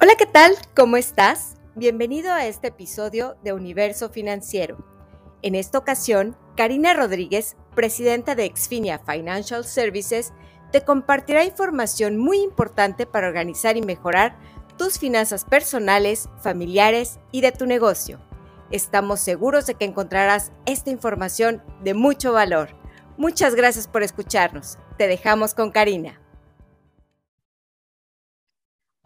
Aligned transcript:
Hola, 0.00 0.14
¿qué 0.16 0.26
tal? 0.26 0.52
¿Cómo 0.76 0.96
estás? 0.96 1.56
Bienvenido 1.74 2.32
a 2.32 2.46
este 2.46 2.68
episodio 2.68 3.36
de 3.42 3.52
Universo 3.52 4.08
Financiero. 4.10 4.78
En 5.42 5.56
esta 5.56 5.76
ocasión, 5.76 6.36
Karina 6.56 6.94
Rodríguez, 6.94 7.56
presidenta 7.74 8.36
de 8.36 8.44
Exfinia 8.44 9.00
Financial 9.00 9.64
Services, 9.64 10.32
te 10.70 10.82
compartirá 10.82 11.42
información 11.42 12.16
muy 12.16 12.38
importante 12.38 13.06
para 13.06 13.26
organizar 13.26 13.76
y 13.76 13.82
mejorar 13.82 14.38
tus 14.76 15.00
finanzas 15.00 15.44
personales, 15.44 16.28
familiares 16.40 17.18
y 17.32 17.40
de 17.40 17.50
tu 17.50 17.66
negocio. 17.66 18.20
Estamos 18.70 19.18
seguros 19.18 19.66
de 19.66 19.74
que 19.74 19.84
encontrarás 19.84 20.52
esta 20.64 20.90
información 20.90 21.60
de 21.82 21.94
mucho 21.94 22.32
valor. 22.32 22.68
Muchas 23.16 23.56
gracias 23.56 23.88
por 23.88 24.04
escucharnos. 24.04 24.78
Te 24.96 25.08
dejamos 25.08 25.54
con 25.54 25.72
Karina. 25.72 26.20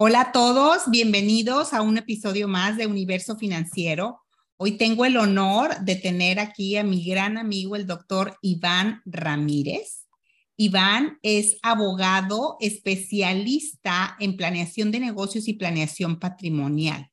Hola 0.05 0.19
a 0.19 0.31
todos, 0.33 0.81
bienvenidos 0.91 1.71
a 1.71 1.81
un 1.81 1.97
episodio 1.97 2.49
más 2.49 2.75
de 2.75 2.87
Universo 2.87 3.37
Financiero. 3.37 4.19
Hoy 4.57 4.73
tengo 4.73 5.05
el 5.05 5.15
honor 5.15 5.79
de 5.79 5.95
tener 5.95 6.41
aquí 6.41 6.75
a 6.75 6.83
mi 6.83 7.05
gran 7.05 7.37
amigo, 7.37 7.77
el 7.77 7.87
doctor 7.87 8.37
Iván 8.41 9.01
Ramírez. 9.05 10.09
Iván 10.57 11.19
es 11.23 11.55
abogado 11.63 12.57
especialista 12.59 14.17
en 14.19 14.35
planeación 14.35 14.91
de 14.91 14.99
negocios 14.99 15.47
y 15.47 15.53
planeación 15.53 16.19
patrimonial. 16.19 17.09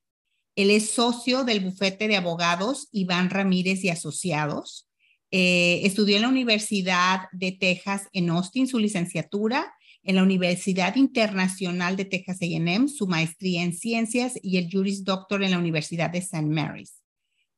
Él 0.57 0.69
es 0.69 0.91
socio 0.91 1.45
del 1.45 1.61
bufete 1.61 2.09
de 2.09 2.17
abogados 2.17 2.89
Iván 2.91 3.29
Ramírez 3.29 3.85
y 3.85 3.89
Asociados. 3.89 4.89
Eh, 5.31 5.79
estudió 5.85 6.17
en 6.17 6.23
la 6.23 6.27
Universidad 6.27 7.21
de 7.31 7.53
Texas 7.53 8.09
en 8.11 8.31
Austin 8.31 8.67
su 8.67 8.79
licenciatura 8.79 9.73
en 10.03 10.15
la 10.15 10.23
Universidad 10.23 10.95
Internacional 10.95 11.95
de 11.95 12.05
Texas 12.05 12.41
A&M, 12.41 12.87
su 12.87 13.07
maestría 13.07 13.63
en 13.63 13.73
ciencias 13.73 14.33
y 14.41 14.57
el 14.57 14.69
Juris 14.71 15.03
Doctor 15.03 15.43
en 15.43 15.51
la 15.51 15.59
Universidad 15.59 16.09
de 16.09 16.19
St. 16.19 16.43
Mary's. 16.43 17.01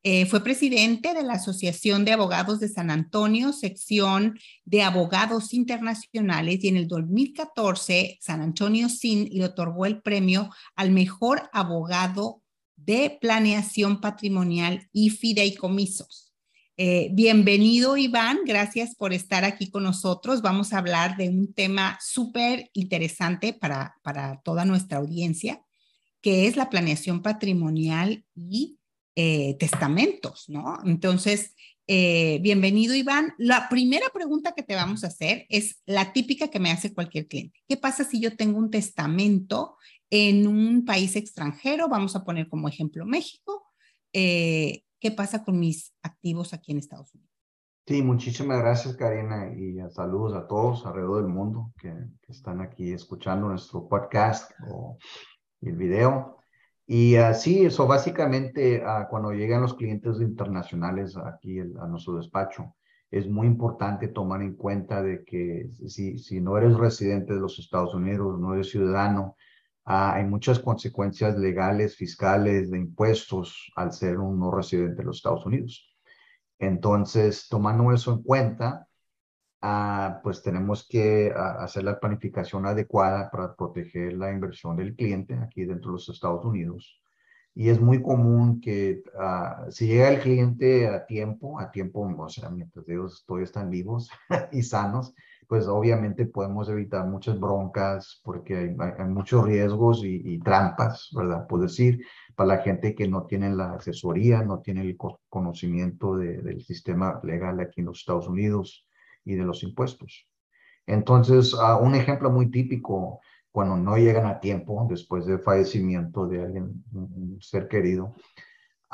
Eh, 0.05 0.25
fue 0.25 0.43
presidente 0.43 1.13
de 1.13 1.23
la 1.23 1.35
Asociación 1.35 2.03
de 2.03 2.11
Abogados 2.11 2.59
de 2.59 2.67
San 2.67 2.91
Antonio, 2.91 3.53
sección 3.53 4.37
de 4.65 4.83
abogados 4.83 5.53
internacionales, 5.53 6.61
y 6.61 6.67
en 6.67 6.75
el 6.75 6.89
2014 6.89 8.17
San 8.19 8.41
Antonio 8.41 8.89
SIN 8.89 9.29
le 9.31 9.45
otorgó 9.45 9.85
el 9.85 10.01
premio 10.01 10.49
al 10.75 10.91
mejor 10.91 11.49
abogado 11.53 12.41
de 12.75 13.17
planeación 13.21 14.01
patrimonial 14.01 14.89
y 14.91 15.09
fideicomisos. 15.09 16.32
Eh, 16.75 17.09
bienvenido, 17.11 17.97
Iván. 17.97 18.39
Gracias 18.45 18.95
por 18.95 19.13
estar 19.13 19.45
aquí 19.45 19.69
con 19.69 19.83
nosotros. 19.83 20.41
Vamos 20.41 20.73
a 20.73 20.79
hablar 20.79 21.17
de 21.17 21.29
un 21.29 21.53
tema 21.53 21.99
súper 22.01 22.71
interesante 22.73 23.53
para, 23.53 23.95
para 24.01 24.41
toda 24.43 24.65
nuestra 24.65 24.97
audiencia, 24.97 25.61
que 26.19 26.47
es 26.47 26.55
la 26.55 26.71
planeación 26.71 27.21
patrimonial 27.21 28.25
y 28.33 28.79
eh, 29.15 29.55
testamentos, 29.59 30.45
¿no? 30.49 30.79
Entonces, 30.83 31.53
eh, 31.85 32.39
bienvenido, 32.41 32.95
Iván. 32.95 33.35
La 33.37 33.69
primera 33.69 34.07
pregunta 34.11 34.53
que 34.55 34.63
te 34.63 34.73
vamos 34.73 35.03
a 35.03 35.07
hacer 35.07 35.45
es 35.49 35.79
la 35.85 36.11
típica 36.11 36.47
que 36.47 36.59
me 36.59 36.71
hace 36.71 36.91
cualquier 36.91 37.27
cliente. 37.27 37.59
¿Qué 37.67 37.77
pasa 37.77 38.03
si 38.03 38.19
yo 38.19 38.35
tengo 38.35 38.57
un 38.57 38.71
testamento 38.71 39.77
en 40.09 40.47
un 40.47 40.85
país 40.85 41.15
extranjero? 41.15 41.87
Vamos 41.87 42.15
a 42.15 42.23
poner 42.23 42.49
como 42.49 42.67
ejemplo 42.67 43.05
México 43.05 43.61
qué 45.03 45.11
pasa 45.11 45.43
con 45.43 45.59
mis 45.59 45.93
activos 46.01 46.53
aquí 46.53 46.71
en 46.71 46.77
Estados 46.77 47.13
Unidos. 47.13 47.29
Sí, 47.85 48.01
muchísimas 48.01 48.59
gracias 48.59 48.95
Karina 48.95 49.53
y 49.53 49.77
saludos 49.91 50.33
a 50.33 50.47
todos 50.47 50.85
alrededor 50.85 51.23
del 51.23 51.29
mundo 51.29 51.73
que, 51.77 51.93
están 52.29 52.61
aquí 52.61 52.93
escuchando 52.93 53.49
nuestro 53.49 53.89
podcast 53.89 54.49
o 54.69 54.97
el 55.59 55.75
video. 55.75 56.37
Y 56.87 57.17
así, 57.17 57.65
eso 57.65 57.85
básicamente 57.85 58.81
uh, 58.81 59.09
cuando 59.09 59.33
llegan 59.33 59.61
los 59.61 59.73
clientes 59.73 60.21
internacionales 60.21 61.17
aquí 61.17 61.59
a 61.59 61.85
nuestro 61.87 62.15
despacho, 62.15 62.73
es 63.11 63.29
muy 63.29 63.47
importante 63.47 64.07
tomar 64.07 64.41
en 64.41 64.55
cuenta 64.55 65.03
de 65.03 65.25
que 65.25 65.69
si 65.85 66.39
no 66.39 66.57
eres 66.57 66.77
residente 66.77 67.33
de 67.33 67.41
los 67.41 67.59
Estados 67.59 67.93
Unidos, 67.93 68.39
no 68.39 68.53
eres 68.53 68.69
ciudadano, 68.69 69.35
Ah, 69.85 70.15
hay 70.15 70.23
muchas 70.25 70.59
consecuencias 70.59 71.37
legales, 71.37 71.95
fiscales, 71.97 72.71
de 72.71 72.77
impuestos 72.79 73.71
al 73.75 73.91
ser 73.91 74.19
un 74.19 74.39
no 74.39 74.51
residente 74.51 74.97
de 74.97 75.03
los 75.03 75.17
Estados 75.17 75.45
Unidos. 75.45 75.93
Entonces, 76.59 77.47
tomando 77.49 77.91
eso 77.91 78.13
en 78.13 78.23
cuenta, 78.23 78.87
ah, 79.61 80.21
pues 80.23 80.41
tenemos 80.41 80.87
que 80.87 81.33
ah, 81.35 81.63
hacer 81.63 81.83
la 81.83 81.99
planificación 81.99 82.65
adecuada 82.65 83.29
para 83.31 83.55
proteger 83.55 84.13
la 84.13 84.31
inversión 84.31 84.77
del 84.77 84.95
cliente 84.95 85.35
aquí 85.35 85.65
dentro 85.65 85.91
de 85.91 85.95
los 85.97 86.09
Estados 86.09 86.45
Unidos. 86.45 87.02
Y 87.55 87.69
es 87.69 87.79
muy 87.79 88.01
común 88.01 88.59
que 88.61 89.03
si 89.69 89.87
llega 89.87 90.09
el 90.09 90.21
cliente 90.21 90.87
a 90.87 91.05
tiempo, 91.05 91.59
a 91.59 91.69
tiempo, 91.71 92.01
o 92.01 92.29
sea, 92.29 92.49
mientras 92.49 92.87
ellos 92.89 93.23
todavía 93.27 93.45
están 93.45 93.69
vivos 93.69 94.09
y 94.51 94.63
sanos, 94.63 95.13
pues 95.47 95.67
obviamente 95.67 96.25
podemos 96.25 96.67
evitar 96.69 97.05
muchas 97.05 97.39
broncas 97.39 98.19
porque 98.23 98.55
hay, 98.57 99.05
muchos 99.07 99.45
riesgos 99.45 100.01
y, 100.03 100.39
trampas, 100.39 101.09
¿verdad? 101.15 101.45
Por 101.45 101.61
decir, 101.61 102.03
para 102.35 102.55
la 102.55 102.63
gente 102.63 102.95
que 102.95 103.07
no 103.07 103.25
tiene 103.27 103.53
la 103.53 103.73
asesoría, 103.73 104.41
no 104.41 104.61
tiene 104.61 104.81
el 104.81 104.97
conocimiento 105.29 106.17
del 106.17 106.63
sistema 106.63 107.19
legal 107.23 107.59
aquí 107.59 107.81
en 107.81 107.87
los 107.87 107.99
Estados 107.99 108.27
Unidos 108.27 108.87
y 109.25 109.35
de 109.35 109.43
los 109.43 109.61
impuestos. 109.61 110.27
Entonces, 110.85 111.53
uh, 111.53 111.77
un 111.81 111.95
ejemplo 111.95 112.29
muy 112.29 112.51
típico, 112.51 113.21
cuando 113.53 113.77
no 113.77 113.97
llegan 113.97 114.25
a 114.25 114.39
tiempo 114.39 114.87
después 114.89 115.27
del 115.27 115.39
fallecimiento 115.39 116.25
de 116.25 116.41
alguien, 116.41 116.83
un 116.91 117.37
ser 117.39 117.67
querido, 117.67 118.15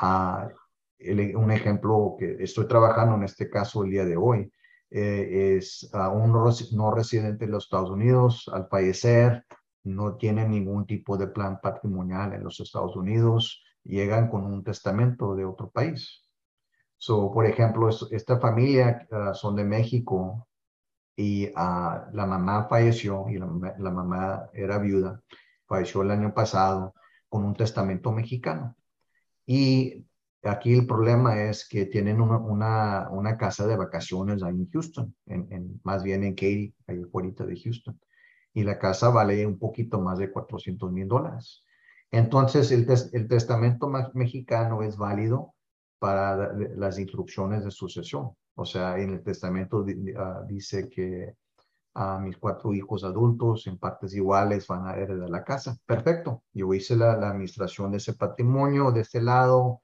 uh, 0.02 0.48
un 1.38 1.50
ejemplo 1.50 2.14
que 2.18 2.36
estoy 2.40 2.68
trabajando 2.68 3.16
en 3.16 3.22
este 3.22 3.48
caso 3.48 3.82
el 3.82 3.90
día 3.90 4.04
de 4.04 4.18
hoy, 4.18 4.52
eh, 4.90 5.56
es 5.56 5.90
un 6.12 6.32
no 6.72 6.90
residente 6.94 7.46
de 7.46 7.50
los 7.50 7.64
Estados 7.64 7.88
Unidos, 7.88 8.50
al 8.52 8.68
fallecer, 8.68 9.46
no 9.84 10.16
tiene 10.16 10.46
ningún 10.46 10.84
tipo 10.84 11.16
de 11.16 11.28
plan 11.28 11.58
patrimonial 11.62 12.34
en 12.34 12.44
los 12.44 12.60
Estados 12.60 12.94
Unidos, 12.96 13.64
llegan 13.82 14.28
con 14.28 14.44
un 14.44 14.62
testamento 14.62 15.34
de 15.34 15.46
otro 15.46 15.70
país. 15.70 16.28
So, 16.98 17.32
por 17.32 17.46
ejemplo, 17.46 17.88
esta 18.10 18.38
familia 18.38 19.08
ah, 19.10 19.32
son 19.32 19.56
de 19.56 19.64
México 19.64 20.46
y 21.16 21.48
uh, 21.48 22.10
la 22.12 22.26
mamá 22.26 22.66
falleció 22.68 23.28
y 23.28 23.38
la, 23.38 23.46
mamá 23.90 24.48
era 24.52 24.78
viuda, 24.78 25.22
falleció 25.66 26.02
el 26.02 26.10
año 26.10 26.32
pasado 26.34 26.94
con 27.28 27.44
un 27.44 27.54
testamento 27.54 28.12
mexicano. 28.12 28.76
Y 29.46 30.06
Aquí 30.42 30.72
el 30.72 30.86
problema 30.86 31.42
es 31.42 31.68
que 31.68 31.84
tienen 31.84 32.20
una, 32.20 33.10
una, 33.10 33.36
casa 33.36 33.66
de 33.66 33.76
vacaciones 33.76 34.42
ahí 34.42 34.54
en 34.54 34.70
Houston, 34.70 35.14
en, 35.26 35.80
más 35.84 36.02
bien 36.02 36.24
en 36.24 36.34
Katy, 36.34 36.74
ahí 36.86 37.04
fuera 37.12 37.44
de 37.44 37.60
Houston. 37.60 38.00
Y 38.54 38.62
la 38.64 38.78
casa 38.78 39.10
vale 39.10 39.46
un 39.46 39.58
poquito 39.58 40.00
más 40.00 40.18
de 40.18 40.30
400 40.32 40.90
mil 40.92 41.06
dólares. 41.08 41.62
Entonces, 42.10 42.72
el, 42.72 42.86
el 43.12 43.28
testamento 43.28 43.90
mexicano 44.14 44.82
es 44.82 44.96
válido 44.96 45.54
para 45.98 46.54
las 46.54 46.98
instrucciones 46.98 47.62
de 47.62 47.70
sucesión. 47.70 48.30
O 48.60 48.64
sea, 48.64 48.98
en 48.98 49.10
el 49.10 49.22
testamento 49.22 49.84
ah, 50.16 50.42
dice 50.46 50.88
que 50.88 51.36
a 51.94 52.18
mis 52.18 52.36
cuatro 52.36 52.72
hijos 52.72 53.04
adultos 53.04 53.66
en 53.66 53.78
partes 53.78 54.14
iguales 54.14 54.66
van 54.66 54.86
a 54.86 54.94
heredar 54.94 55.30
la 55.30 55.44
casa. 55.44 55.76
Perfecto. 55.86 56.44
Yo 56.52 56.72
hice 56.74 56.96
la, 56.96 57.16
la 57.16 57.30
administración 57.30 57.90
de 57.90 57.98
ese 57.98 58.14
patrimonio 58.14 58.92
de 58.92 59.00
este 59.00 59.20
lado 59.20 59.80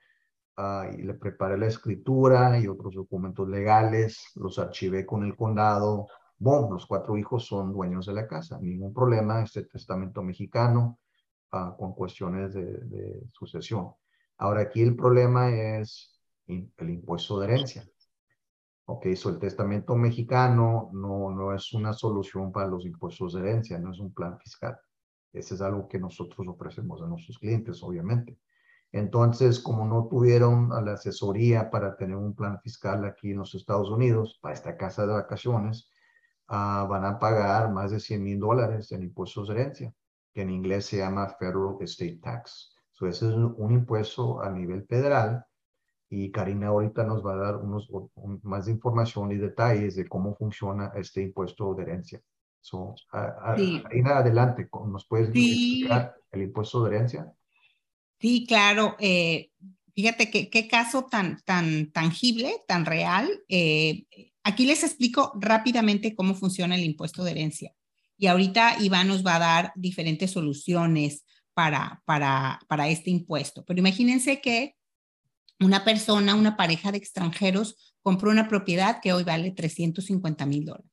Ah, 0.58 0.88
y 0.90 1.02
le 1.02 1.12
preparé 1.12 1.58
la 1.58 1.66
escritura 1.66 2.58
y 2.58 2.66
otros 2.66 2.94
documentos 2.94 3.46
legales, 3.46 4.30
los 4.36 4.58
archivé 4.58 5.04
con 5.04 5.22
el 5.22 5.36
condado. 5.36 6.08
Bon, 6.38 6.72
los 6.72 6.86
cuatro 6.86 7.18
hijos 7.18 7.46
son 7.46 7.74
dueños 7.74 8.06
de 8.06 8.14
la 8.14 8.26
casa, 8.26 8.58
ningún 8.58 8.94
problema, 8.94 9.42
este 9.42 9.64
testamento 9.64 10.22
mexicano 10.22 10.98
uh, 11.52 11.76
con 11.76 11.92
cuestiones 11.92 12.54
de, 12.54 12.64
de, 12.64 13.22
sucesión. 13.32 13.92
Ahora 14.38 14.62
aquí 14.62 14.80
el 14.80 14.96
problema 14.96 15.50
es 15.50 16.18
el 16.46 16.88
impuesto 16.88 17.38
de 17.38 17.46
herencia. 17.48 17.86
Ok, 18.88 19.06
so 19.16 19.30
el 19.30 19.38
testamento 19.38 19.96
mexicano 19.96 20.90
no, 20.92 21.30
no 21.30 21.52
es 21.52 21.72
una 21.72 21.92
solución 21.92 22.52
para 22.52 22.68
los 22.68 22.84
impuestos 22.86 23.34
de 23.34 23.40
herencia, 23.40 23.78
no 23.78 23.90
es 23.92 23.98
un 23.98 24.12
plan 24.14 24.38
fiscal. 24.38 24.78
Ese 25.32 25.54
es 25.54 25.60
algo 25.60 25.88
que 25.88 25.98
nosotros 25.98 26.46
ofrecemos 26.48 27.02
a 27.02 27.06
nuestros 27.06 27.38
clientes, 27.38 27.82
obviamente. 27.82 28.38
Entonces, 28.92 29.60
como 29.60 29.86
no 29.86 30.06
tuvieron 30.08 30.68
la 30.84 30.92
asesoría 30.92 31.70
para 31.70 31.96
tener 31.96 32.16
un 32.16 32.34
plan 32.34 32.60
fiscal 32.60 33.04
aquí 33.04 33.32
en 33.32 33.38
los 33.38 33.54
Estados 33.54 33.90
Unidos, 33.90 34.38
para 34.40 34.54
esta 34.54 34.76
casa 34.76 35.06
de 35.06 35.12
vacaciones, 35.14 35.90
uh, 36.48 36.86
van 36.88 37.04
a 37.04 37.18
pagar 37.18 37.72
más 37.72 37.90
de 37.90 38.00
100 38.00 38.22
mil 38.22 38.40
dólares 38.40 38.92
en 38.92 39.02
impuestos 39.02 39.48
de 39.48 39.54
herencia, 39.54 39.94
que 40.32 40.42
en 40.42 40.50
inglés 40.50 40.86
se 40.86 40.98
llama 40.98 41.28
Federal 41.38 41.76
Estate 41.80 42.20
Tax. 42.22 42.74
So, 42.92 43.06
ese 43.06 43.28
es 43.28 43.34
un, 43.34 43.72
impuesto 43.72 44.40
a 44.40 44.50
nivel 44.50 44.86
federal 44.86 45.44
y 46.08 46.30
Karina 46.30 46.68
ahorita 46.68 47.04
nos 47.04 47.24
va 47.24 47.34
a 47.34 47.36
dar 47.36 47.56
unos, 47.56 47.88
más 48.42 48.68
información 48.68 49.32
y 49.32 49.36
detalles 49.36 49.96
de 49.96 50.06
cómo 50.06 50.34
funciona 50.36 50.92
este 50.94 51.22
impuesto 51.22 51.74
de 51.74 51.82
herencia. 51.82 52.20
So, 52.60 52.94
Karina, 53.10 54.18
adelante, 54.18 54.68
¿nos 54.86 55.06
puedes 55.06 55.30
sí. 55.32 55.82
explicar? 55.82 56.16
el 56.32 56.42
impuesto 56.42 56.84
de 56.84 56.96
herencia? 56.96 57.32
Sí, 58.20 58.44
claro. 58.46 58.96
Eh, 58.98 59.50
fíjate 59.94 60.30
que, 60.30 60.50
qué 60.50 60.68
caso 60.68 61.06
tan, 61.06 61.40
tan 61.44 61.90
tangible, 61.92 62.62
tan 62.66 62.86
real. 62.86 63.28
Eh, 63.48 64.06
aquí 64.42 64.66
les 64.66 64.84
explico 64.84 65.32
rápidamente 65.40 66.14
cómo 66.14 66.34
funciona 66.34 66.76
el 66.76 66.84
impuesto 66.84 67.24
de 67.24 67.32
herencia. 67.32 67.72
Y 68.18 68.28
ahorita 68.28 68.76
Iván 68.80 69.08
nos 69.08 69.24
va 69.24 69.36
a 69.36 69.40
dar 69.40 69.72
diferentes 69.76 70.30
soluciones 70.30 71.24
para, 71.54 72.02
para, 72.04 72.60
para 72.68 72.88
este 72.88 73.10
impuesto. 73.10 73.64
Pero 73.64 73.80
imagínense 73.80 74.40
que 74.40 74.75
una 75.60 75.84
persona, 75.84 76.34
una 76.34 76.56
pareja 76.56 76.92
de 76.92 76.98
extranjeros 76.98 77.94
compró 78.02 78.30
una 78.30 78.48
propiedad 78.48 79.00
que 79.00 79.12
hoy 79.12 79.24
vale 79.24 79.50
350 79.50 80.46
mil 80.46 80.64
dólares. 80.64 80.90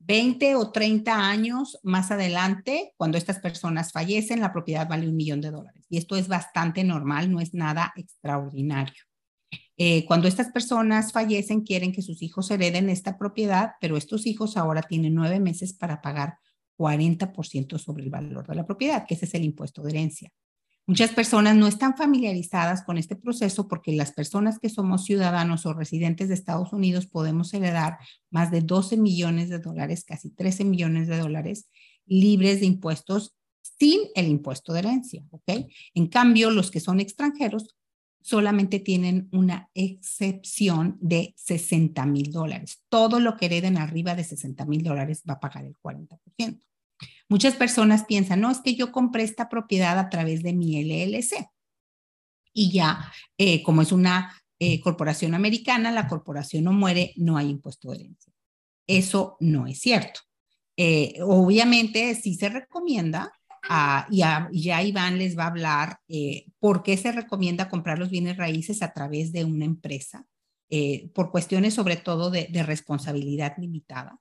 20 0.00 0.54
o 0.54 0.70
30 0.70 1.28
años 1.28 1.78
más 1.82 2.10
adelante, 2.10 2.92
cuando 2.96 3.18
estas 3.18 3.40
personas 3.40 3.92
fallecen, 3.92 4.40
la 4.40 4.52
propiedad 4.52 4.88
vale 4.88 5.08
un 5.08 5.16
millón 5.16 5.40
de 5.40 5.50
dólares. 5.50 5.84
Y 5.90 5.98
esto 5.98 6.16
es 6.16 6.28
bastante 6.28 6.84
normal, 6.84 7.30
no 7.30 7.40
es 7.40 7.52
nada 7.52 7.92
extraordinario. 7.96 9.02
Eh, 9.76 10.04
cuando 10.06 10.26
estas 10.26 10.50
personas 10.50 11.12
fallecen, 11.12 11.62
quieren 11.62 11.92
que 11.92 12.02
sus 12.02 12.22
hijos 12.22 12.50
hereden 12.50 12.88
esta 12.88 13.18
propiedad, 13.18 13.72
pero 13.80 13.96
estos 13.96 14.26
hijos 14.26 14.56
ahora 14.56 14.82
tienen 14.82 15.14
nueve 15.14 15.40
meses 15.40 15.72
para 15.72 16.00
pagar 16.00 16.38
40% 16.78 17.78
sobre 17.78 18.04
el 18.04 18.10
valor 18.10 18.46
de 18.46 18.54
la 18.54 18.64
propiedad, 18.64 19.06
que 19.06 19.14
ese 19.14 19.26
es 19.26 19.34
el 19.34 19.44
impuesto 19.44 19.82
de 19.82 19.90
herencia. 19.90 20.32
Muchas 20.88 21.10
personas 21.10 21.54
no 21.54 21.66
están 21.66 21.98
familiarizadas 21.98 22.82
con 22.82 22.96
este 22.96 23.14
proceso 23.14 23.68
porque 23.68 23.92
las 23.92 24.10
personas 24.10 24.58
que 24.58 24.70
somos 24.70 25.04
ciudadanos 25.04 25.66
o 25.66 25.74
residentes 25.74 26.28
de 26.28 26.34
Estados 26.34 26.72
Unidos 26.72 27.06
podemos 27.06 27.52
heredar 27.52 27.98
más 28.30 28.50
de 28.50 28.62
12 28.62 28.96
millones 28.96 29.50
de 29.50 29.58
dólares, 29.58 30.02
casi 30.06 30.30
13 30.30 30.64
millones 30.64 31.06
de 31.06 31.18
dólares 31.18 31.68
libres 32.06 32.60
de 32.60 32.66
impuestos 32.66 33.36
sin 33.60 34.00
el 34.14 34.28
impuesto 34.28 34.72
de 34.72 34.78
herencia, 34.78 35.22
¿ok? 35.28 35.66
En 35.92 36.06
cambio, 36.06 36.50
los 36.50 36.70
que 36.70 36.80
son 36.80 37.00
extranjeros 37.00 37.76
solamente 38.22 38.80
tienen 38.80 39.28
una 39.30 39.68
excepción 39.74 40.96
de 41.02 41.34
60 41.36 42.06
mil 42.06 42.32
dólares. 42.32 42.82
Todo 42.88 43.20
lo 43.20 43.36
que 43.36 43.44
hereden 43.44 43.76
arriba 43.76 44.14
de 44.14 44.24
60 44.24 44.64
mil 44.64 44.82
dólares 44.82 45.22
va 45.28 45.34
a 45.34 45.40
pagar 45.40 45.66
el 45.66 45.76
40%. 45.76 46.62
Muchas 47.28 47.54
personas 47.54 48.04
piensan, 48.04 48.40
no, 48.40 48.50
es 48.50 48.60
que 48.60 48.74
yo 48.74 48.90
compré 48.90 49.22
esta 49.22 49.50
propiedad 49.50 49.98
a 49.98 50.08
través 50.08 50.42
de 50.42 50.54
mi 50.54 50.82
LLC. 50.82 51.50
Y 52.54 52.72
ya, 52.72 53.12
eh, 53.36 53.62
como 53.62 53.82
es 53.82 53.92
una 53.92 54.34
eh, 54.58 54.80
corporación 54.80 55.34
americana, 55.34 55.92
la 55.92 56.08
corporación 56.08 56.64
no 56.64 56.72
muere, 56.72 57.12
no 57.16 57.36
hay 57.36 57.50
impuesto 57.50 57.90
de 57.90 57.98
herencia. 57.98 58.32
Eso 58.86 59.36
no 59.40 59.66
es 59.66 59.78
cierto. 59.78 60.20
Eh, 60.76 61.18
obviamente, 61.22 62.14
sí 62.14 62.34
se 62.34 62.48
recomienda, 62.48 63.30
ah, 63.68 64.06
y 64.10 64.62
ya 64.62 64.82
Iván 64.82 65.18
les 65.18 65.36
va 65.36 65.44
a 65.44 65.48
hablar 65.48 66.00
por 66.58 66.82
qué 66.82 66.96
se 66.96 67.12
recomienda 67.12 67.68
comprar 67.68 67.98
los 67.98 68.08
bienes 68.08 68.38
raíces 68.38 68.80
a 68.82 68.92
través 68.94 69.32
de 69.32 69.44
una 69.44 69.66
empresa, 69.66 70.24
por 71.14 71.30
cuestiones 71.30 71.74
sobre 71.74 71.96
todo 71.96 72.30
de 72.30 72.62
responsabilidad 72.62 73.54
limitada 73.58 74.18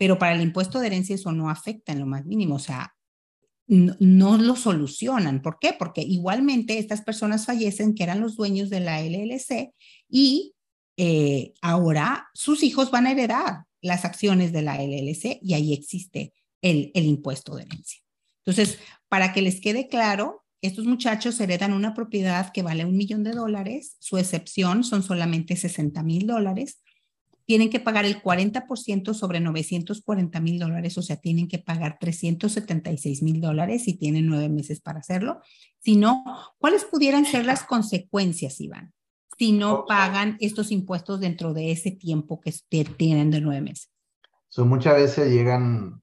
pero 0.00 0.18
para 0.18 0.32
el 0.34 0.40
impuesto 0.40 0.80
de 0.80 0.86
herencia 0.86 1.14
eso 1.14 1.30
no 1.30 1.50
afecta 1.50 1.92
en 1.92 2.00
lo 2.00 2.06
más 2.06 2.24
mínimo, 2.24 2.54
o 2.54 2.58
sea, 2.58 2.96
no, 3.66 4.38
lo 4.38 4.56
solucionan. 4.56 5.42
¿Por 5.42 5.58
qué? 5.60 5.74
Porque 5.78 6.00
igualmente 6.00 6.78
estas 6.78 7.02
personas 7.02 7.44
fallecen 7.44 7.94
que 7.94 8.04
eran 8.04 8.22
los 8.22 8.34
dueños 8.34 8.70
de 8.70 8.80
la 8.80 9.02
LLC 9.02 9.74
y 10.08 10.54
eh, 10.96 11.52
ahora 11.60 12.30
sus 12.32 12.62
hijos 12.62 12.90
van 12.90 13.06
a 13.06 13.12
heredar 13.12 13.64
las 13.82 14.06
acciones 14.06 14.52
de 14.52 14.62
la 14.62 14.82
LLC 14.82 15.38
y 15.42 15.52
ahí 15.52 15.74
existe 15.74 16.32
el, 16.62 16.90
el 16.94 17.04
impuesto 17.04 17.54
de 17.54 17.64
herencia. 17.64 18.00
Entonces, 18.38 18.78
para 19.10 19.34
que 19.34 19.42
les 19.42 19.60
quede 19.60 19.88
claro, 19.88 20.46
estos 20.62 20.86
muchachos 20.86 21.38
heredan 21.40 21.74
una 21.74 21.92
propiedad 21.92 22.52
que 22.54 22.62
vale 22.62 22.86
un 22.86 22.96
millón 22.96 23.22
de 23.22 23.32
dólares, 23.32 23.96
su 23.98 24.16
excepción 24.16 24.82
son 24.82 25.02
solamente 25.02 25.56
60 25.56 26.02
mil 26.02 26.26
dólares, 26.26 26.80
tienen 27.50 27.68
que 27.68 27.80
pagar 27.80 28.04
el 28.04 28.22
40% 28.22 29.12
sobre 29.12 29.40
940 29.40 30.38
mil 30.38 30.60
dólares, 30.60 30.96
o 30.98 31.02
sea, 31.02 31.16
tienen 31.16 31.48
que 31.48 31.58
pagar 31.58 31.98
376 31.98 33.24
mil 33.24 33.40
dólares 33.40 33.88
y 33.88 33.98
tienen 33.98 34.28
nueve 34.28 34.48
meses 34.48 34.80
para 34.80 35.00
hacerlo. 35.00 35.40
Si 35.80 35.96
no, 35.96 36.22
¿cuáles 36.58 36.84
pudieran 36.84 37.24
ser 37.24 37.44
las 37.44 37.64
consecuencias, 37.64 38.60
Iván, 38.60 38.92
si 39.36 39.50
no 39.50 39.84
pagan 39.84 40.36
estos 40.38 40.70
impuestos 40.70 41.18
dentro 41.18 41.52
de 41.52 41.72
ese 41.72 41.90
tiempo 41.90 42.40
que 42.40 42.54
tienen 42.96 43.32
de 43.32 43.40
nueve 43.40 43.62
meses? 43.62 43.90
So, 44.48 44.64
muchas 44.64 44.94
veces 44.94 45.32
llegan 45.32 46.00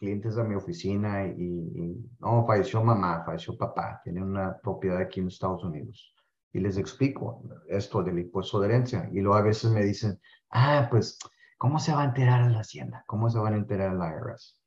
clientes 0.00 0.36
a 0.36 0.42
mi 0.42 0.56
oficina 0.56 1.28
y, 1.28 1.94
no, 2.18 2.44
falleció 2.44 2.82
mamá, 2.82 3.22
falleció 3.24 3.56
papá, 3.56 4.00
tienen 4.02 4.24
una 4.24 4.58
propiedad 4.60 4.98
aquí 4.98 5.20
en 5.20 5.28
Estados 5.28 5.62
Unidos. 5.62 6.12
Y 6.52 6.60
les 6.60 6.78
explico 6.78 7.42
esto 7.68 8.02
del 8.02 8.18
impuesto 8.18 8.60
de 8.60 8.68
herencia. 8.68 9.08
Y 9.12 9.20
luego 9.20 9.36
a 9.36 9.42
veces 9.42 9.70
me 9.70 9.84
dicen, 9.84 10.18
ah, 10.50 10.88
pues, 10.90 11.18
¿cómo 11.58 11.78
se 11.78 11.92
va 11.92 12.02
a 12.02 12.06
enterar 12.06 12.50
la 12.50 12.60
Hacienda? 12.60 13.04
¿Cómo 13.06 13.28
se 13.30 13.38
van 13.38 13.54
a 13.54 13.58
enterar 13.58 13.94
el 13.94 13.98
IRS? 13.98 14.58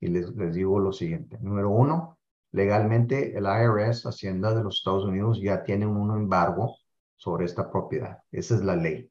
Y 0.00 0.08
les, 0.08 0.28
les 0.36 0.54
digo 0.54 0.78
lo 0.78 0.92
siguiente. 0.92 1.38
Número 1.40 1.70
uno, 1.70 2.18
legalmente 2.52 3.36
el 3.36 3.44
IRS, 3.44 4.06
Hacienda 4.06 4.54
de 4.54 4.62
los 4.62 4.78
Estados 4.78 5.04
Unidos, 5.04 5.40
ya 5.40 5.62
tiene 5.62 5.86
un 5.86 6.10
embargo 6.10 6.76
sobre 7.16 7.46
esta 7.46 7.70
propiedad. 7.70 8.18
Esa 8.30 8.54
es 8.54 8.62
la 8.62 8.76
ley. 8.76 9.10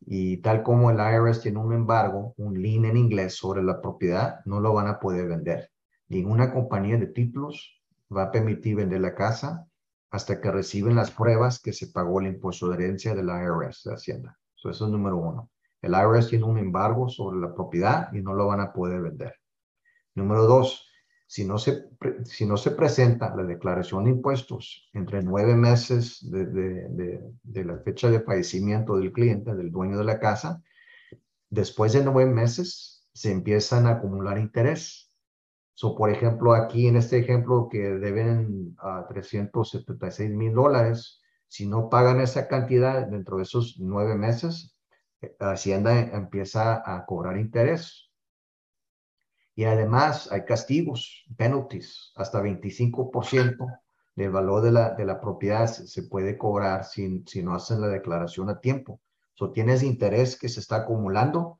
Y 0.00 0.38
tal 0.38 0.62
como 0.62 0.90
el 0.90 0.98
IRS 0.98 1.42
tiene 1.42 1.58
un 1.58 1.72
embargo, 1.72 2.34
un 2.38 2.60
lien 2.60 2.84
en 2.84 2.96
inglés 2.96 3.36
sobre 3.36 3.62
la 3.62 3.80
propiedad, 3.80 4.40
no 4.44 4.60
lo 4.60 4.72
van 4.72 4.88
a 4.88 4.98
poder 4.98 5.28
vender. 5.28 5.70
Ninguna 6.08 6.52
compañía 6.52 6.96
de 6.96 7.06
títulos 7.06 7.80
va 8.14 8.24
a 8.24 8.30
permitir 8.32 8.76
vender 8.76 9.00
la 9.00 9.14
casa 9.14 9.66
hasta 10.10 10.40
que 10.40 10.50
reciben 10.50 10.96
las 10.96 11.10
pruebas 11.10 11.60
que 11.60 11.72
se 11.72 11.88
pagó 11.88 12.20
el 12.20 12.26
impuesto 12.28 12.68
de 12.68 12.76
herencia 12.76 13.14
del 13.14 13.28
IRS 13.28 13.82
de 13.84 13.94
Hacienda 13.94 14.40
eso 14.68 14.84
es 14.86 14.90
número 14.90 15.16
uno. 15.16 15.50
El 15.80 15.92
IRS 15.92 16.28
tiene 16.28 16.44
un 16.44 16.58
embargo 16.58 17.08
sobre 17.08 17.40
la 17.40 17.54
propiedad 17.54 18.12
y 18.12 18.20
no 18.20 18.34
lo 18.34 18.46
van 18.46 18.60
a 18.60 18.72
poder 18.72 19.00
vender. 19.00 19.34
Número 20.14 20.44
dos, 20.44 20.86
si 21.26 21.46
no 21.46 21.56
se, 21.58 21.84
si 22.24 22.44
no 22.44 22.56
se 22.56 22.72
presenta 22.72 23.34
la 23.34 23.44
declaración 23.44 24.04
de 24.04 24.10
impuestos 24.10 24.90
entre 24.92 25.22
nueve 25.22 25.54
meses 25.54 26.18
de, 26.30 26.44
de, 26.46 27.20
de, 27.42 27.64
la 27.64 27.78
fecha 27.78 28.10
de 28.10 28.20
fallecimiento 28.20 28.98
del 28.98 29.12
cliente, 29.12 29.54
del 29.54 29.70
dueño 29.70 29.96
de 29.96 30.04
la 30.04 30.18
casa, 30.18 30.62
después 31.48 31.92
de 31.92 32.04
nueve 32.04 32.30
meses 32.30 33.08
se 33.14 33.32
empiezan 33.32 33.86
a 33.86 33.92
acumular 33.92 34.38
interés. 34.38 35.09
So, 35.80 35.94
por 35.94 36.10
ejemplo, 36.10 36.52
aquí 36.52 36.88
en 36.88 36.96
este 36.96 37.16
ejemplo 37.16 37.66
que 37.70 37.78
deben 37.78 38.76
a 38.80 39.06
376 39.08 40.30
mil 40.30 40.52
dólares, 40.52 41.22
si 41.48 41.66
no 41.66 41.88
pagan 41.88 42.20
esa 42.20 42.48
cantidad 42.48 43.06
dentro 43.06 43.38
de 43.38 43.44
esos 43.44 43.76
nueve 43.78 44.14
meses, 44.14 44.76
eh, 45.22 45.34
Hacienda 45.40 45.98
empieza 45.98 46.82
a 46.84 47.06
cobrar 47.06 47.38
interés. 47.38 48.10
Y 49.54 49.64
además 49.64 50.30
hay 50.30 50.44
castigos, 50.44 51.24
penalties, 51.38 52.12
hasta 52.14 52.42
25% 52.42 53.80
del 54.16 54.30
valor 54.30 54.60
de 54.60 54.72
la, 54.72 54.90
de 54.90 55.06
la 55.06 55.18
propiedad 55.18 55.66
se, 55.66 56.02
puede 56.02 56.36
cobrar 56.36 56.84
si, 56.84 57.24
si 57.26 57.42
no 57.42 57.54
hacen 57.54 57.80
la 57.80 57.88
declaración 57.88 58.50
a 58.50 58.60
tiempo. 58.60 59.00
So, 59.32 59.50
tienes 59.50 59.82
interés 59.82 60.38
que 60.38 60.50
se 60.50 60.60
está 60.60 60.76
acumulando, 60.76 61.58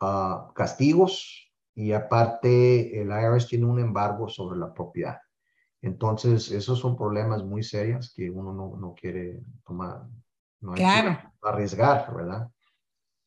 uh, 0.00 0.52
castigos 0.54 1.43
y 1.74 1.92
aparte 1.92 3.00
el 3.00 3.08
IRS 3.08 3.48
tiene 3.48 3.66
un 3.66 3.80
embargo 3.80 4.28
sobre 4.28 4.58
la 4.58 4.72
propiedad. 4.72 5.18
Entonces, 5.82 6.50
esos 6.50 6.78
son 6.78 6.96
problemas 6.96 7.44
muy 7.44 7.62
serios 7.62 8.12
que 8.14 8.30
uno 8.30 8.52
no, 8.52 8.94
quiere 8.94 9.42
tomar, 9.66 10.02
no 10.60 10.72
hay 10.72 10.78
claro. 10.78 11.18
que 11.20 11.48
arriesgar, 11.48 12.14
¿verdad? 12.14 12.48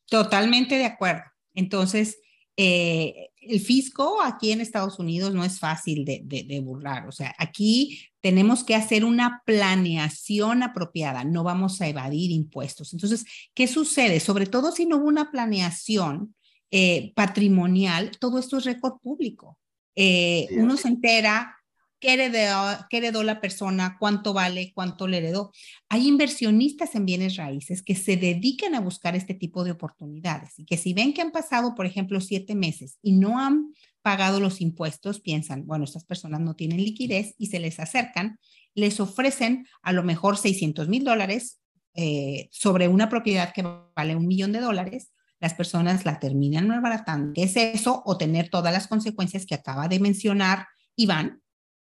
Totalmente 0.09 0.75
de 0.75 0.85
acuerdo. 0.85 1.23
Entonces, 1.53 2.19
eh, 2.55 3.29
el 3.39 3.59
fisco 3.59 4.21
aquí 4.23 4.51
en 4.51 4.61
Estados 4.61 4.97
Unidos 4.97 5.33
no 5.33 5.43
es 5.43 5.59
fácil 5.59 6.03
de, 6.05 6.21
de, 6.23 6.59
burlar. 6.61 7.07
O 7.07 7.11
sea, 7.11 7.35
aquí 7.37 8.01
tenemos 8.21 8.63
que 8.63 8.75
hacer 8.75 9.05
una 9.05 9.43
planeación 9.45 10.63
apropiada, 10.63 11.23
no 11.23 11.43
vamos 11.43 11.79
a 11.81 11.87
evadir 11.87 12.31
impuestos. 12.31 12.93
Entonces, 12.93 13.25
¿qué 13.53 13.67
sucede? 13.67 14.19
Sobre 14.19 14.47
todo 14.47 14.71
si 14.71 14.85
no 14.85 14.97
hubo 14.97 15.05
una 15.05 15.31
planeación 15.31 16.35
eh, 16.71 17.13
patrimonial, 17.15 18.11
todo 18.19 18.39
esto 18.39 18.57
es 18.57 18.65
récord 18.65 18.99
público. 19.01 19.57
Eh, 19.95 20.47
uno 20.51 20.77
se 20.77 20.89
entera 20.89 21.57
qué 21.99 22.13
heredó, 22.13 23.23
la 23.23 23.41
persona, 23.41 23.97
cuánto 23.99 24.33
vale, 24.33 24.71
cuánto 24.73 25.07
le 25.07 25.17
heredó. 25.17 25.51
Hay 25.89 26.07
inversionistas 26.07 26.95
en 26.95 27.05
bienes 27.05 27.35
raíces 27.37 27.81
que 27.81 27.95
se 27.95 28.17
dedican 28.17 28.75
a 28.75 28.79
buscar 28.79 29.15
este 29.15 29.33
tipo 29.33 29.63
de 29.63 29.71
oportunidades 29.71 30.59
y 30.59 30.65
que 30.65 30.77
si 30.77 30.93
ven 30.93 31.13
que 31.13 31.21
han 31.21 31.31
pasado, 31.31 31.73
por 31.75 31.85
ejemplo, 31.85 32.21
siete 32.21 32.55
meses 32.55 32.99
y 33.01 33.13
no 33.13 33.39
han 33.39 33.73
pagado 34.01 34.39
los 34.39 34.61
impuestos, 34.61 35.19
piensan, 35.19 35.65
bueno, 35.65 35.85
estas 35.85 36.05
personas 36.05 36.39
no 36.41 36.55
tienen 36.55 36.83
liquidez 36.83 37.33
y 37.37 37.47
se 37.47 37.59
les 37.59 37.79
acercan, 37.79 38.39
les 38.75 38.99
ofrecen 38.99 39.67
a 39.81 39.91
lo 39.91 40.03
mejor 40.03 40.37
600 40.37 40.87
mil 40.87 41.03
dólares 41.03 41.59
eh, 41.95 42.47
sobre 42.51 42.87
una 42.87 43.09
propiedad 43.09 43.53
que 43.53 43.63
vale 43.95 44.15
un 44.15 44.27
millón 44.27 44.51
de 44.51 44.59
dólares 44.59 45.11
las 45.39 45.53
personas 45.53 46.05
la 46.05 46.19
terminan 46.19 46.67
malbaratando. 46.67 47.33
¿Qué 47.33 47.43
es 47.43 47.55
eso? 47.55 48.01
O 48.05 48.17
tener 48.17 48.49
todas 48.49 48.73
las 48.73 48.87
consecuencias 48.87 49.45
que 49.45 49.55
acaba 49.55 49.87
de 49.87 49.99
mencionar 49.99 50.67
Iván, 50.95 51.41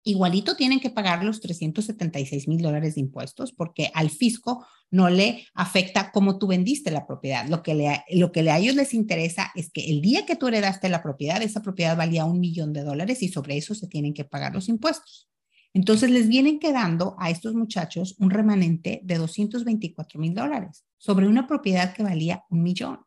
igualito 0.04 0.56
tienen 0.56 0.80
que 0.80 0.90
pagar 0.90 1.24
los 1.24 1.40
376 1.40 2.48
mil 2.48 2.62
dólares 2.62 2.94
de 2.94 3.00
impuestos 3.00 3.52
porque 3.52 3.90
al 3.94 4.10
fisco 4.10 4.66
no 4.90 5.10
le 5.10 5.46
afecta 5.54 6.12
cómo 6.12 6.38
tú 6.38 6.46
vendiste 6.46 6.90
la 6.90 7.06
propiedad. 7.06 7.46
Lo 7.46 7.62
que, 7.62 7.74
le, 7.74 8.04
lo 8.10 8.32
que 8.32 8.48
a 8.50 8.58
ellos 8.58 8.74
les 8.74 8.94
interesa 8.94 9.50
es 9.54 9.70
que 9.70 9.90
el 9.90 10.00
día 10.00 10.24
que 10.24 10.36
tú 10.36 10.48
heredaste 10.48 10.88
la 10.88 11.02
propiedad, 11.02 11.42
esa 11.42 11.62
propiedad 11.62 11.96
valía 11.96 12.24
un 12.24 12.40
millón 12.40 12.72
de 12.72 12.82
dólares 12.82 13.22
y 13.22 13.28
sobre 13.28 13.56
eso 13.56 13.74
se 13.74 13.88
tienen 13.88 14.14
que 14.14 14.24
pagar 14.24 14.54
los 14.54 14.68
impuestos. 14.68 15.28
Entonces 15.74 16.10
les 16.10 16.28
vienen 16.28 16.58
quedando 16.58 17.14
a 17.18 17.30
estos 17.30 17.54
muchachos 17.54 18.16
un 18.18 18.30
remanente 18.30 19.00
de 19.04 19.16
224 19.16 20.18
mil 20.18 20.34
dólares 20.34 20.84
sobre 20.96 21.28
una 21.28 21.46
propiedad 21.46 21.94
que 21.94 22.02
valía 22.02 22.44
un 22.48 22.62
millón. 22.62 23.00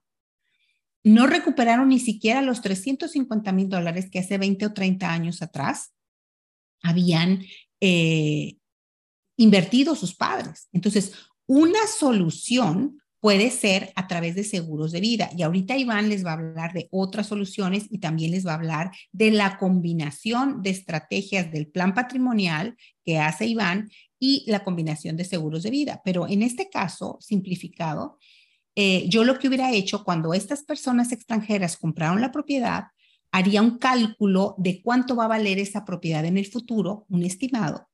No 1.03 1.27
recuperaron 1.27 1.89
ni 1.89 2.00
siquiera 2.00 2.41
los 2.41 2.62
350 2.62 3.51
mil 3.51 3.70
dólares 3.70 4.10
que 4.12 4.20
hace 4.20 4.38
20 4.38 4.67
o 4.67 4.74
30 4.74 5.12
años 5.12 5.41
atrás 5.41 5.93
habían 6.84 7.43
eh, 7.79 8.58
invertido 9.38 9.96
sus 9.96 10.15
padres. 10.15 10.67
Entonces, 10.72 11.13
una 11.48 11.88
solución 11.88 13.01
puede 13.22 13.51
ser 13.51 13.93
a 13.96 14.08
través 14.08 14.36
de 14.36 14.43
seguros 14.43 14.91
de 14.91 15.00
vida. 15.00 15.29
Y 15.38 15.43
ahorita 15.43 15.77
Iván 15.77 16.10
les 16.10 16.25
va 16.25 16.31
a 16.31 16.34
hablar 16.34 16.74
de 16.74 16.88
otras 16.91 17.27
soluciones 17.27 17.86
y 17.89 18.00
también 18.00 18.31
les 18.31 18.46
va 18.46 18.51
a 18.51 18.55
hablar 18.55 18.91
de 19.12 19.31
la 19.31 19.58
combinación 19.58 20.63
de 20.63 20.72
estrategias 20.72 21.51
del 21.51 21.67
plan 21.67 21.93
patrimonial 21.93 22.75
que 23.05 23.20
hace 23.20 23.46
Iván 23.46 23.89
y 24.20 24.43
la 24.48 24.63
combinación 24.63 25.17
de 25.17 25.25
seguros 25.25 25.62
de 25.63 25.70
vida. 25.70 26.01
Pero 26.03 26.27
en 26.27 26.41
este 26.41 26.70
caso, 26.70 27.17
simplificado, 27.22 28.17
eh, 28.75 29.08
yo 29.10 29.24
lo 29.24 29.38
que 29.38 29.48
hubiera 29.48 29.72
hecho 29.72 30.04
cuando 30.04 30.34
estas 30.34 30.63
personas 30.63 31.12
extranjeras 31.12 31.78
compraron 31.78 32.22
la 32.22 32.32
propiedad, 32.32 32.86
haría 33.32 33.62
un 33.62 33.78
cálculo 33.78 34.56
de 34.58 34.82
cuánto 34.82 35.16
va 35.16 35.25
a 35.25 35.30
valer 35.30 35.60
esa 35.60 35.86
propiedad 35.86 36.25
en 36.25 36.38
el 36.38 36.46
futuro, 36.46 37.06
un 37.10 37.24
estimado, 37.24 37.90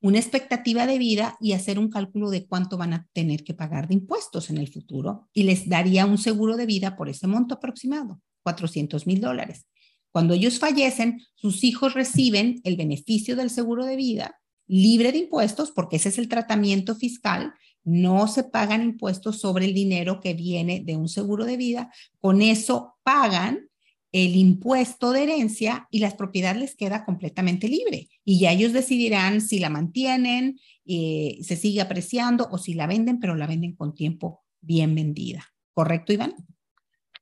una 0.00 0.18
expectativa 0.18 0.86
de 0.86 0.98
vida 0.98 1.36
y 1.40 1.52
hacer 1.52 1.78
un 1.78 1.88
cálculo 1.88 2.30
de 2.30 2.46
cuánto 2.46 2.76
van 2.76 2.92
a 2.92 3.06
tener 3.12 3.44
que 3.44 3.54
pagar 3.54 3.88
de 3.88 3.94
impuestos 3.94 4.50
en 4.50 4.58
el 4.58 4.68
futuro 4.68 5.28
y 5.32 5.44
les 5.44 5.68
daría 5.68 6.06
un 6.06 6.18
seguro 6.18 6.56
de 6.56 6.66
vida 6.66 6.96
por 6.96 7.08
ese 7.08 7.26
monto 7.26 7.54
aproximado, 7.54 8.20
400 8.42 9.06
mil 9.06 9.20
dólares. 9.20 9.66
Cuando 10.10 10.34
ellos 10.34 10.58
fallecen, 10.58 11.22
sus 11.36 11.64
hijos 11.64 11.94
reciben 11.94 12.60
el 12.64 12.76
beneficio 12.76 13.36
del 13.36 13.48
seguro 13.48 13.86
de 13.86 13.96
vida 13.96 14.42
libre 14.66 15.12
de 15.12 15.18
impuestos, 15.18 15.70
porque 15.70 15.96
ese 15.96 16.08
es 16.08 16.18
el 16.18 16.28
tratamiento 16.28 16.94
fiscal, 16.94 17.52
no 17.84 18.28
se 18.28 18.44
pagan 18.44 18.82
impuestos 18.82 19.40
sobre 19.40 19.64
el 19.66 19.74
dinero 19.74 20.20
que 20.20 20.34
viene 20.34 20.82
de 20.84 20.96
un 20.96 21.08
seguro 21.08 21.44
de 21.44 21.56
vida, 21.56 21.90
con 22.20 22.42
eso 22.42 22.96
pagan 23.02 23.68
el 24.12 24.36
impuesto 24.36 25.10
de 25.10 25.22
herencia 25.22 25.88
y 25.90 26.00
las 26.00 26.14
propiedades 26.14 26.60
les 26.60 26.76
queda 26.76 27.04
completamente 27.04 27.66
libre. 27.68 28.08
Y 28.24 28.38
ya 28.38 28.52
ellos 28.52 28.72
decidirán 28.72 29.40
si 29.40 29.58
la 29.58 29.70
mantienen, 29.70 30.60
eh, 30.84 31.38
se 31.42 31.56
sigue 31.56 31.80
apreciando 31.80 32.46
o 32.50 32.58
si 32.58 32.74
la 32.74 32.86
venden, 32.86 33.18
pero 33.18 33.34
la 33.34 33.46
venden 33.46 33.74
con 33.74 33.94
tiempo 33.94 34.42
bien 34.60 34.94
vendida. 34.94 35.42
¿Correcto, 35.72 36.12
Iván? 36.12 36.34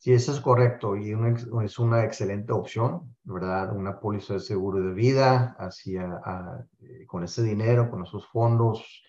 Sí, 0.00 0.12
eso 0.12 0.32
es 0.32 0.40
correcto 0.40 0.96
y 0.96 1.12
es 1.64 1.78
una 1.78 2.04
excelente 2.04 2.52
opción, 2.52 3.14
¿verdad? 3.22 3.76
Una 3.76 4.00
póliza 4.00 4.34
de 4.34 4.40
seguro 4.40 4.82
de 4.82 4.94
vida 4.94 5.54
hacia, 5.58 6.20
eh, 6.80 7.06
con 7.06 7.22
ese 7.22 7.42
dinero, 7.42 7.90
con 7.90 8.02
esos 8.02 8.26
fondos 8.26 9.02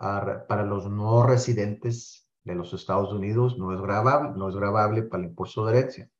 para 0.00 0.64
los 0.64 0.90
no 0.90 1.26
residentes 1.26 2.26
de 2.44 2.54
los 2.54 2.72
Estados 2.72 3.12
Unidos 3.12 3.58
no 3.58 3.74
es 3.74 3.80
grabable, 3.82 4.32
no 4.34 4.48
es 4.48 4.56
grabable 4.56 5.02
para 5.02 5.22
el 5.22 5.28
impuesto 5.28 5.66
de 5.66 5.76
herencia. 5.76 6.10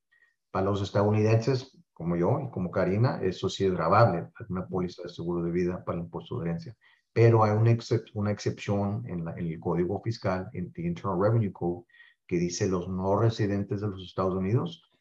Para 0.50 0.66
los 0.66 0.82
estadounidenses, 0.82 1.78
como 1.94 2.16
yo 2.16 2.40
y 2.46 2.50
como 2.50 2.70
Karina, 2.70 3.20
eso 3.22 3.48
sí 3.48 3.64
es 3.64 3.72
grabable, 3.72 4.28
una 4.50 4.66
póliza 4.66 5.02
de 5.02 5.08
seguro 5.08 5.42
de 5.42 5.50
vida 5.50 5.82
para 5.82 5.96
el 5.96 6.04
impuesto 6.04 6.38
de 6.38 6.48
herencia. 6.48 6.76
Pero 7.14 7.42
hay 7.42 7.52
una, 7.52 7.74
una 8.14 8.30
excepción 8.30 9.02
en, 9.06 9.26
el 9.38 9.58
código 9.58 10.00
fiscal, 10.02 10.50
en 10.52 10.70
el 10.74 10.84
Internal 10.84 11.18
Revenue 11.18 11.52
Code, 11.52 11.86
que 12.26 12.36
dice 12.36 12.68
los 12.68 12.86
no 12.86 13.18
residentes 13.18 13.80
de 13.80 13.88
los 13.88 14.04
Estados 14.04 14.34
Unidos, 14.34 14.92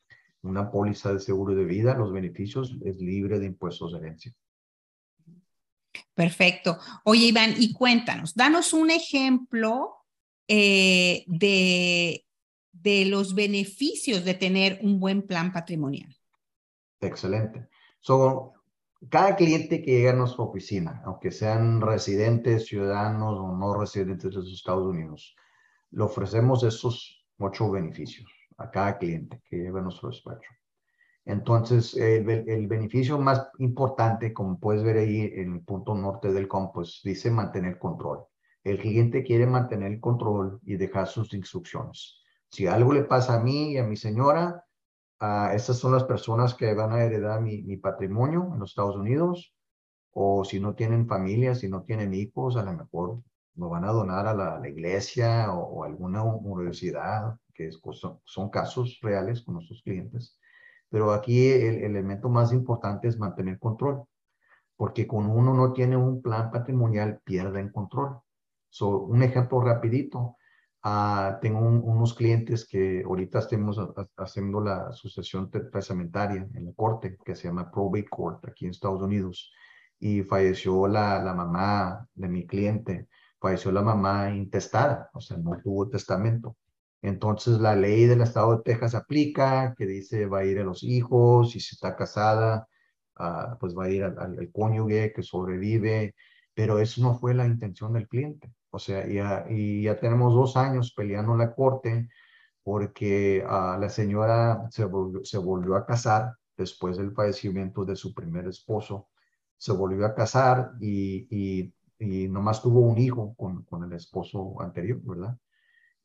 una 0.42 0.72
póliza 0.72 1.12
de 1.12 1.20
seguro 1.20 1.54
de 1.54 1.66
vida, 1.66 1.96
los 1.96 2.14
beneficios 2.14 2.78
es 2.86 2.98
libre 2.98 3.40
de 3.40 3.48
impuestos 3.48 3.92
de 3.92 4.00
herencia. 4.00 4.34
Perfecto. 6.14 6.78
Oye, 7.04 7.28
Iván, 7.28 7.56
y 7.58 7.74
cuéntanos, 7.74 8.36
danos 8.36 8.74
un 8.74 8.92
ejemplo 8.92 9.96
eh, 10.48 11.24
de 11.28 12.26
de 12.82 13.06
los 13.06 13.36
beneficios 13.36 14.24
de 14.24 14.34
tener 14.34 14.80
un 14.82 15.00
buen 15.00 15.24
plan 15.24 15.52
patrimonial. 15.52 16.16
Excelente. 17.02 17.70
So, 18.00 18.54
cada 19.10 19.36
cliente 19.36 19.82
que 19.82 19.92
llega 19.92 20.12
a 20.12 20.16
nuestra 20.16 20.44
oficina, 20.44 21.02
aunque 21.06 21.32
sean 21.32 21.82
residentes, 21.82 22.68
ciudadanos 22.68 23.38
o 23.38 23.56
no 23.56 23.74
residentes 23.74 24.32
de 24.32 24.38
los 24.38 24.52
Estados 24.52 24.86
Unidos, 24.86 25.36
le 25.92 26.04
ofrecemos 26.04 26.64
esos 26.64 27.26
ocho 27.38 27.72
beneficios 27.72 28.30
a 28.58 28.70
cada 28.70 28.98
cliente 28.98 29.42
que 29.50 29.58
llega 29.58 29.80
a 29.80 29.84
nuestro 29.84 30.10
despacho. 30.10 30.50
Entonces, 31.30 31.96
el, 31.96 32.28
el, 32.28 32.68
beneficio 32.68 33.20
más 33.20 33.50
importante, 33.60 34.34
como 34.34 34.60
puedes 34.60 34.82
ver 34.82 34.98
ahí 34.98 35.32
en 35.36 35.54
el 35.54 35.62
punto 35.62 35.94
norte 35.94 36.34
del 36.34 36.48
compost, 36.48 37.06
dice 37.06 37.30
mantener 37.30 37.78
control. 37.78 38.26
El 38.64 38.80
cliente 38.80 39.24
quiere 39.24 39.46
mantener 39.46 39.92
el 39.92 40.00
control 40.00 40.60
y 40.64 40.76
dejar 40.76 41.06
sus 41.06 41.32
instrucciones. 41.36 42.24
Si 42.50 42.66
algo 42.66 42.94
le 42.94 43.04
pasa 43.04 43.36
a 43.36 43.44
mí 43.44 43.74
y 43.74 43.78
a 43.78 43.84
mi 43.84 43.96
señora, 43.96 44.66
uh, 45.22 45.54
esas 45.54 45.78
son 45.78 45.92
las 45.92 46.04
personas 46.04 46.56
que 46.56 46.74
van 46.74 46.94
a 46.94 47.04
heredar 47.04 47.42
mi, 47.42 47.62
mi, 47.62 47.78
patrimonio 47.78 48.50
en 48.52 48.60
los 48.60 48.72
Estados 48.72 48.96
Unidos. 48.96 49.54
O 50.12 50.44
si 50.44 50.60
no 50.60 50.74
tienen 50.74 51.08
familia, 51.08 51.54
si 51.54 51.70
no 51.70 51.84
tienen 51.84 52.16
hijos, 52.16 52.58
a 52.58 52.64
lo 52.64 52.74
mejor 52.74 53.22
lo 53.54 53.70
van 53.70 53.86
a 53.86 53.92
donar 53.92 54.26
a 54.26 54.34
la, 54.34 54.68
iglesia 54.68 55.54
o, 55.54 55.84
alguna 55.84 56.24
universidad, 56.24 57.38
que 57.54 57.70
son, 57.72 58.20
son, 58.24 58.50
casos 58.50 58.98
reales 59.04 59.44
con 59.44 59.54
nuestros 59.54 59.84
clientes. 59.84 60.40
Pero 60.90 61.12
aquí 61.12 61.50
el, 61.50 61.76
el 61.78 61.96
elemento 61.96 62.30
más 62.30 62.52
importante 62.54 63.08
es 63.08 63.18
mantener 63.18 63.60
control, 63.60 64.04
porque 64.76 65.08
cuando 65.08 65.34
uno 65.34 65.54
no 65.54 65.74
tiene 65.74 65.98
un 65.98 66.22
plan 66.22 66.52
patrimonial, 66.52 67.22
pierde 67.24 67.62
el 67.62 67.72
control. 67.72 68.20
So, 68.70 69.00
un 69.00 69.24
ejemplo 69.24 69.62
rapidito, 69.62 70.38
Ah, 70.82 71.40
tengo 71.42 71.60
unos 71.60 72.14
clientes 72.14 72.66
que 72.66 73.04
ahorita 73.06 73.40
estamos 73.40 73.78
haciendo 74.16 74.62
la 74.62 74.94
sucesión 74.94 75.52
testamentaria 75.52 76.48
en 76.54 76.66
la 76.66 76.72
corte, 76.74 77.18
que 77.26 77.36
se 77.36 77.50
llama 77.50 77.70
Probate 77.70 78.08
Court 78.08 78.48
aquí 78.48 78.66
en 78.66 78.72
Estados 78.72 79.02
Unidos, 79.02 79.52
y 80.00 80.24
falleció 80.24 80.88
la, 80.88 81.22
la 81.22 81.34
mamá 81.34 82.08
de 82.14 82.30
mi 82.30 82.48
cliente, 82.48 83.10
falleció 83.40 83.74
la 83.74 83.82
mamá 83.82 84.32
intestada, 84.32 85.10
o 85.14 85.20
sea, 85.20 85.36
no 85.38 85.60
tuvo 85.62 85.90
testamento. 85.90 86.56
Entonces 87.02 87.60
la 87.60 87.76
ley 87.76 88.06
del 88.06 88.22
estado 88.22 88.58
de 88.58 88.64
Texas 88.64 88.96
aplica, 88.96 89.74
que 89.78 89.86
dice 89.86 90.26
va 90.26 90.40
a 90.40 90.46
ir 90.46 90.60
a 90.60 90.64
los 90.64 90.84
hijos, 90.84 91.52
si 91.52 91.60
está 91.60 91.96
casada, 91.96 92.68
uh, 93.20 93.58
pues 93.60 93.76
va 93.78 93.86
a 93.86 93.90
ir 93.90 94.04
al, 94.04 94.52
cónyuge 94.52 95.14
que 95.14 95.24
sobrevive, 95.24 96.16
pero 96.54 96.80
eso 96.80 97.02
no 97.02 97.16
fue 97.16 97.34
la 97.34 97.46
intención 97.46 97.94
del 97.94 98.08
cliente. 98.08 98.54
O 98.72 98.80
sea, 98.80 99.08
ya, 99.08 99.46
tenemos 100.00 100.34
dos 100.34 100.58
años 100.58 100.94
peleando 100.96 101.36
la 101.36 101.54
corte 101.56 102.10
porque 102.64 103.44
uh, 103.46 103.80
la 103.80 103.90
señora 103.90 104.68
se 104.72 104.86
volvió, 104.86 105.76
a 105.76 105.86
casar 105.86 106.34
después 106.58 106.98
del 106.98 107.14
fallecimiento 107.14 107.86
de 107.86 107.96
su 107.96 108.14
primer 108.14 108.48
esposo. 108.48 109.10
Se 109.58 109.72
volvió 109.74 110.06
a 110.06 110.16
casar 110.16 110.74
y 110.82 111.74
nomás 112.30 112.62
tuvo 112.62 112.82
un 112.82 112.98
hijo 112.98 113.34
con, 113.36 113.64
con, 113.64 113.84
el 113.86 113.94
esposo 113.94 114.62
anterior, 114.62 115.00
¿verdad? 115.04 115.38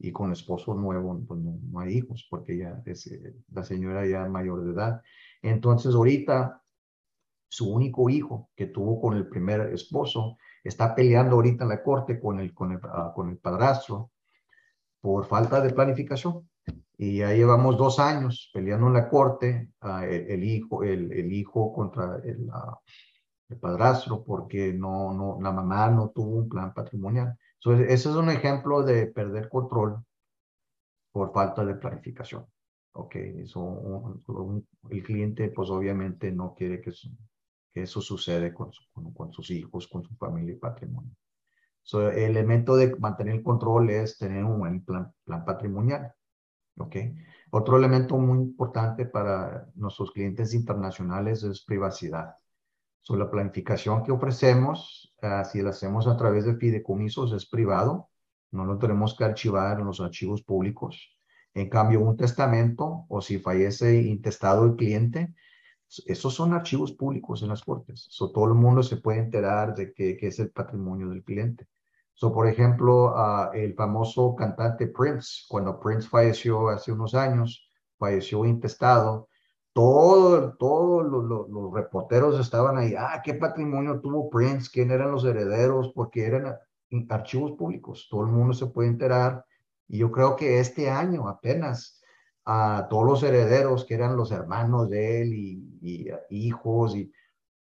Y 0.04 0.12
con 0.12 0.26
el 0.26 0.32
esposo 0.32 0.74
nuevo 0.74 1.18
pues 1.26 1.40
no, 1.40 1.58
no, 1.70 1.80
hay 1.80 1.94
hijos 1.94 2.26
porque 2.28 2.58
ya 2.58 2.82
es, 2.84 3.06
eh, 3.06 3.34
la 3.52 3.64
señora 3.64 4.06
ya 4.06 4.26
mayor 4.26 4.64
de 4.64 4.72
edad. 4.72 5.02
Entonces 5.40 5.94
ahorita 5.94 6.62
su 7.48 7.72
único 7.72 8.10
hijo 8.10 8.50
que 8.56 8.66
tuvo 8.66 9.00
con 9.00 9.16
el 9.16 9.28
primer 9.28 9.72
esposo 9.72 10.36
está 10.64 10.94
peleando 10.94 11.36
ahorita 11.36 11.64
en 11.64 11.70
la 11.70 11.82
corte 11.82 12.18
con 12.20 12.40
el, 12.40 12.52
con 12.52 12.72
el, 12.72 12.80
ah, 12.82 13.12
con 13.14 13.30
el 13.30 13.38
padrastro 13.38 14.10
por 15.00 15.26
falta 15.26 15.60
de 15.60 15.70
planificación. 15.70 16.48
Y 16.98 17.18
ya 17.18 17.32
llevamos 17.32 17.76
dos 17.76 17.98
años 17.98 18.50
peleando 18.52 18.88
en 18.88 18.94
la 18.94 19.08
corte 19.08 19.70
uh, 19.82 20.02
el, 20.02 20.42
hijo, 20.44 20.82
el, 20.82 21.12
el, 21.12 21.32
hijo 21.32 21.72
contra 21.72 22.20
el, 22.24 22.48
uh, 22.48 22.76
el, 23.48 23.58
padrastro 23.58 24.24
porque 24.24 24.72
no, 24.72 25.12
no, 25.12 25.38
la 25.40 25.52
mamá 25.52 25.90
no 25.90 26.10
tuvo 26.10 26.36
un 26.38 26.48
plan 26.48 26.72
patrimonial. 26.74 27.36
Entonces, 27.64 27.92
ese 27.92 28.10
es 28.10 28.16
un 28.16 28.30
ejemplo 28.30 28.82
de 28.82 29.06
perder 29.06 29.48
control 29.48 30.04
por 31.12 31.32
falta 31.32 31.64
de 31.64 31.74
planificación. 31.76 32.46
Ok, 32.92 33.16
eso, 33.16 33.60
un, 33.60 34.22
un, 34.28 34.68
el 34.90 35.02
cliente 35.02 35.48
pues 35.50 35.70
obviamente 35.70 36.30
no 36.30 36.54
quiere 36.54 36.80
que 36.80 36.92
su, 36.92 37.08
que 37.72 37.82
eso 37.82 38.00
sucede 38.00 38.52
con, 38.52 38.70
con, 38.92 39.12
con, 39.14 39.32
sus 39.32 39.50
hijos, 39.50 39.88
con 39.88 40.04
su 40.04 40.14
familia 40.16 40.54
y 40.54 40.58
patrimonio. 40.58 41.12
So, 41.82 42.08
el 42.10 42.36
elemento 42.36 42.76
de 42.76 42.94
mantener 42.96 43.36
el 43.36 43.42
control 43.42 43.90
es 43.90 44.18
tener 44.18 44.44
un 44.44 44.58
buen 44.58 44.84
plan, 44.84 45.12
plan 45.24 45.44
patrimonial. 45.44 46.12
¿ok? 46.78 46.96
Otro 47.50 47.76
elemento 47.76 48.16
muy 48.18 48.38
importante 48.38 49.06
para 49.06 49.66
nuestros 49.74 50.10
clientes 50.12 50.54
internacionales 50.54 51.42
es 51.42 51.64
privacidad. 51.64 52.34
So, 53.06 53.16
la 53.16 53.30
planificación 53.30 54.02
que 54.02 54.12
ofrecemos, 54.12 55.14
uh, 55.22 55.44
si 55.44 55.60
la 55.60 55.70
hacemos 55.70 56.06
a 56.06 56.16
través 56.16 56.46
de 56.46 56.56
fideicomisos, 56.56 57.34
es 57.34 57.44
privado. 57.44 58.08
No 58.50 58.64
lo 58.64 58.78
tenemos 58.78 59.14
que 59.14 59.24
archivar 59.24 59.78
en 59.78 59.84
los 59.84 60.00
archivos 60.00 60.42
públicos. 60.42 61.14
En 61.52 61.68
cambio, 61.68 62.00
un 62.00 62.16
testamento 62.16 63.04
o 63.10 63.20
si 63.20 63.38
fallece 63.38 64.00
intestado 64.00 64.64
el 64.64 64.76
cliente, 64.76 65.34
esos 66.06 66.32
son 66.32 66.54
archivos 66.54 66.92
públicos 66.92 67.42
en 67.42 67.50
las 67.50 67.62
cortes. 67.62 68.06
So, 68.08 68.32
todo 68.32 68.46
el 68.46 68.54
mundo 68.54 68.82
se 68.82 68.96
puede 68.96 69.18
enterar 69.18 69.74
de 69.74 69.92
qué, 69.92 70.16
es 70.22 70.38
el 70.38 70.50
patrimonio 70.50 71.10
del 71.10 71.22
cliente. 71.22 71.68
So, 72.14 72.32
por 72.32 72.48
ejemplo, 72.48 73.12
uh, 73.14 73.52
el 73.52 73.74
famoso 73.74 74.34
cantante 74.34 74.86
Prince, 74.86 75.44
cuando 75.46 75.78
Prince 75.78 76.08
falleció 76.08 76.70
hace 76.70 76.90
unos 76.90 77.14
años, 77.14 77.70
falleció 77.98 78.46
intestado, 78.46 79.28
todos 79.74 80.56
todo 80.56 81.02
los 81.02 81.74
reporteros 81.74 82.38
estaban 82.40 82.78
ahí, 82.78 82.94
ah, 82.96 83.20
qué 83.22 83.34
patrimonio 83.34 84.00
tuvo 84.00 84.30
Prince, 84.30 84.70
quién 84.72 84.92
eran 84.92 85.10
los 85.10 85.24
herederos, 85.24 85.92
porque 85.94 86.24
eran 86.24 86.56
archivos 87.10 87.52
públicos, 87.52 88.06
todo 88.08 88.22
el 88.22 88.28
mundo 88.28 88.54
se 88.54 88.66
puede 88.66 88.88
enterar. 88.88 89.44
Y 89.88 89.98
yo 89.98 90.12
creo 90.12 90.36
que 90.36 90.60
este 90.60 90.88
año 90.88 91.28
apenas 91.28 92.00
a 92.44 92.86
todos 92.88 93.04
los 93.04 93.22
herederos 93.24 93.84
que 93.84 93.94
eran 93.94 94.16
los 94.16 94.30
hermanos 94.30 94.88
de 94.88 95.22
él 95.22 95.34
y, 95.34 96.08
hijos 96.30 96.96
y, 96.96 97.12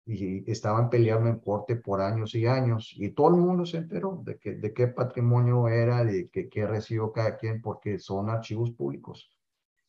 estaban 0.06 0.90
peleando 0.90 1.30
en 1.30 1.38
corte 1.38 1.76
por 1.76 2.02
años 2.02 2.34
y 2.34 2.46
años 2.46 2.92
y 2.94 3.08
todo 3.12 3.28
el 3.28 3.36
mundo 3.36 3.64
se 3.64 3.78
enteró 3.78 4.22
de 4.22 4.74
qué 4.74 4.88
patrimonio 4.88 5.68
era, 5.68 6.04
de 6.04 6.28
qué, 6.28 6.50
qué 6.50 6.66
recibió 6.66 7.10
cada 7.10 7.38
quien 7.38 7.62
porque 7.62 7.98
son 7.98 8.28
archivos 8.28 8.70
públicos. 8.72 9.30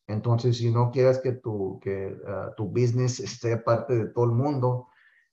Entonces, 0.07 0.57
si 0.57 0.71
no 0.71 0.91
quieres 0.91 1.19
que 1.19 1.33
tu, 1.33 1.79
que, 1.81 2.15
ah, 2.27 2.51
tu 2.55 2.65
business 2.67 3.19
esté 3.19 3.57
parte 3.57 3.95
de 3.95 4.05
todo 4.07 4.25
el 4.25 4.31
mundo, 4.31 4.87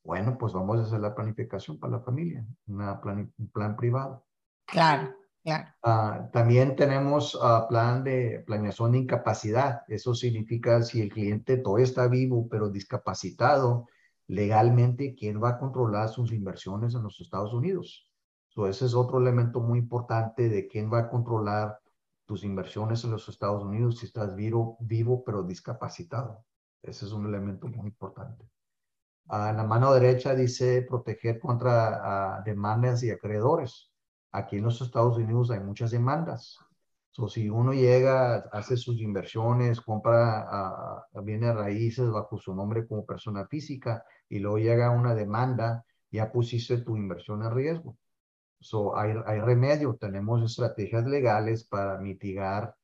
bueno, 0.05 0.37
pues 0.38 0.52
vamos 0.52 0.79
a 0.79 0.83
hacer 0.83 1.00
la 1.00 1.14
planificación 1.14 1.79
para 1.79 1.99
la 1.99 2.00
familia, 2.00 2.45
una 2.67 3.00
un 3.05 3.50
plan 3.52 3.76
privado. 3.76 4.25
Claro, 4.67 5.14
claro. 5.45 5.69
Ah, 5.83 6.29
también 6.33 6.75
tenemos 6.75 7.35
uh, 7.35 7.69
plan 7.69 8.02
de 8.02 8.43
planeación 8.47 8.93
de 8.93 8.99
incapacidad. 8.99 9.83
Eso 9.88 10.14
significa 10.14 10.83
si 10.83 11.02
el 11.02 11.11
cliente 11.11 11.59
todavía 11.59 11.85
está 11.85 12.09
vivo, 12.09 12.49
pero 12.49 12.71
discapacitado, 12.71 13.87
legalmente, 14.26 15.14
¿quién 15.14 15.43
va 15.43 15.50
a 15.50 15.59
controlar 15.59 16.09
sus 16.09 16.33
inversiones 16.33 16.95
en 16.95 17.02
los 17.02 17.21
Estados 17.21 17.52
Unidos? 17.52 18.09
So, 18.49 18.67
ese 18.67 18.87
es 18.87 18.95
otro 18.95 19.19
elemento 19.19 19.61
muy 19.61 19.79
importante 19.79 20.49
de 20.49 20.67
quién 20.67 20.93
va 20.93 21.00
a 21.00 21.09
controlar 21.11 21.79
tus 22.33 22.45
inversiones 22.45 23.05
en 23.05 23.11
los 23.11 23.29
Estados 23.29 23.62
Unidos 23.62 23.99
si 23.99 24.07
estás 24.07 24.35
vivo, 24.35 24.79
vivo 24.81 25.23
pero 25.23 25.43
discapacitado. 25.43 26.47
Ese 26.83 27.05
es 27.05 27.12
un 27.12 27.27
elemento 27.27 27.67
muy 27.67 27.89
importante. 27.89 28.49
en 29.31 29.57
la 29.59 29.65
mano 29.65 29.93
derecha 29.93 30.35
dice 30.35 30.81
proteger 30.89 31.39
contra 31.39 32.41
demandas 32.43 33.03
y 33.03 33.11
acreedores. 33.11 33.93
Aquí 34.31 34.57
en 34.57 34.65
los 34.65 34.81
Estados 34.81 35.19
Unidos 35.19 35.51
hay 35.51 35.61
muchas 35.61 35.91
demandas. 35.91 36.57
So, 37.11 37.29
si 37.29 37.51
uno 37.51 37.75
llega, 37.75 38.37
hace 38.51 38.79
sus 38.79 39.03
inversiones, 39.03 39.83
compra 39.83 41.05
bienes 41.23 41.55
raíces 41.55 42.11
bajo 42.11 42.39
su 42.39 42.55
nombre 42.55 42.87
como 42.87 43.05
persona 43.05 43.47
física 43.47 44.07
y 44.31 44.39
luego 44.39 44.57
llega 44.57 44.89
una 44.89 45.15
demanda, 45.15 45.85
ya 46.11 46.33
pusiste 46.33 46.79
tu 46.79 46.97
inversión 46.97 47.43
en 47.43 47.51
riesgo. 47.51 47.99
So, 48.62 48.97
hay, 48.97 49.14
hay 49.26 49.40
remedio, 49.40 49.97
tenemos 50.00 50.42
estrategias 50.42 51.04
legales 51.07 51.64
para 51.64 51.99
mitigar 51.99 52.75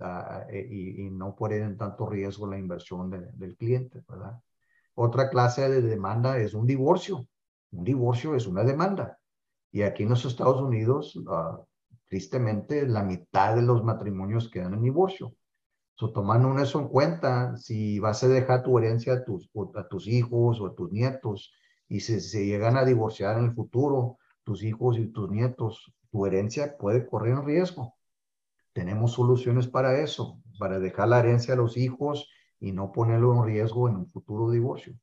uh, 0.00 0.50
y, 0.52 1.06
y, 1.06 1.10
no 1.10 1.34
poner 1.36 1.62
en 1.62 1.76
tanto 1.76 2.08
riesgo 2.08 2.46
la 2.46 2.58
inversión 2.58 3.10
de, 3.10 3.30
del 3.32 3.56
cliente, 3.56 4.02
¿verdad? 4.08 4.40
Otra 4.94 5.30
clase 5.30 5.68
de 5.68 5.82
demanda 5.82 6.38
es 6.38 6.54
un 6.54 6.66
divorcio. 6.66 7.26
Un 7.72 7.84
divorcio 7.84 8.34
es 8.34 8.46
una 8.46 8.64
demanda. 8.64 9.18
Y 9.70 9.82
aquí 9.82 10.02
en 10.02 10.10
los 10.10 10.24
Estados 10.24 10.60
Unidos, 10.60 11.14
uh, 11.16 11.64
tristemente, 12.08 12.86
la 12.86 13.02
mitad 13.02 13.54
de 13.54 13.62
los 13.62 13.84
matrimonios 13.84 14.50
quedan 14.50 14.74
en 14.74 14.82
divorcio. 14.82 15.34
So, 15.94 16.12
tomando 16.12 16.58
eso 16.58 16.80
en 16.80 16.88
cuenta, 16.88 17.56
si 17.56 18.00
vas 18.00 18.24
a 18.24 18.28
dejar 18.28 18.62
tu 18.62 18.78
herencia 18.78 19.12
a 19.12 19.24
tus, 19.24 19.50
a 19.74 19.86
tus 19.86 20.08
hijos 20.08 20.60
o 20.60 20.66
a 20.66 20.74
tus 20.74 20.90
nietos 20.90 21.52
y 21.88 22.00
si 22.00 22.20
se 22.20 22.46
llegan 22.46 22.78
a 22.78 22.84
divorciar 22.84 23.38
en 23.38 23.44
el 23.44 23.52
futuro, 23.52 24.16
tus 24.44 24.62
hijos 24.62 24.98
y 24.98 25.06
tus 25.06 25.30
nietos, 25.30 25.92
tu 26.10 26.26
herencia 26.26 26.76
puede 26.76 27.06
correr 27.06 27.32
en 27.34 27.44
riesgo. 27.44 27.94
Tenemos 28.72 29.12
soluciones 29.12 29.66
para 29.66 30.00
eso, 30.00 30.40
para 30.58 30.78
dejar 30.78 31.08
la 31.08 31.20
herencia 31.20 31.54
a 31.54 31.56
los 31.56 31.76
hijos 31.76 32.28
y 32.60 32.72
no 32.72 32.92
ponerlo 32.92 33.34
en 33.34 33.44
riesgo 33.44 33.88
en 33.88 33.96
un 33.96 34.06
futuro 34.06 34.50
divorcio. 34.50 34.94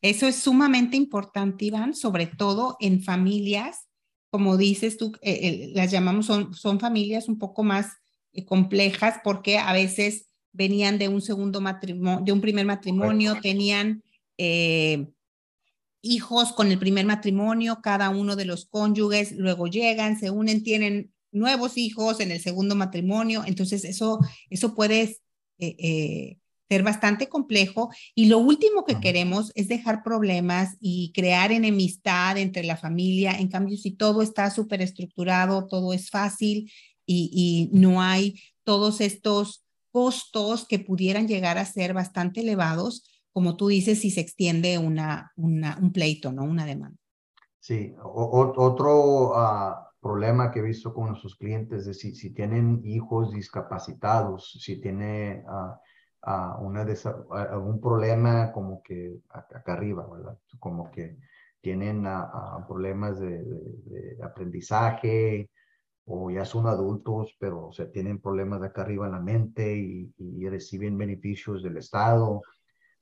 Eso 0.00 0.26
es 0.26 0.36
sumamente 0.36 0.96
importante, 0.96 1.66
Iván, 1.66 1.94
sobre 1.94 2.26
todo 2.26 2.76
en 2.80 3.02
familias, 3.02 3.88
como 4.30 4.56
dices 4.56 4.96
tú, 4.96 5.12
eh, 5.22 5.32
eh, 5.32 5.72
las 5.74 5.90
llamamos, 5.90 6.26
son, 6.26 6.54
son 6.54 6.80
familias 6.80 7.28
un 7.28 7.38
poco 7.38 7.62
más 7.62 7.92
eh, 8.32 8.44
complejas 8.44 9.20
porque 9.22 9.58
a 9.58 9.72
veces 9.72 10.28
venían 10.52 10.98
de 10.98 11.08
un 11.08 11.20
segundo 11.20 11.60
matrimonio, 11.60 12.24
de 12.24 12.32
un 12.32 12.40
primer 12.40 12.66
matrimonio, 12.66 13.36
tenían 13.40 14.02
hijos 16.02 16.52
con 16.52 16.70
el 16.70 16.78
primer 16.78 17.06
matrimonio, 17.06 17.80
cada 17.82 18.10
uno 18.10 18.36
de 18.36 18.44
los 18.44 18.66
cónyuges, 18.66 19.32
luego 19.32 19.68
llegan, 19.68 20.18
se 20.18 20.30
unen, 20.30 20.62
tienen 20.62 21.12
nuevos 21.30 21.78
hijos 21.78 22.20
en 22.20 22.30
el 22.30 22.40
segundo 22.40 22.74
matrimonio, 22.74 23.44
entonces 23.46 23.84
eso, 23.84 24.18
eso 24.50 24.74
puede 24.74 25.02
eh, 25.02 25.18
eh, 25.58 26.38
ser 26.68 26.82
bastante 26.82 27.28
complejo. 27.28 27.90
Y 28.14 28.26
lo 28.26 28.38
último 28.38 28.84
que 28.84 29.00
queremos 29.00 29.52
es 29.54 29.68
dejar 29.68 30.02
problemas 30.02 30.76
y 30.80 31.12
crear 31.14 31.52
enemistad 31.52 32.36
entre 32.36 32.64
la 32.64 32.76
familia, 32.76 33.32
en 33.32 33.48
cambio 33.48 33.76
si 33.76 33.92
todo 33.92 34.22
está 34.22 34.50
súper 34.50 34.82
estructurado, 34.82 35.66
todo 35.66 35.92
es 35.92 36.10
fácil 36.10 36.70
y, 37.06 37.70
y 37.72 37.78
no 37.78 38.02
hay 38.02 38.40
todos 38.64 39.00
estos 39.00 39.64
costos 39.90 40.66
que 40.66 40.78
pudieran 40.78 41.28
llegar 41.28 41.58
a 41.58 41.66
ser 41.66 41.92
bastante 41.92 42.40
elevados, 42.40 43.04
como 43.32 43.56
tú 43.56 43.68
dices, 43.68 44.00
si 44.00 44.10
se 44.10 44.20
extiende 44.20 44.78
una, 44.78 45.32
una 45.36 45.78
un 45.80 45.92
pleito, 45.92 46.32
¿no? 46.32 46.44
Una 46.44 46.66
demanda. 46.66 46.98
Sí, 47.58 47.94
otro 48.02 49.30
uh, 49.30 49.74
problema 50.00 50.50
que 50.50 50.58
he 50.58 50.62
visto 50.62 50.92
con 50.92 51.08
nuestros 51.08 51.36
clientes 51.36 51.86
es 51.86 52.00
si, 52.00 52.14
si 52.14 52.34
tienen 52.34 52.80
hijos 52.84 53.32
discapacitados, 53.32 54.58
si 54.60 54.80
tiene 54.80 55.44
uh, 55.46 56.30
uh, 56.30 56.66
una 56.66 56.84
algún 57.30 57.80
problema 57.80 58.52
como 58.52 58.82
que 58.82 59.16
acá 59.30 59.74
arriba, 59.74 60.06
¿verdad? 60.10 60.36
Como 60.58 60.90
que 60.90 61.18
tienen 61.60 62.04
problemas 62.66 63.20
de, 63.20 63.44
de, 63.44 64.16
de, 64.16 64.24
aprendizaje 64.24 65.48
o 66.04 66.28
ya 66.32 66.44
son 66.44 66.66
adultos, 66.66 67.36
pero 67.38 67.68
o 67.68 67.72
sea, 67.72 67.88
tienen 67.92 68.20
problemas 68.20 68.60
de 68.60 68.66
acá 68.66 68.82
arriba 68.82 69.06
en 69.06 69.12
la 69.12 69.20
mente 69.20 69.76
y, 69.76 70.12
y 70.18 70.48
reciben 70.48 70.98
beneficios 70.98 71.62
del 71.62 71.76
Estado 71.76 72.42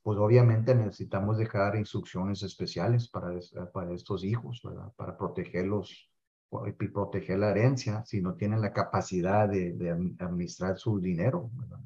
pues 0.03 0.17
obviamente 0.17 0.73
necesitamos 0.73 1.37
dejar 1.37 1.75
instrucciones 1.75 2.43
especiales 2.43 3.07
para, 3.07 3.33
para 3.71 3.93
estos 3.93 4.23
hijos, 4.23 4.61
¿verdad? 4.63 4.91
Para 4.95 5.17
protegerlos 5.17 6.09
y 6.67 6.71
proteger 6.87 7.39
la 7.39 7.51
herencia 7.51 8.03
si 8.05 8.21
no 8.21 8.33
tienen 8.33 8.61
la 8.61 8.73
capacidad 8.73 9.47
de, 9.47 9.73
de 9.73 9.89
administrar 10.19 10.77
su 10.77 10.99
dinero, 10.99 11.49
¿verdad? 11.53 11.79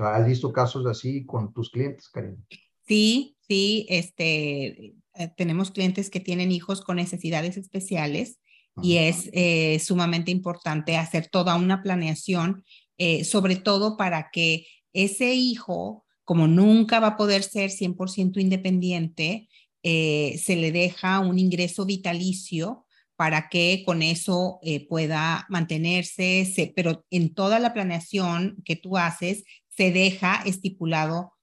¿Has 0.00 0.26
visto 0.26 0.52
casos 0.52 0.86
así 0.86 1.24
con 1.24 1.52
tus 1.52 1.70
clientes, 1.70 2.08
Karen? 2.08 2.44
Sí, 2.86 3.36
sí, 3.46 3.86
este, 3.88 4.94
eh, 5.14 5.28
tenemos 5.36 5.70
clientes 5.70 6.10
que 6.10 6.20
tienen 6.20 6.50
hijos 6.50 6.80
con 6.80 6.96
necesidades 6.96 7.56
especiales 7.56 8.38
y 8.82 8.96
es 8.96 9.28
eh, 9.32 9.78
sumamente 9.78 10.30
importante 10.30 10.96
hacer 10.96 11.28
toda 11.28 11.56
una 11.56 11.82
planeación, 11.82 12.64
eh, 12.96 13.24
sobre 13.24 13.56
todo 13.56 13.96
para 13.96 14.30
que 14.32 14.66
ese 14.92 15.34
hijo 15.34 16.06
como 16.24 16.46
nunca 16.46 17.00
va 17.00 17.08
a 17.08 17.16
poder 17.16 17.42
ser 17.42 17.70
100% 17.70 18.40
independiente, 18.40 19.48
eh, 19.82 20.40
se 20.42 20.56
le 20.56 20.72
deja 20.72 21.20
un 21.20 21.38
ingreso 21.38 21.86
vitalicio 21.86 22.86
para 23.16 23.48
que 23.48 23.82
con 23.84 24.02
eso 24.02 24.58
eh, 24.62 24.86
pueda 24.88 25.46
mantenerse, 25.48 26.72
pero 26.74 27.04
en 27.10 27.34
toda 27.34 27.58
la 27.58 27.74
planeación 27.74 28.62
que 28.64 28.76
tú 28.76 28.96
haces 28.96 29.44
se 29.68 29.90
deja 29.92 30.42
estipulado 30.46 31.34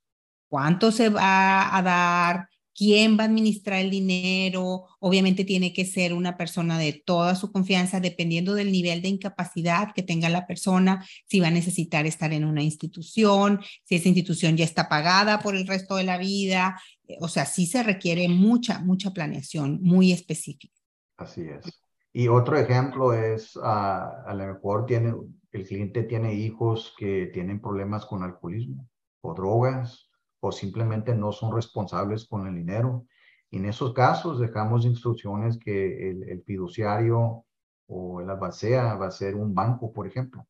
cuánto 0.50 0.92
se 0.92 1.10
va 1.10 1.76
a 1.76 1.82
dar, 1.82 2.48
quién 2.78 3.18
va 3.18 3.24
a 3.24 3.26
administrar 3.26 3.80
el 3.80 3.90
dinero. 3.90 4.86
Obviamente 5.00 5.44
tiene 5.44 5.74
que 5.74 5.84
ser 5.84 6.14
una 6.14 6.38
persona 6.38 6.78
de 6.78 6.94
toda 6.94 7.34
su 7.34 7.52
confianza, 7.52 8.00
dependiendo 8.00 8.54
del 8.54 8.72
nivel 8.72 9.02
de 9.02 9.08
incapacidad 9.08 9.94
que 9.96 10.04
tenga 10.04 10.30
la 10.30 10.46
persona, 10.46 11.04
si 11.26 11.40
va 11.40 11.48
a 11.48 11.52
necesitar 11.52 12.06
estar 12.06 12.32
en 12.34 12.46
una 12.46 12.62
institución, 12.62 13.60
si 13.84 13.96
esa 13.96 14.10
institución 14.10 14.56
ya 14.56 14.64
está 14.64 14.88
pagada 14.88 15.40
por 15.40 15.56
el 15.56 15.66
resto 15.66 15.96
de 15.96 16.04
la 16.04 16.20
vida. 16.20 16.80
Eh, 17.08 17.18
o 17.20 17.28
sea, 17.28 17.46
sí 17.46 17.66
se 17.66 17.82
requiere 17.82 18.30
mucha, 18.30 18.80
mucha 18.80 19.12
planeación 19.12 19.82
muy 19.82 20.12
específica. 20.12 20.76
Así 21.18 21.42
es. 21.42 21.82
Y 22.14 22.28
otro 22.28 22.58
ejemplo 22.58 23.14
es, 23.14 23.58
ah, 23.64 24.24
a 24.26 24.34
lo 24.36 24.46
mejor 24.46 24.86
tiene, 24.86 25.16
el 25.52 25.68
cliente 25.68 26.04
tiene 26.04 26.36
hijos 26.36 26.94
que 26.98 27.32
tienen 27.34 27.60
problemas 27.60 28.06
con 28.06 28.22
alcoholismo 28.22 28.88
o 29.22 29.34
drogas 29.34 30.07
o 30.48 30.52
simplemente 30.52 31.14
no 31.16 31.32
son 31.32 31.54
responsables 31.54 32.26
con 32.26 32.48
el 32.48 32.56
dinero. 32.56 33.06
Y 33.50 33.58
en 33.58 33.66
esos 33.66 33.94
casos 33.94 34.40
dejamos 34.40 34.86
instrucciones 34.86 35.58
que 35.58 36.10
el, 36.10 36.24
el 36.30 36.44
fiduciario 36.44 37.46
o 37.88 38.22
el 38.22 38.30
albacea 38.30 38.96
va 38.96 39.08
a 39.08 39.12
ser 39.12 39.36
un 39.36 39.54
banco, 39.54 39.94
por 39.94 40.08
ejemplo, 40.08 40.48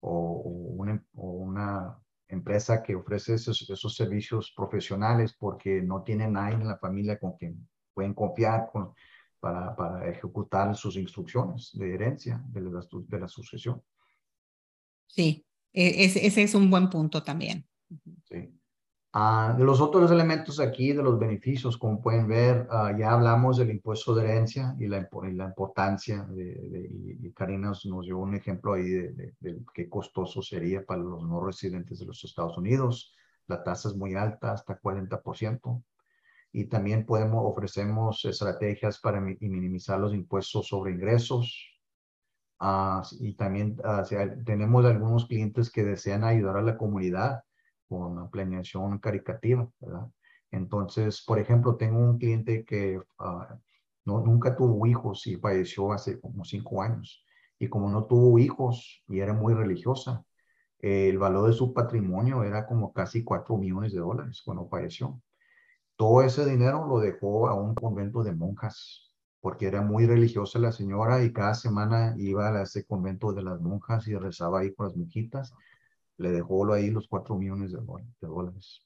o, 0.00 0.42
una, 0.76 1.04
o 1.14 1.30
una, 1.30 1.98
empresa 2.28 2.82
que 2.82 2.94
ofrece 2.94 3.34
esos, 3.34 3.68
esos, 3.68 3.94
servicios 3.94 4.54
profesionales 4.56 5.34
porque 5.38 5.82
no 5.82 6.02
tienen 6.02 6.32
nadie 6.32 6.54
en 6.54 6.66
la 6.66 6.78
familia 6.78 7.18
con 7.18 7.36
quien 7.36 7.68
pueden 7.92 8.14
confiar 8.14 8.70
con, 8.72 8.94
para, 9.38 9.76
para, 9.76 10.08
ejecutar 10.08 10.74
sus 10.74 10.96
instrucciones 10.96 11.72
de 11.74 11.92
herencia 11.92 12.42
de 12.48 12.62
la, 12.62 12.80
de 12.90 13.20
la 13.20 13.28
sucesión. 13.28 13.82
Sí, 15.08 15.44
e, 15.74 16.04
ese, 16.04 16.26
ese 16.26 16.42
es 16.42 16.54
un 16.54 16.70
buen 16.70 16.88
punto 16.88 17.22
también. 17.22 17.66
Sí. 18.24 18.61
Uh, 19.14 19.54
de 19.58 19.64
los 19.64 19.78
otros 19.82 20.10
elementos 20.10 20.58
aquí, 20.58 20.94
de 20.94 21.02
los 21.02 21.18
beneficios, 21.18 21.76
como 21.76 22.00
pueden 22.00 22.26
ver, 22.28 22.66
uh, 22.70 22.96
ya 22.96 23.12
hablamos 23.12 23.58
del 23.58 23.70
impuesto 23.70 24.14
de 24.14 24.24
herencia 24.24 24.74
y 24.78 24.86
la, 24.86 25.06
y 25.24 25.32
la 25.32 25.44
importancia, 25.44 26.22
de, 26.30 26.44
de, 26.54 26.88
y 27.20 27.30
Karina 27.32 27.72
nos, 27.84 28.06
dio 28.06 28.16
un 28.16 28.34
ejemplo 28.34 28.72
ahí 28.72 28.88
de, 28.88 29.34
de, 29.38 29.58
qué 29.74 29.86
costoso 29.90 30.40
sería 30.40 30.86
para 30.86 31.02
los 31.02 31.24
no 31.24 31.44
residentes 31.44 31.98
de 31.98 32.06
los 32.06 32.24
Estados 32.24 32.56
Unidos. 32.56 33.14
La 33.48 33.62
tasa 33.62 33.90
es 33.90 33.96
muy 33.96 34.14
alta, 34.14 34.52
hasta 34.52 34.80
40%. 34.80 35.82
Y 36.52 36.64
también 36.66 37.04
podemos, 37.04 37.44
ofrecemos 37.44 38.24
estrategias 38.24 38.98
para 38.98 39.20
minimizar 39.20 40.00
los 40.00 40.14
impuestos 40.14 40.68
sobre 40.68 40.92
ingresos. 40.92 41.54
Uh, 42.60 43.02
y 43.20 43.34
también 43.34 43.76
tenemos 44.46 44.86
algunos 44.86 45.26
clientes 45.26 45.70
que 45.70 45.84
desean 45.84 46.24
ayudar 46.24 46.56
a 46.56 46.62
la 46.62 46.78
comunidad 46.78 47.42
con 47.92 48.30
planeación 48.30 48.98
caricativa, 48.98 49.68
¿verdad? 49.78 50.08
Entonces, 50.50 51.22
por 51.26 51.38
ejemplo, 51.38 51.76
tengo 51.76 51.98
un 51.98 52.18
cliente 52.18 52.64
que 52.64 52.98
uh, 52.98 53.54
no, 54.06 54.20
nunca 54.20 54.56
tuvo 54.56 54.86
hijos 54.86 55.26
y 55.26 55.36
falleció 55.36 55.92
hace 55.92 56.18
como 56.18 56.42
cinco 56.44 56.82
años. 56.82 57.22
Y 57.58 57.68
como 57.68 57.90
no 57.90 58.06
tuvo 58.06 58.38
hijos 58.38 59.04
y 59.08 59.20
era 59.20 59.34
muy 59.34 59.52
religiosa, 59.52 60.24
eh, 60.80 61.10
el 61.10 61.18
valor 61.18 61.48
de 61.48 61.52
su 61.52 61.74
patrimonio 61.74 62.44
era 62.44 62.66
como 62.66 62.94
casi 62.94 63.24
cuatro 63.24 63.58
millones 63.58 63.92
de 63.92 64.00
dólares 64.00 64.40
cuando 64.42 64.68
falleció. 64.68 65.20
Todo 65.96 66.22
ese 66.22 66.46
dinero 66.46 66.86
lo 66.86 66.98
dejó 66.98 67.48
a 67.48 67.54
un 67.54 67.74
convento 67.74 68.22
de 68.22 68.32
monjas, 68.32 69.12
porque 69.40 69.66
era 69.66 69.82
muy 69.82 70.06
religiosa 70.06 70.58
la 70.58 70.72
señora 70.72 71.22
y 71.22 71.32
cada 71.32 71.54
semana 71.54 72.14
iba 72.16 72.48
a 72.48 72.62
ese 72.62 72.86
convento 72.86 73.32
de 73.34 73.42
las 73.42 73.60
monjas 73.60 74.08
y 74.08 74.16
rezaba 74.16 74.60
ahí 74.60 74.74
con 74.74 74.86
las 74.86 74.96
monjitas 74.96 75.52
le 76.18 76.30
dejó 76.30 76.72
ahí 76.72 76.90
los 76.90 77.08
cuatro 77.08 77.36
millones 77.36 77.72
de, 77.72 77.78
dólares. 78.20 78.82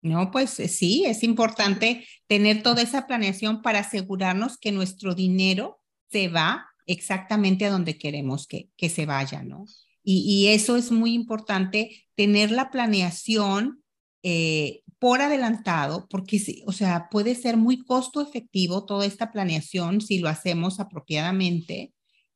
No, 0.00 0.30
pues 0.30 0.58
eh, 0.58 0.68
sí, 0.68 1.04
es 1.06 1.22
importante 1.22 2.06
tener 2.26 2.62
toda 2.62 2.82
esa 2.82 3.06
planeación 3.06 3.62
para 3.62 3.80
asegurarnos 3.80 4.58
que 4.58 4.72
nuestro 4.72 5.14
dinero 5.14 5.80
se 6.10 6.28
va 6.28 6.66
exactamente 6.86 7.66
a 7.66 7.70
donde 7.70 7.98
queremos 7.98 8.46
que, 8.46 8.70
que 8.76 8.88
se 8.88 9.06
vaya, 9.06 9.42
¿no? 9.42 9.64
Y, 10.02 10.22
y 10.26 10.48
eso 10.48 10.76
es 10.76 10.90
muy 10.90 11.14
importante, 11.14 12.04
tener 12.16 12.50
la 12.50 12.70
planeación 12.70 13.82
eh, 14.24 14.82
por 14.98 15.20
adelantado, 15.20 16.06
porque, 16.08 16.40
o 16.66 16.72
sea, 16.72 17.08
puede 17.10 17.34
ser 17.34 17.56
muy 17.56 17.84
costo 17.84 18.20
efectivo 18.20 18.84
toda 18.84 19.04
esta 19.04 19.32
planeación 19.32 20.00
si 20.00 20.20
lo 20.20 20.28
hacemos 20.28 20.78
apropiadamente 20.78 21.92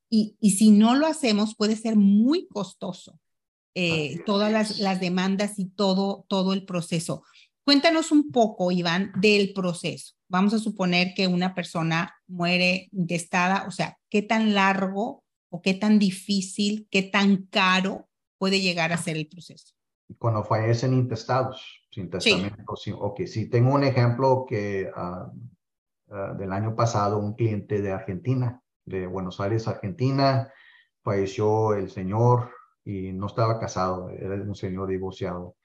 y, 0.08 0.36
y 0.40 0.52
si 0.52 0.70
no 0.70 0.94
lo 0.94 1.06
hacemos 1.06 1.54
puede 1.56 1.76
ser 1.76 1.96
muy 1.96 2.46
costoso. 2.48 3.18
Eh, 3.78 4.22
todas 4.24 4.50
las, 4.50 4.78
las, 4.78 5.00
demandas 5.00 5.58
y 5.58 5.66
todo, 5.66 6.24
todo 6.28 6.54
el 6.54 6.64
proceso. 6.64 7.24
Cuéntanos 7.62 8.10
un 8.10 8.30
poco, 8.32 8.72
Iván, 8.72 9.12
del 9.20 9.52
proceso. 9.52 10.14
Vamos 10.28 10.54
a 10.54 10.58
suponer 10.58 11.12
que 11.14 11.26
una 11.26 11.54
persona 11.54 12.14
muere 12.26 12.88
intestada, 12.92 13.66
o 13.68 13.70
sea, 13.70 13.98
¿qué 14.08 14.22
tan 14.22 14.54
largo 14.54 15.24
o 15.50 15.60
qué 15.60 15.74
tan 15.74 15.98
difícil, 15.98 16.88
qué 16.90 17.02
tan 17.02 17.48
caro 17.48 18.08
puede 18.38 18.62
llegar 18.62 18.94
a 18.94 18.96
ser 18.96 19.18
el 19.18 19.28
proceso? 19.28 19.74
Cuando 20.18 20.42
fallecen 20.42 20.94
intestados, 20.94 21.82
sin 21.90 22.08
testamento, 22.08 22.76
sí. 22.76 22.92
ok, 22.96 23.26
sí, 23.26 23.50
tengo 23.50 23.74
un 23.74 23.84
ejemplo 23.84 24.46
que 24.48 24.90
uh, 24.96 26.14
uh, 26.14 26.36
del 26.38 26.52
año 26.52 26.74
pasado, 26.74 27.18
un 27.18 27.34
cliente 27.34 27.82
de 27.82 27.92
Argentina 27.92 28.62
de 28.86 29.06
Buenos 29.06 29.40
Aires, 29.40 29.68
Argentina. 29.68 30.52
Falleció 31.02 31.74
el 31.74 31.90
señor 31.90 32.50
y 32.84 33.12
no 33.12 33.26
estaba 33.26 33.58
casado, 33.58 34.10
era 34.10 34.34
un 34.34 34.54
señor 34.54 34.88
divorciado, 34.88 35.56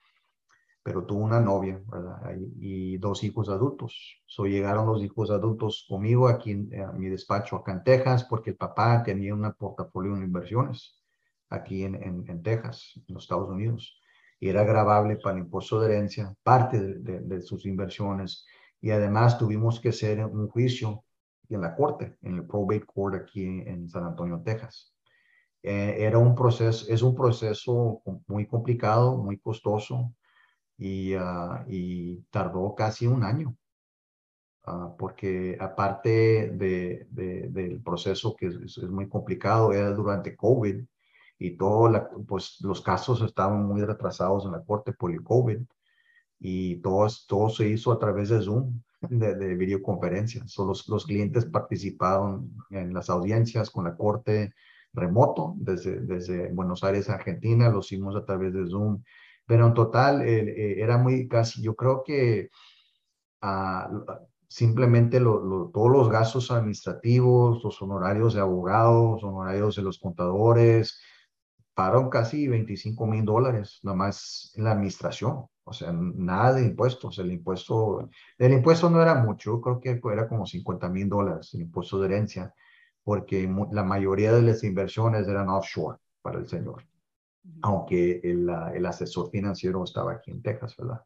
pero 0.82 1.06
tuvo 1.06 1.20
una 1.24 1.40
novia, 1.40 1.80
¿verdad? 1.86 2.36
Y, 2.58 2.98
dos 2.98 3.22
hijos 3.24 3.48
adultos. 3.48 4.20
So 4.26 4.44
llegaron 4.44 4.86
los 4.86 5.02
hijos 5.02 5.30
adultos 5.30 5.86
conmigo 5.88 6.28
aquí 6.28 6.50
en 6.50 6.70
mi 6.98 7.08
despacho 7.08 7.56
acá 7.56 7.72
en 7.72 7.84
Texas, 7.84 8.24
porque 8.24 8.50
el 8.50 8.56
papá 8.56 9.02
tenía 9.02 9.34
un 9.34 9.52
portafolio 9.54 10.14
de 10.16 10.24
inversiones 10.24 11.00
aquí 11.48 11.84
en, 11.84 11.94
en, 11.94 12.42
Texas, 12.42 12.92
en 13.08 13.14
los 13.14 13.24
Estados 13.24 13.48
Unidos. 13.48 14.00
Y 14.40 14.48
era 14.48 14.64
grabable 14.64 15.16
para 15.16 15.36
el 15.36 15.44
impuesto 15.44 15.80
de 15.80 15.94
herencia, 15.94 16.34
parte 16.42 16.80
de, 16.80 17.20
de 17.20 17.42
sus 17.42 17.64
inversiones. 17.66 18.44
Y 18.80 18.90
además 18.90 19.38
tuvimos 19.38 19.78
que 19.80 19.90
hacer 19.90 20.24
un 20.24 20.48
juicio 20.48 21.04
en 21.54 21.60
la 21.62 21.74
corte, 21.74 22.16
en 22.22 22.36
el 22.36 22.46
probate 22.46 22.86
court 22.86 23.14
aquí 23.14 23.44
en 23.44 23.88
San 23.88 24.04
Antonio, 24.04 24.42
Texas. 24.44 24.92
Eh, 25.62 25.96
era 26.00 26.18
un 26.18 26.34
proceso, 26.34 26.86
es 26.88 27.02
un 27.02 27.14
proceso 27.14 28.02
muy 28.26 28.46
complicado, 28.46 29.16
muy 29.16 29.38
costoso 29.38 30.12
y, 30.76 31.14
uh, 31.14 31.64
y 31.68 32.20
tardó 32.30 32.74
casi 32.74 33.06
un 33.06 33.22
año. 33.22 33.56
Uh, 34.64 34.96
porque 34.96 35.56
aparte 35.60 36.50
de, 36.54 37.06
de, 37.10 37.48
del 37.48 37.82
proceso 37.82 38.36
que 38.36 38.46
es, 38.46 38.78
es, 38.78 38.88
muy 38.90 39.08
complicado, 39.08 39.72
era 39.72 39.90
durante 39.90 40.36
COVID 40.36 40.84
y 41.38 41.56
todo 41.56 41.88
la, 41.88 42.08
pues 42.28 42.58
los 42.60 42.80
casos 42.80 43.22
estaban 43.22 43.64
muy 43.64 43.82
retrasados 43.82 44.44
en 44.44 44.52
la 44.52 44.62
corte 44.64 44.92
por 44.92 45.10
el 45.10 45.22
COVID 45.24 45.62
y 46.38 46.76
todo, 46.76 47.08
todo 47.26 47.48
se 47.50 47.68
hizo 47.68 47.90
a 47.92 47.98
través 47.98 48.28
de 48.28 48.40
Zoom 48.40 48.80
de, 49.08 49.34
de 49.34 49.54
videoconferencia. 49.54 50.42
So, 50.46 50.66
los, 50.66 50.88
los 50.88 51.06
clientes 51.06 51.46
participaron 51.46 52.52
en 52.70 52.92
las 52.94 53.10
audiencias 53.10 53.70
con 53.70 53.84
la 53.84 53.96
corte 53.96 54.54
remoto 54.92 55.54
desde, 55.56 56.00
desde 56.00 56.52
Buenos 56.52 56.84
Aires, 56.84 57.08
Argentina, 57.08 57.68
lo 57.68 57.80
hicimos 57.80 58.14
a 58.16 58.24
través 58.24 58.52
de 58.52 58.66
Zoom, 58.66 59.02
pero 59.46 59.66
en 59.66 59.74
total 59.74 60.22
eh, 60.22 60.80
era 60.80 60.98
muy 60.98 61.28
casi, 61.28 61.62
yo 61.62 61.74
creo 61.74 62.02
que 62.04 62.50
uh, 63.42 64.04
simplemente 64.48 65.18
lo, 65.18 65.42
lo, 65.42 65.70
todos 65.70 65.90
los 65.90 66.10
gastos 66.10 66.50
administrativos, 66.50 67.64
los 67.64 67.80
honorarios 67.80 68.34
de 68.34 68.40
abogados, 68.40 69.24
honorarios 69.24 69.76
de 69.76 69.82
los 69.82 69.98
contadores, 69.98 71.00
pagaron 71.74 72.10
casi 72.10 72.48
25 72.48 73.06
mil 73.06 73.24
dólares, 73.24 73.80
nomás 73.82 74.52
en 74.56 74.64
la 74.64 74.72
administración. 74.72 75.46
O 75.64 75.72
sea, 75.72 75.92
nada 75.92 76.54
de 76.54 76.62
impuestos. 76.62 77.18
El 77.18 77.32
impuesto, 77.32 78.10
el 78.38 78.52
impuesto 78.52 78.90
no 78.90 79.00
era 79.00 79.14
mucho, 79.14 79.60
creo 79.60 79.80
que 79.80 80.00
era 80.12 80.28
como 80.28 80.46
50 80.46 80.88
mil 80.88 81.08
dólares 81.08 81.54
el 81.54 81.62
impuesto 81.62 82.00
de 82.00 82.06
herencia, 82.06 82.54
porque 83.04 83.48
la 83.70 83.84
mayoría 83.84 84.32
de 84.32 84.42
las 84.42 84.64
inversiones 84.64 85.26
eran 85.28 85.48
offshore 85.48 85.98
para 86.20 86.38
el 86.38 86.48
señor, 86.48 86.84
aunque 87.62 88.20
el, 88.22 88.48
el 88.74 88.86
asesor 88.86 89.30
financiero 89.30 89.84
estaba 89.84 90.12
aquí 90.12 90.30
en 90.30 90.42
Texas, 90.42 90.76
¿verdad? 90.76 91.02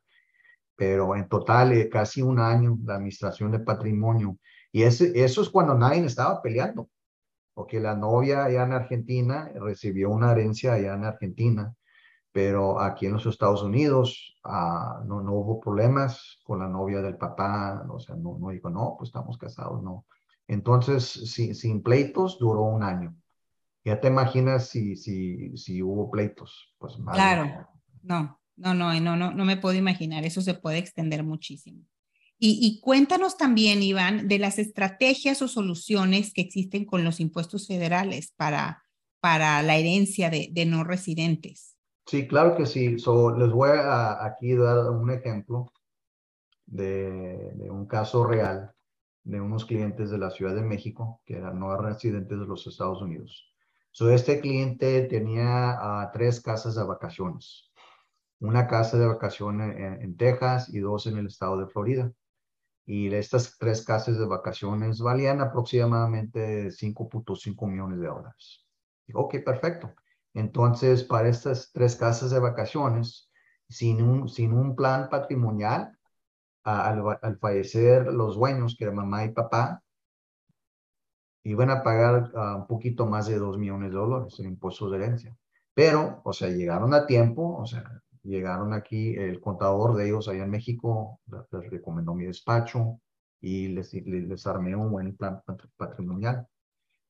Pero 0.75 1.17
en 1.17 1.29
total, 1.29 1.73
eh, 1.73 1.89
casi 1.89 2.21
un 2.21 2.39
año 2.39 2.77
de 2.79 2.93
administración 2.93 3.51
de 3.51 3.61
patrimonio. 3.61 4.39
Y 4.73 4.83
ese, 4.83 5.13
eso 5.25 5.41
es 5.41 5.49
cuando 5.49 5.75
nadie 5.75 6.05
estaba 6.05 6.43
peleando, 6.43 6.91
porque 7.55 7.81
la 7.81 7.95
novia 7.95 8.45
allá 8.45 8.65
en 8.65 8.73
Argentina 8.73 9.51
recibió 9.55 10.11
una 10.11 10.33
herencia 10.33 10.75
allá 10.75 10.95
en 10.95 11.05
Argentina 11.05 11.75
pero 12.37 12.79
aquí 12.83 13.07
en 13.07 13.15
los 13.15 13.25
Estados 13.25 13.63
Unidos 13.63 14.37
uh, 14.45 15.07
no, 15.07 15.23
no 15.23 15.33
hubo 15.33 15.59
problemas 15.59 16.39
con 16.45 16.59
la 16.59 16.69
novia 16.69 17.01
del 17.01 17.17
papá, 17.17 17.83
o 17.89 17.99
sea, 17.99 18.15
no, 18.15 18.37
no 18.39 18.51
dijo, 18.51 18.69
no, 18.69 18.95
pues 18.99 19.09
estamos 19.09 19.39
casados, 19.39 19.83
no. 19.83 20.05
Entonces, 20.47 21.05
si, 21.07 21.55
sin 21.55 21.83
pleitos, 21.83 22.39
duró 22.39 22.65
un 22.65 22.83
año. 22.83 23.17
Ya 23.87 24.03
te 24.03 24.09
imaginas 24.09 24.69
si, 24.69 24.97
si, 24.97 25.57
si 25.57 25.83
hubo 25.83 26.11
pleitos, 26.11 26.75
pues. 26.77 26.99
Claro, 27.11 27.67
no, 28.03 28.39
no, 28.57 28.75
no, 28.75 29.01
no, 29.01 29.17
no, 29.17 29.33
no 29.33 29.45
me 29.47 29.57
puedo 29.57 29.79
imaginar, 29.79 30.27
eso 30.27 30.43
se 30.43 30.53
puede 30.53 30.77
extender 30.77 31.25
muchísimo. 31.25 31.87
Y, 32.39 32.59
y, 32.61 32.81
cuéntanos 32.83 33.39
también, 33.39 33.83
Iván, 33.83 34.29
de 34.29 34.39
las 34.39 34.59
estrategias 34.59 35.41
o 35.41 35.49
soluciones 35.49 36.35
que 36.35 36.43
existen 36.43 36.85
con 36.85 37.03
los 37.03 37.19
impuestos 37.19 37.67
federales 37.67 38.35
para, 38.37 38.83
para 39.21 39.63
la 39.63 39.77
herencia 39.77 40.29
de, 40.29 40.51
de 40.53 40.67
no 40.67 40.85
residentes. 40.85 41.76
Sí, 42.07 42.29
claro 42.29 42.57
que 42.57 42.67
sí. 42.67 42.99
So, 42.99 43.37
les 43.37 43.51
voy 43.51 43.71
a 43.71 44.25
aquí 44.25 44.55
dar 44.55 44.91
un 44.91 45.11
ejemplo 45.11 45.73
de, 46.67 47.69
un 47.71 47.87
caso 47.87 48.25
real 48.25 48.73
de 49.25 49.41
unos 49.41 49.65
clientes 49.65 50.11
de 50.11 50.19
la 50.19 50.31
Ciudad 50.31 50.55
de 50.55 50.63
México 50.63 51.21
que 51.25 51.37
eran 51.37 51.59
no 51.59 51.77
residentes 51.77 52.39
de 52.39 52.47
los 52.47 52.67
Estados 52.67 53.03
Unidos. 53.03 53.53
So, 53.91 54.11
este 54.11 54.41
cliente 54.41 55.03
tenía 55.03 55.79
uh, 55.81 56.13
tres 56.13 56.41
casas 56.41 56.77
de 56.77 56.85
vacaciones 56.85 57.67
una 58.41 58.67
casa 58.67 58.99
de 58.99 59.07
vacaciones 59.07 59.77
en, 60.03 60.17
Texas 60.17 60.69
y 60.73 60.81
dos 60.81 61.07
en 61.07 61.19
el 61.19 61.27
estado 61.27 61.59
de 61.59 61.67
Florida. 61.67 62.13
Y 62.85 63.13
estas 63.13 63.59
tres 63.59 63.85
casas 63.85 64.19
de 64.19 64.27
vacaciones 64.27 65.01
valían 65.01 65.41
aproximadamente 65.41 66.71
5.5 66.71 67.67
millones 67.69 68.01
de 68.01 68.07
dólares. 68.07 68.65
ok, 69.13 69.37
perfecto. 69.45 69.93
Entonces, 70.37 71.03
para 71.03 71.31
estas 71.31 71.73
tres 71.73 71.97
casas 71.97 72.31
de 72.31 72.39
vacaciones, 72.39 73.31
sin 73.71 74.03
un, 74.03 74.29
sin 74.29 74.53
un 74.53 74.77
plan 74.77 75.09
patrimonial, 75.09 75.97
al, 76.63 77.39
fallecer 77.41 78.13
los 78.13 78.37
dueños, 78.37 78.77
que 78.77 78.85
eran 78.85 78.97
mamá 78.97 79.25
y 79.25 79.31
papá, 79.33 79.83
iban 81.43 81.71
a 81.71 81.83
pagar 81.83 82.31
un 82.55 82.67
poquito 82.67 83.07
más 83.07 83.29
de 83.29 83.39
2 83.39 83.57
millones 83.57 83.93
de 83.93 83.97
dólares 83.97 84.39
en 84.39 84.49
impuestos 84.49 84.91
de 84.91 84.99
herencia. 84.99 85.37
Pero, 85.73 86.21
o 86.23 86.35
sea, 86.35 86.51
llegaron 86.51 86.93
a 86.93 87.07
tiempo, 87.07 87.57
o 87.57 87.65
sea, 87.65 88.03
llegaron 88.23 88.75
aquí, 88.75 89.15
el 89.17 89.41
contador 89.41 89.97
de 89.97 90.09
ellos 90.09 90.29
allá 90.29 90.45
en 90.45 90.51
México 90.51 91.19
les 91.51 91.71
recomendó 91.71 92.15
mi 92.15 92.27
despacho 92.27 93.01
y 93.41 93.69
les, 93.69 93.95
les, 93.95 94.47
armé 94.47 94.77
un 94.77 94.91
buen 94.91 95.17
plan 95.17 95.43
patrimonial. 95.79 96.47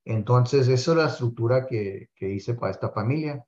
Entonces, 0.07 0.69
esa 0.69 0.93
es 0.93 0.97
la 0.97 1.07
estructura 1.09 1.67
que, 1.67 2.09
que 2.15 2.31
hice 2.31 2.55
para 2.55 2.73
esta 2.73 2.91
familia. 2.91 3.45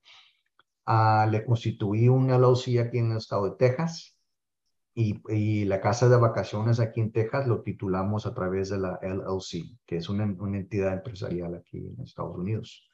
Ah, 0.85 1.27
le 1.31 1.44
constituí 1.44 2.09
un 2.09 2.31
LLC 2.31 2.81
aquí 2.81 2.99
en 2.99 3.12
el 3.12 3.18
estado 3.18 3.51
de 3.51 3.57
Texas 3.57 4.16
y, 4.94 5.23
y, 5.29 5.64
la 5.64 5.81
casa 5.81 6.09
de 6.09 6.16
vacaciones 6.16 6.81
aquí 6.81 7.01
en 7.01 7.12
Texas 7.12 7.47
lo 7.47 7.62
titulamos 7.62 8.27
a 8.27 8.35
través 8.35 8.71
de 8.71 8.79
la 8.79 8.99
LLC, 9.03 9.79
que 9.87 9.97
es 9.97 10.09
una, 10.09 10.25
una 10.25 10.59
entidad 10.59 10.92
empresarial 10.92 11.55
aquí 11.55 11.79
en 11.79 12.03
Estados 12.03 12.37
Unidos. 12.37 12.90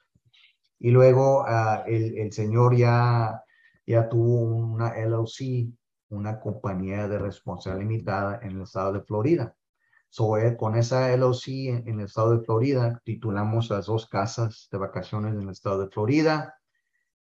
Y 0.78 0.90
luego 0.90 1.44
ah, 1.46 1.84
el, 1.86 2.18
el 2.18 2.32
señor 2.32 2.76
ya 2.76 3.44
ya 3.86 4.08
tuvo 4.08 4.40
una 4.40 4.94
LLC, 4.96 5.72
una 6.10 6.40
compañía 6.40 7.08
de 7.08 7.18
responsabilidad 7.18 7.88
limitada 7.88 8.40
en 8.42 8.52
el 8.52 8.62
estado 8.62 8.92
de 8.94 9.02
Florida. 9.02 9.54
So, 10.14 10.36
con 10.56 10.76
esa 10.76 11.12
LLC 11.12 11.70
en, 11.70 11.98
el 11.98 12.06
estado 12.06 12.38
de 12.38 12.44
Florida, 12.44 13.02
titulamos 13.04 13.68
las 13.68 13.86
dos 13.86 14.06
casas 14.06 14.68
de 14.70 14.78
vacaciones 14.78 15.34
en 15.34 15.42
el 15.42 15.48
estado 15.48 15.80
de 15.80 15.90
Florida 15.90 16.54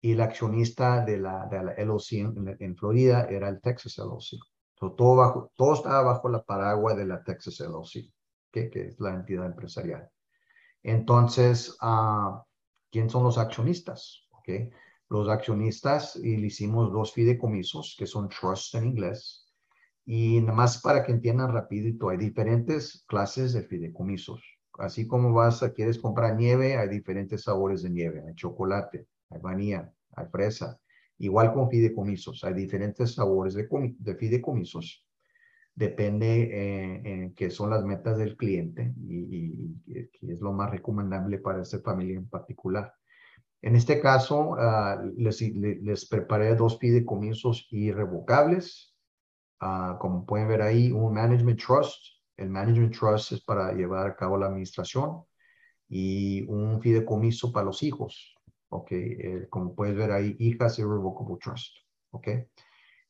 y 0.01 0.15
el 0.15 0.21
accionista 0.21 1.05
de 1.05 1.19
la, 1.19 1.47
de 1.47 1.63
la 1.63 1.75
LLC 1.75 2.59
en, 2.59 2.77
Florida 2.77 3.29
era 3.31 3.49
el 3.49 3.61
Texas 3.61 3.99
LLC. 3.99 4.37
todo, 4.75 5.15
bajo, 5.15 5.53
todo 5.55 5.75
estaba 5.75 6.03
bajo 6.03 6.29
la 6.29 6.43
paraguas 6.43 6.97
de 6.97 7.07
la 7.07 7.23
Texas 7.23 7.61
LLC, 7.61 8.13
que 8.51 8.69
es 8.75 8.99
la 8.99 9.15
entidad 9.15 9.47
empresarial. 9.47 10.11
Entonces, 10.83 11.79
uh, 11.83 12.43
¿quién 12.91 13.09
son 13.09 13.23
los 13.23 13.39
accionistas? 13.39 14.27
Okay 14.41 14.73
los 15.13 15.29
accionistas 15.29 16.17
y 16.17 16.39
le 16.39 16.47
hicimos 16.47 16.91
dos 16.91 17.13
fideicomisos, 17.13 17.95
que 17.99 18.07
son 18.07 18.31
trusts 18.31 18.75
en 18.75 18.87
inglés. 18.87 19.42
Y 20.05 20.41
nada 20.41 20.53
más 20.53 20.81
para 20.81 21.05
que 21.05 21.13
entiendan 21.13 21.53
rapidito, 21.53 22.09
hay 22.09 22.19
diferentes 22.19 23.05
clases 23.07 23.53
de 23.53 23.63
fideicomisos. 23.63 24.43
Así 24.79 25.07
como 25.07 25.33
vas 25.33 25.63
a, 25.63 25.73
quieres 25.73 25.99
comprar 25.99 26.37
nieve, 26.37 26.77
hay 26.77 26.89
diferentes 26.89 27.43
sabores 27.43 27.83
de 27.83 27.91
nieve. 27.91 28.23
Hay 28.27 28.35
chocolate, 28.35 29.07
hay 29.31 29.41
vainilla, 29.41 29.93
hay 30.17 30.27
fresa. 30.27 30.79
Igual 31.19 31.53
con 31.53 31.71
fideicomisos, 31.71 32.43
hay 32.43 32.55
diferentes 32.55 33.15
sabores 33.15 33.55
de, 33.55 33.69
de 33.99 34.15
fideicomisos. 34.17 35.07
Depende 35.75 36.43
eh, 36.43 37.03
en 37.05 37.35
qué 37.35 37.51
son 37.51 37.71
las 37.71 37.85
metas 37.85 38.19
del 38.19 38.37
cliente 38.37 38.93
y, 39.07 39.75
y, 39.87 40.31
es 40.31 40.41
lo 40.41 40.53
más 40.53 40.71
recomendable 40.71 41.39
para 41.39 41.63
esta 41.63 41.81
familia 41.81 42.17
en 42.17 42.29
particular. 42.29 42.93
En 43.63 43.77
este 43.77 44.01
caso, 44.01 44.57
ah, 44.59 45.01
les, 45.17 46.07
preparé 46.07 46.57
dos 46.57 46.79
fideicomisos 46.79 47.69
irrevocables. 47.71 48.92
Uh, 49.63 49.97
como 49.99 50.27
pueden 50.27 50.49
ver 50.49 50.61
ahí, 50.61 50.91
un 50.91 51.15
Management 51.15 51.63
Trust. 51.65 51.99
El 52.37 52.51
Management 52.51 52.99
Trust 52.99 53.33
es 53.33 53.41
para 53.43 53.73
llevar 53.73 54.07
a 54.09 54.17
cabo 54.17 54.37
la 54.37 54.47
administración 54.47 55.25
y 55.89 56.43
un 56.49 56.81
fideicomiso 56.83 57.53
para 57.53 57.67
los 57.67 57.83
hijos. 57.83 58.35
Ok, 58.71 58.93
eh, 58.93 59.47
como 59.49 59.75
puedes 59.75 59.95
ver 59.95 60.11
ahí, 60.11 60.35
hijas 60.39 60.79
irrevocable 60.79 61.37
trust. 61.41 61.77
Ok, 62.11 62.29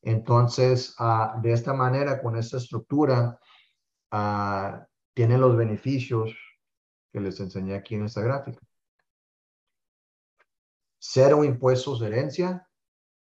entonces, 0.03 0.95
uh, 1.01 1.41
de 1.41 1.53
esta 1.53 1.73
manera, 1.73 2.21
con 2.21 2.37
esta 2.37 2.59
estructura, 2.59 3.39
tienen 5.15 5.41
los 5.41 5.57
beneficios 5.57 6.37
que 7.13 7.21
les 7.21 7.41
enseñé 7.41 7.75
aquí 7.75 7.95
en 7.95 8.05
esta 8.05 8.21
gráfica 8.21 8.61
cero 11.05 11.43
impuestos 11.43 11.99
de 11.99 12.07
herencia, 12.07 12.69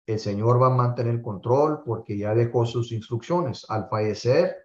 el 0.07 0.19
Señor 0.19 0.61
va 0.61 0.67
a 0.67 0.75
mantener 0.75 1.21
control 1.21 1.83
porque 1.85 2.17
ya 2.17 2.33
dejó 2.33 2.65
sus 2.65 2.93
instrucciones. 2.93 3.65
Al 3.69 3.89
fallecer, 3.89 4.55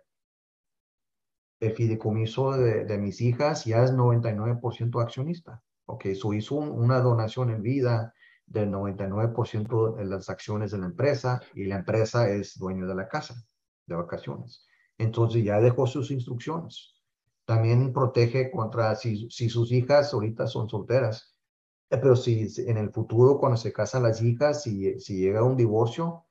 el 1.61 1.73
fideicomiso 1.73 2.53
de, 2.53 2.99
mis 2.99 3.21
hijas 3.21 3.65
ya 3.65 3.83
es 3.83 3.93
99% 3.93 5.03
accionista. 5.03 5.61
Ok, 5.87 6.07
eso 6.07 6.33
hizo 6.33 6.55
una 6.55 7.01
donación 7.01 7.51
en 7.51 7.61
vida 7.61 8.15
del 8.47 8.71
99% 8.71 9.97
de 9.97 10.05
las 10.05 10.31
acciones 10.31 10.71
de 10.71 10.79
la 10.79 10.87
empresa 10.87 11.41
y 11.55 11.65
la 11.65 11.77
empresa 11.77 12.29
es 12.29 12.57
dueño 12.57 12.87
de 12.87 12.95
la 12.95 13.09
casa 13.09 13.35
de 13.87 13.97
vacaciones. 13.97 14.65
Entonces 14.97 15.43
ya 15.43 15.61
dejó 15.61 15.89
sus 15.89 16.13
instrucciones. 16.13 17.03
También 17.45 17.93
protege 17.93 18.49
contra 18.53 18.95
si, 18.95 19.29
si 19.29 19.49
sus 19.49 19.73
hijas 19.73 20.15
ahorita 20.15 20.47
son 20.47 20.69
solteras 20.69 21.32
pero 22.01 22.17
si 22.17 22.49
en 22.59 22.79
el 22.79 22.91
futuro, 22.91 23.39
cuando 23.39 23.57
se 23.57 23.73
casan 23.73 24.05
las 24.05 24.23
hijas, 24.23 24.63
si, 24.63 24.99
si 24.99 25.19
llega 25.19 25.43
un 25.43 25.57
divorcio, 25.57 26.25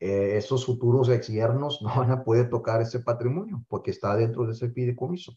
eh, 0.00 0.36
esos 0.36 0.64
futuros 0.64 1.08
ex 1.08 1.28
yernos 1.28 1.82
no 1.82 1.94
van 1.94 2.10
a 2.10 2.24
poder 2.24 2.48
tocar 2.48 2.80
ese 2.80 3.00
patrimonio 3.00 3.64
porque 3.68 3.90
está 3.90 4.16
dentro 4.16 4.46
de 4.46 4.52
ese 4.52 4.70
fideicomiso. 4.70 5.36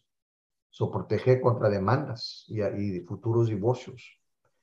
Eso 0.72 0.90
protege 0.90 1.40
contra 1.40 1.68
demandas 1.68 2.44
y, 2.48 2.62
y 2.62 3.00
futuros 3.00 3.48
divorcios. 3.48 4.18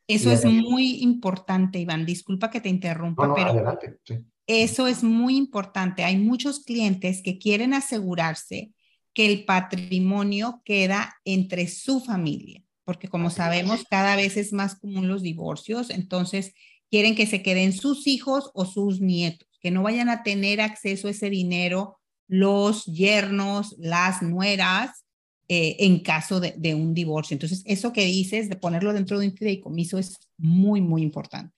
Eso 0.07 0.29
es 0.31 0.45
muy 0.45 1.01
importante, 1.01 1.79
Iván. 1.79 2.05
Disculpa 2.05 2.51
que 2.51 2.61
te 2.61 2.69
interrumpa, 2.69 3.33
pero 3.33 3.49
adelante, 3.49 3.99
eso 4.45 4.85
es 4.85 5.03
muy 5.03 5.35
importante. 5.35 6.03
Hay 6.03 6.17
muchos 6.17 6.63
clientes 6.63 7.23
que 7.23 7.39
quieren 7.39 7.73
asegurarse 7.73 8.71
que 9.13 9.25
el 9.25 9.45
patrimonio 9.45 10.61
queda 10.63 11.15
entre 11.25 11.67
su 11.67 12.01
familia 12.01 12.64
porque 12.85 13.09
como 13.09 13.29
sabemos, 13.29 13.83
cada 13.89 14.15
vez 14.15 14.37
es 14.37 14.53
más 14.53 14.75
común 14.75 15.07
los 15.07 15.21
divorcios, 15.21 15.89
entonces 15.89 16.53
quieren 16.89 17.15
que 17.15 17.25
se 17.25 17.41
queden 17.41 17.73
sus 17.73 18.07
hijos 18.07 18.51
o 18.53 18.65
sus 18.65 19.01
nietos, 19.01 19.49
que 19.59 19.71
no 19.71 19.83
vayan 19.83 20.07
a 20.07 20.23
tener 20.23 20.61
acceso 20.61 21.07
a 21.07 21.11
ese 21.11 21.29
dinero 21.29 21.97
los 22.27 22.85
yernos, 22.85 23.75
las 23.77 24.21
nueras, 24.21 25.05
eh, 25.47 25.75
en 25.79 25.99
caso 25.99 26.39
de, 26.39 26.55
de, 26.57 26.73
un 26.73 26.93
divorcio. 26.93 27.35
Entonces, 27.35 27.61
eso 27.65 27.93
que 27.93 28.05
dices 28.05 28.49
de 28.49 28.55
ponerlo 28.55 28.93
dentro 28.93 29.19
de 29.19 29.27
un 29.27 29.35
fideicomiso 29.35 29.99
es 29.99 30.17
muy, 30.37 30.81
muy 30.81 31.03
importante. 31.03 31.53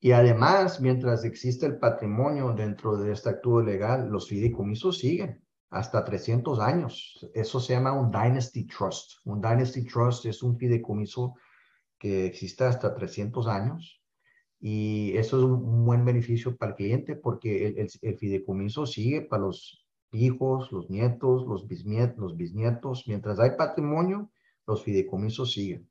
Y 0.00 0.12
además, 0.12 0.80
mientras 0.82 1.24
existe 1.24 1.64
el 1.64 1.78
patrimonio 1.78 2.52
dentro 2.52 2.98
de 2.98 3.12
este 3.12 3.30
acto 3.30 3.62
legal, 3.62 4.10
los 4.10 4.28
fideicomisos 4.28 4.98
siguen 4.98 5.43
hasta 5.74 6.04
300 6.04 6.60
años. 6.60 7.28
Eso 7.34 7.58
se 7.60 7.74
llama 7.74 7.92
un 7.92 8.10
Dynasty 8.10 8.66
Trust. 8.66 9.14
Un 9.24 9.40
Dynasty 9.40 9.84
Trust 9.84 10.24
es 10.26 10.42
un 10.42 10.56
fideicomiso 10.56 11.34
que 11.98 12.26
existe 12.26 12.64
hasta 12.64 12.94
300 12.94 13.46
años 13.48 14.00
y 14.60 15.16
eso 15.16 15.36
es 15.38 15.44
un, 15.44 15.84
buen 15.84 16.04
beneficio 16.04 16.56
para 16.56 16.70
el 16.70 16.76
cliente 16.76 17.16
porque 17.16 17.88
el, 18.00 18.18
fideicomiso 18.18 18.86
sigue 18.86 19.22
para 19.22 19.42
los 19.42 19.86
hijos, 20.12 20.70
los 20.70 20.88
nietos, 20.88 21.44
los 21.46 21.66
bisnietos, 21.66 22.18
los 22.18 22.36
bisnietos. 22.36 23.04
Mientras 23.06 23.40
hay 23.40 23.50
patrimonio, 23.58 24.30
los 24.66 24.82
fideicomisos 24.84 25.52
siguen. 25.52 25.88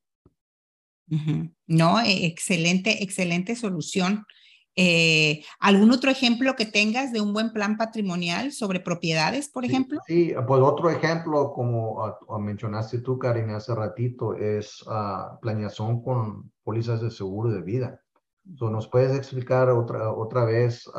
No, 1.67 1.99
e, 1.99 2.25
excelente, 2.25 3.03
excelente 3.03 3.55
solución. 3.55 4.25
Eh, 4.75 5.43
¿Algún 5.59 5.91
otro 5.91 6.09
ejemplo 6.09 6.55
que 6.55 6.65
tengas 6.65 7.11
de 7.11 7.21
un 7.21 7.33
buen 7.33 7.53
plan 7.53 7.77
patrimonial 7.77 8.51
sobre 8.51 8.79
propiedades, 8.79 9.49
por 9.49 9.65
ejemplo? 9.65 9.99
Sí, 10.07 10.33
pues 10.47 10.61
otro 10.61 10.89
ejemplo, 10.89 11.53
como 11.53 12.03
ah, 12.03 12.17
mencionaste 12.39 12.99
tú, 12.99 13.19
Karina, 13.19 13.57
hace 13.57 13.75
ratito, 13.75 14.35
es 14.35 14.81
uh, 14.83 15.39
planeación 15.41 16.01
con 16.01 16.51
pólizas 16.63 17.01
de 17.01 17.11
seguro 17.11 17.51
de 17.51 17.61
vida. 17.61 17.99
¿Nos 18.45 18.89
puedes 18.89 19.15
explicar 19.15 19.69
otra, 19.69 20.11
otra 20.11 20.43
vez 20.43 20.89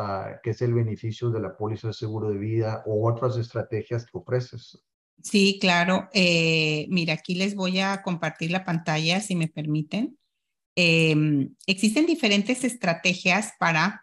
qué 0.42 0.50
es 0.50 0.62
el 0.62 0.72
beneficio 0.72 1.28
de 1.28 1.40
la 1.40 1.54
póliza 1.54 1.88
de 1.88 1.92
seguro 1.92 2.30
de 2.30 2.38
vida 2.38 2.82
o 2.86 3.06
otras 3.06 3.36
estrategias 3.36 4.06
que 4.06 4.16
ofreces? 4.16 4.82
Sí, 5.22 5.58
claro. 5.60 6.08
Eh, 6.12 6.86
mira, 6.90 7.14
aquí 7.14 7.34
les 7.34 7.54
voy 7.54 7.80
a 7.80 8.02
compartir 8.02 8.50
la 8.50 8.64
pantalla, 8.64 9.20
si 9.20 9.36
me 9.36 9.48
permiten. 9.48 10.18
Em, 10.76 11.54
existen 11.66 12.06
diferentes 12.06 12.64
estrategias 12.64 13.52
para 13.58 14.02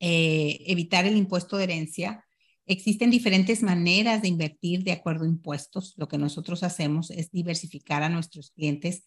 eh, 0.00 0.58
evitar 0.66 1.06
el 1.06 1.16
impuesto 1.16 1.56
de 1.56 1.64
herencia. 1.64 2.24
Existen 2.66 3.10
diferentes 3.10 3.62
maneras 3.62 4.22
de 4.22 4.28
invertir 4.28 4.82
de 4.82 4.92
acuerdo 4.92 5.24
a 5.24 5.28
impuestos. 5.28 5.94
Lo 5.96 6.08
que 6.08 6.18
nosotros 6.18 6.62
hacemos 6.62 7.10
es 7.10 7.30
diversificar 7.30 8.02
a 8.02 8.08
nuestros 8.08 8.50
clientes 8.50 9.04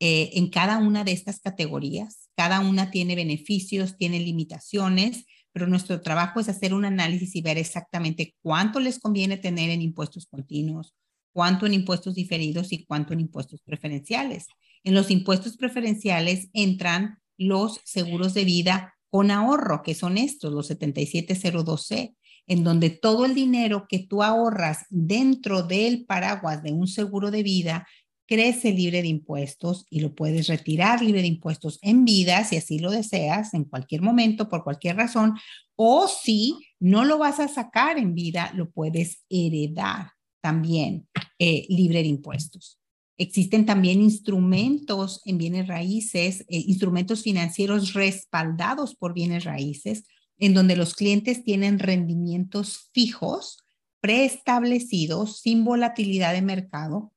eh, 0.00 0.30
en 0.34 0.50
cada 0.50 0.78
una 0.78 1.04
de 1.04 1.12
estas 1.12 1.40
categorías. 1.40 2.30
Cada 2.34 2.60
una 2.60 2.90
tiene 2.90 3.14
beneficios, 3.14 3.96
tiene 3.96 4.18
limitaciones, 4.18 5.26
pero 5.52 5.68
nuestro 5.68 6.00
trabajo 6.00 6.40
es 6.40 6.48
hacer 6.48 6.74
un 6.74 6.84
análisis 6.84 7.36
y 7.36 7.42
ver 7.42 7.58
exactamente 7.58 8.34
cuánto 8.42 8.80
les 8.80 8.98
conviene 8.98 9.36
tener 9.36 9.70
en 9.70 9.82
impuestos 9.82 10.26
continuos, 10.26 10.94
cuánto 11.32 11.66
en 11.66 11.74
impuestos 11.74 12.14
diferidos 12.14 12.72
y 12.72 12.84
cuánto 12.84 13.12
en 13.12 13.20
impuestos 13.20 13.60
preferenciales. 13.60 14.46
En 14.84 14.94
los 14.94 15.10
impuestos 15.10 15.56
preferenciales 15.56 16.48
entran 16.52 17.18
los 17.38 17.80
seguros 17.84 18.34
de 18.34 18.44
vida 18.44 18.94
con 19.10 19.30
ahorro, 19.30 19.82
que 19.82 19.94
son 19.94 20.16
estos, 20.18 20.52
los 20.52 20.70
7702C, 20.70 22.16
en 22.46 22.64
donde 22.64 22.90
todo 22.90 23.24
el 23.24 23.34
dinero 23.34 23.86
que 23.88 24.00
tú 24.00 24.22
ahorras 24.22 24.86
dentro 24.90 25.62
del 25.62 26.04
paraguas 26.06 26.62
de 26.62 26.72
un 26.72 26.88
seguro 26.88 27.30
de 27.30 27.42
vida 27.42 27.86
crece 28.26 28.72
libre 28.72 29.02
de 29.02 29.08
impuestos 29.08 29.86
y 29.90 30.00
lo 30.00 30.14
puedes 30.14 30.46
retirar 30.48 31.02
libre 31.02 31.20
de 31.20 31.28
impuestos 31.28 31.78
en 31.82 32.04
vida, 32.04 32.44
si 32.44 32.56
así 32.56 32.78
lo 32.78 32.90
deseas, 32.90 33.52
en 33.52 33.64
cualquier 33.64 34.00
momento, 34.00 34.48
por 34.48 34.64
cualquier 34.64 34.96
razón, 34.96 35.34
o 35.76 36.08
si 36.08 36.56
no 36.80 37.04
lo 37.04 37.18
vas 37.18 37.40
a 37.40 37.48
sacar 37.48 37.98
en 37.98 38.14
vida, 38.14 38.50
lo 38.54 38.70
puedes 38.70 39.22
heredar 39.28 40.12
también 40.40 41.06
eh, 41.38 41.66
libre 41.68 42.02
de 42.02 42.08
impuestos. 42.08 42.81
Existen 43.18 43.66
también 43.66 44.00
instrumentos 44.00 45.20
en 45.24 45.38
bienes 45.38 45.68
raíces, 45.68 46.40
eh, 46.42 46.64
instrumentos 46.66 47.22
financieros 47.22 47.92
respaldados 47.92 48.94
por 48.94 49.14
bienes 49.14 49.44
raíces, 49.44 50.04
en 50.38 50.54
donde 50.54 50.76
los 50.76 50.94
clientes 50.94 51.44
tienen 51.44 51.78
rendimientos 51.78 52.90
fijos, 52.92 53.58
preestablecidos, 54.00 55.40
sin 55.40 55.64
volatilidad 55.64 56.32
de 56.32 56.42
mercado, 56.42 57.12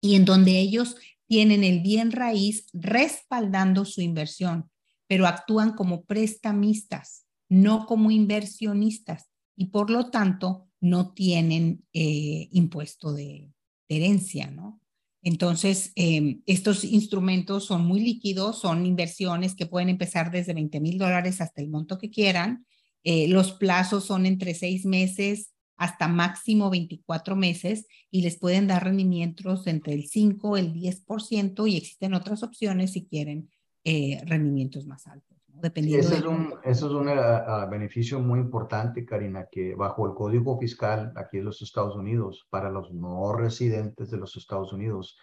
y 0.00 0.16
en 0.16 0.24
donde 0.24 0.58
ellos 0.58 0.96
tienen 1.26 1.62
el 1.62 1.80
bien 1.80 2.10
raíz 2.10 2.66
respaldando 2.72 3.84
su 3.84 4.00
inversión, 4.00 4.70
pero 5.06 5.26
actúan 5.26 5.74
como 5.74 6.04
prestamistas, 6.04 7.26
no 7.48 7.86
como 7.86 8.10
inversionistas, 8.10 9.28
y 9.54 9.66
por 9.66 9.90
lo 9.90 10.10
tanto 10.10 10.68
no 10.80 11.12
tienen 11.12 11.84
eh, 11.92 12.48
impuesto 12.52 13.12
de, 13.12 13.52
herencia, 13.90 14.50
¿no? 14.50 14.79
Entonces, 15.22 15.92
em, 15.96 16.42
estos 16.46 16.84
instrumentos 16.84 17.66
son 17.66 17.86
muy 17.86 18.00
líquidos, 18.00 18.60
son 18.60 18.86
inversiones 18.86 19.54
que 19.54 19.66
pueden 19.66 19.90
empezar 19.90 20.30
desde 20.30 20.54
20 20.54 20.80
mil 20.80 20.98
dólares 20.98 21.40
hasta 21.40 21.60
el 21.60 21.68
monto 21.68 21.98
que 21.98 22.10
quieran. 22.10 22.66
Eh, 23.04 23.28
los 23.28 23.52
plazos 23.52 24.04
son 24.04 24.26
entre 24.26 24.54
seis 24.54 24.84
meses 24.84 25.52
hasta 25.76 26.08
máximo 26.08 26.68
24 26.68 27.36
meses 27.36 27.86
y 28.10 28.20
les 28.22 28.38
pueden 28.38 28.66
dar 28.66 28.84
rendimientos 28.84 29.66
entre 29.66 29.94
el 29.94 30.08
5, 30.08 30.58
el 30.58 30.74
10% 30.74 31.66
y 31.66 31.76
existen 31.76 32.12
otras 32.14 32.42
opciones 32.42 32.92
si 32.92 33.06
quieren 33.06 33.50
eh, 33.84 34.20
rendimientos 34.26 34.86
más 34.86 35.06
altos. 35.06 35.39
Dependiendo 35.60 36.06
ese, 36.06 36.16
es 36.18 36.24
un, 36.24 36.54
eso 36.64 36.86
es 36.86 36.92
un 36.92 37.08
uh, 37.08 37.70
beneficio 37.70 38.18
muy 38.18 38.40
importante, 38.40 39.04
Karina, 39.04 39.46
que 39.50 39.74
bajo 39.74 40.06
el 40.06 40.14
código 40.14 40.58
fiscal 40.58 41.12
aquí 41.16 41.38
en 41.38 41.44
los 41.44 41.60
Estados 41.62 41.96
Unidos, 41.96 42.46
para 42.50 42.70
los 42.70 42.92
no 42.92 43.32
residentes 43.34 44.10
de 44.10 44.16
los 44.16 44.36
Estados 44.36 44.72
Unidos, 44.72 45.18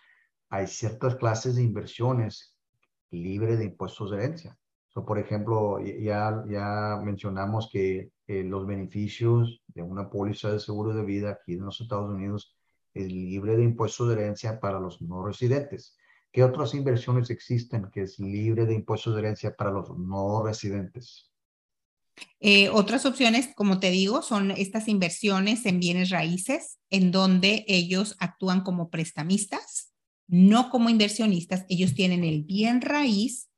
hay 0.50 0.67
ciertas 0.67 1.15
clases 1.15 1.56
de 1.56 1.63
inversiones 1.63 2.56
libres 3.12 3.60
de 3.60 3.65
impuestos 3.65 4.12
de 4.12 4.17
herencia. 4.17 4.58
So, 4.89 5.06
por 5.06 5.19
ejemplo, 5.19 5.80
ya, 5.80 6.43
ya 6.47 7.00
mencionamos 7.04 7.69
que 7.71 8.12
eh, 8.28 8.43
los 8.43 8.65
beneficios 8.65 9.62
de 9.67 9.82
una 9.82 10.10
póliza 10.10 10.52
de 10.52 10.60
seguro 10.60 10.93
de 10.93 11.04
vida 11.04 11.32
aquí 11.32 11.54
en 11.54 11.65
los 11.65 11.82
Estados 11.82 12.10
Unidos 12.10 12.56
es 12.93 13.12
libre 13.12 13.56
de 13.58 13.63
impuestos 13.63 14.08
de 14.08 14.15
herencia 14.15 14.60
para 14.60 14.80
los 14.80 15.02
no 15.02 15.26
residentes. 15.26 15.97
¿Qué 16.38 16.43
otras 16.43 16.76
inversiones 16.76 17.32
existen 17.32 17.89
que 17.91 18.04
es 18.04 18.19
libre 18.19 18.67
de 18.67 18.76
impuestos 18.76 19.15
de 19.15 19.21
herencia 19.21 19.56
para 19.56 19.71
los 19.71 19.89
no 19.97 20.43
residentes? 20.43 21.32
Eh, 22.39 22.69
otras 22.69 23.08
opciones, 23.08 23.50
como 23.56 23.80
te 23.80 23.89
digo, 23.89 24.21
son 24.21 24.52
estas 24.52 24.88
inversiones 24.88 25.65
en 25.65 25.80
bienes 25.80 26.12
raíces, 26.12 26.78
en 26.91 27.10
donde 27.10 27.65
ellos 27.67 28.15
actúan 28.19 28.62
como 28.62 28.91
prestamistas, 28.91 29.95
no 30.28 30.69
como 30.69 30.91
inversionistas. 30.91 31.65
Ellos 31.69 31.95
tienen 31.95 32.23
el 32.23 32.43
bien 32.43 32.82
raíz 32.82 33.50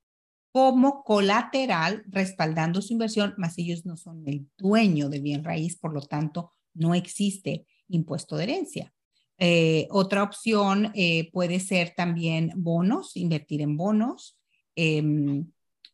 como 0.53 1.03
colateral 1.03 2.05
respaldando 2.07 2.81
su 2.81 2.93
inversión, 2.93 3.33
más 3.35 3.57
ellos 3.57 3.85
no 3.85 3.97
son 3.97 4.25
el 4.25 4.47
dueño 4.57 5.09
del 5.09 5.21
bien 5.21 5.43
raíz, 5.43 5.77
por 5.77 5.93
lo 5.93 6.03
tanto, 6.03 6.53
no 6.73 6.95
existe 6.95 7.67
impuesto 7.89 8.37
de 8.37 8.43
herencia. 8.43 8.93
Eh, 9.39 9.87
otra 9.89 10.21
opción 10.23 10.91
eh, 10.95 11.31
puede 11.31 11.61
ser 11.61 11.93
también 11.95 12.51
bonos, 12.57 13.15
invertir 13.15 13.61
en 13.61 13.77
bonos. 13.77 14.37
Em, 14.75 15.47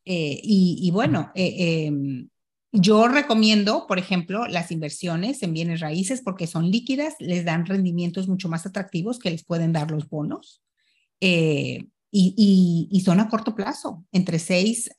eh, 0.03 0.39
y, 0.43 0.89
bueno, 0.91 1.31
em, 1.35 2.27
yo 2.71 3.07
recomiendo, 3.07 3.85
por 3.87 3.99
ejemplo, 3.99 4.47
las 4.47 4.71
inversiones 4.71 5.41
en 5.43 5.53
bienes 5.53 5.79
raíces 5.79 6.21
porque 6.21 6.47
son 6.47 6.69
líquidas, 6.69 7.15
les 7.19 7.45
dan 7.45 7.65
rendimientos 7.65 8.27
mucho 8.27 8.49
más 8.49 8.65
atractivos 8.65 9.19
que 9.19 9.31
les 9.31 9.45
pueden 9.45 9.73
dar 9.73 9.91
los 9.91 10.09
bonos. 10.09 10.61
Y, 12.17 12.87
y, 12.91 13.01
son 13.01 13.19
a 13.19 13.29
corto 13.29 13.55
plazo, 13.55 14.05
entre 14.11 14.39
6 14.39 14.91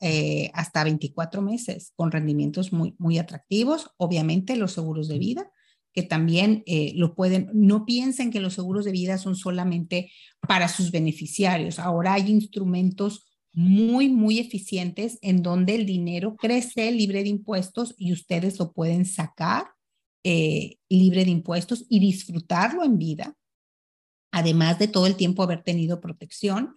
hasta 0.53 0.83
24 0.83 1.41
meses, 1.41 1.93
con 1.95 2.11
rendimientos 2.11 2.73
muy, 2.73 2.95
muy 2.97 3.17
atractivos. 3.17 3.91
Obviamente 3.97 4.55
los 4.55 4.73
seguros 4.73 5.07
de 5.07 5.19
vida 5.19 5.51
que 5.97 6.03
también 6.03 6.61
eh, 6.67 6.91
lo 6.93 7.15
pueden, 7.15 7.49
no 7.55 7.83
piensen 7.83 8.29
que 8.29 8.39
los 8.39 8.53
seguros 8.53 8.85
de 8.85 8.91
vida 8.91 9.17
son 9.17 9.35
solamente 9.35 10.11
para 10.47 10.67
sus 10.67 10.91
beneficiarios. 10.91 11.79
Ahora 11.79 12.13
hay 12.13 12.29
instrumentos 12.29 13.25
muy, 13.51 14.07
muy 14.07 14.37
eficientes 14.37 15.17
en 15.23 15.41
donde 15.41 15.73
el 15.73 15.87
dinero 15.87 16.35
crece 16.35 16.91
libre 16.91 17.23
de 17.23 17.29
impuestos 17.29 17.95
y 17.97 18.13
ustedes 18.13 18.59
lo 18.59 18.73
pueden 18.73 19.05
sacar 19.05 19.69
eh, 20.23 20.77
libre 20.87 21.25
de 21.25 21.31
impuestos 21.31 21.87
y 21.89 21.99
disfrutarlo 21.99 22.83
en 22.83 22.99
vida, 22.99 23.35
además 24.31 24.77
de 24.77 24.89
todo 24.89 25.07
el 25.07 25.15
tiempo 25.15 25.41
haber 25.41 25.63
tenido 25.63 25.99
protección. 25.99 26.75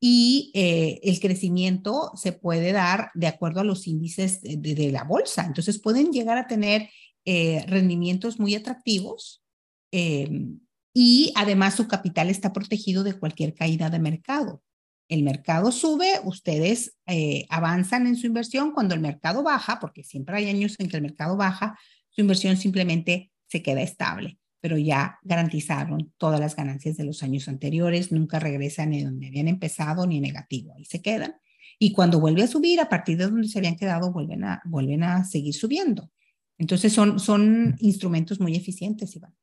Y 0.00 0.50
eh, 0.54 0.98
el 1.04 1.20
crecimiento 1.20 2.10
se 2.16 2.32
puede 2.32 2.72
dar 2.72 3.12
de 3.14 3.28
acuerdo 3.28 3.60
a 3.60 3.64
los 3.64 3.86
índices 3.86 4.40
de 4.42 4.90
la 4.90 5.04
bolsa. 5.04 5.46
Entonces 5.46 5.80
pueden 5.80 6.10
llegar 6.10 6.36
a 6.36 6.48
tener 6.48 6.90
eh, 7.28 7.64
rendimientos 7.66 8.38
muy 8.38 8.54
atractivos 8.54 9.42
em, 9.90 10.60
y 10.94 11.32
además 11.34 11.74
su 11.74 11.88
capital 11.88 12.30
está 12.30 12.52
protegido 12.52 13.02
de 13.02 13.18
cualquier 13.18 13.52
caída 13.52 13.90
de 13.90 13.98
mercado. 13.98 14.62
El 15.08 15.24
mercado 15.24 15.72
sube, 15.72 16.20
ustedes 16.24 16.96
eh, 17.06 17.44
avanzan 17.50 18.06
en 18.06 18.14
su 18.14 18.28
inversión. 18.28 18.70
Cuando 18.70 18.94
el 18.94 19.00
mercado 19.00 19.42
baja, 19.42 19.80
porque 19.80 20.04
siempre 20.04 20.36
hay 20.36 20.48
años 20.48 20.76
en 20.78 20.88
que 20.88 20.96
el 20.96 21.02
mercado 21.02 21.36
baja, 21.36 21.76
su 22.10 22.20
inversión 22.20 22.56
simplemente 22.56 23.32
se 23.48 23.60
queda 23.60 23.82
estable, 23.82 24.38
pero 24.60 24.78
ya 24.78 25.18
garantizaron 25.22 26.12
todas 26.18 26.38
las 26.38 26.54
ganancias 26.54 26.96
de 26.96 27.04
los 27.04 27.24
años 27.24 27.48
anteriores, 27.48 28.12
nunca 28.12 28.38
regresan 28.38 28.90
ni 28.90 29.02
donde 29.02 29.26
habían 29.26 29.48
empezado 29.48 30.06
ni 30.06 30.20
negativo, 30.20 30.74
ahí 30.76 30.84
se 30.84 31.02
quedan. 31.02 31.34
Y 31.78 31.92
cuando 31.92 32.20
vuelve 32.20 32.44
a 32.44 32.46
subir, 32.46 32.80
a 32.80 32.88
partir 32.88 33.18
de 33.18 33.24
donde 33.24 33.48
se 33.48 33.58
habían 33.58 33.76
quedado, 33.76 34.12
vuelven 34.12 34.44
a, 34.44 34.62
vuelven 34.64 35.02
a 35.02 35.24
seguir 35.24 35.54
subiendo. 35.54 36.10
Entonces 36.58 36.92
son, 36.92 37.18
son 37.18 37.76
instrumentos 37.80 38.40
muy 38.40 38.56
eficientes, 38.56 39.14
Iván. 39.16 39.34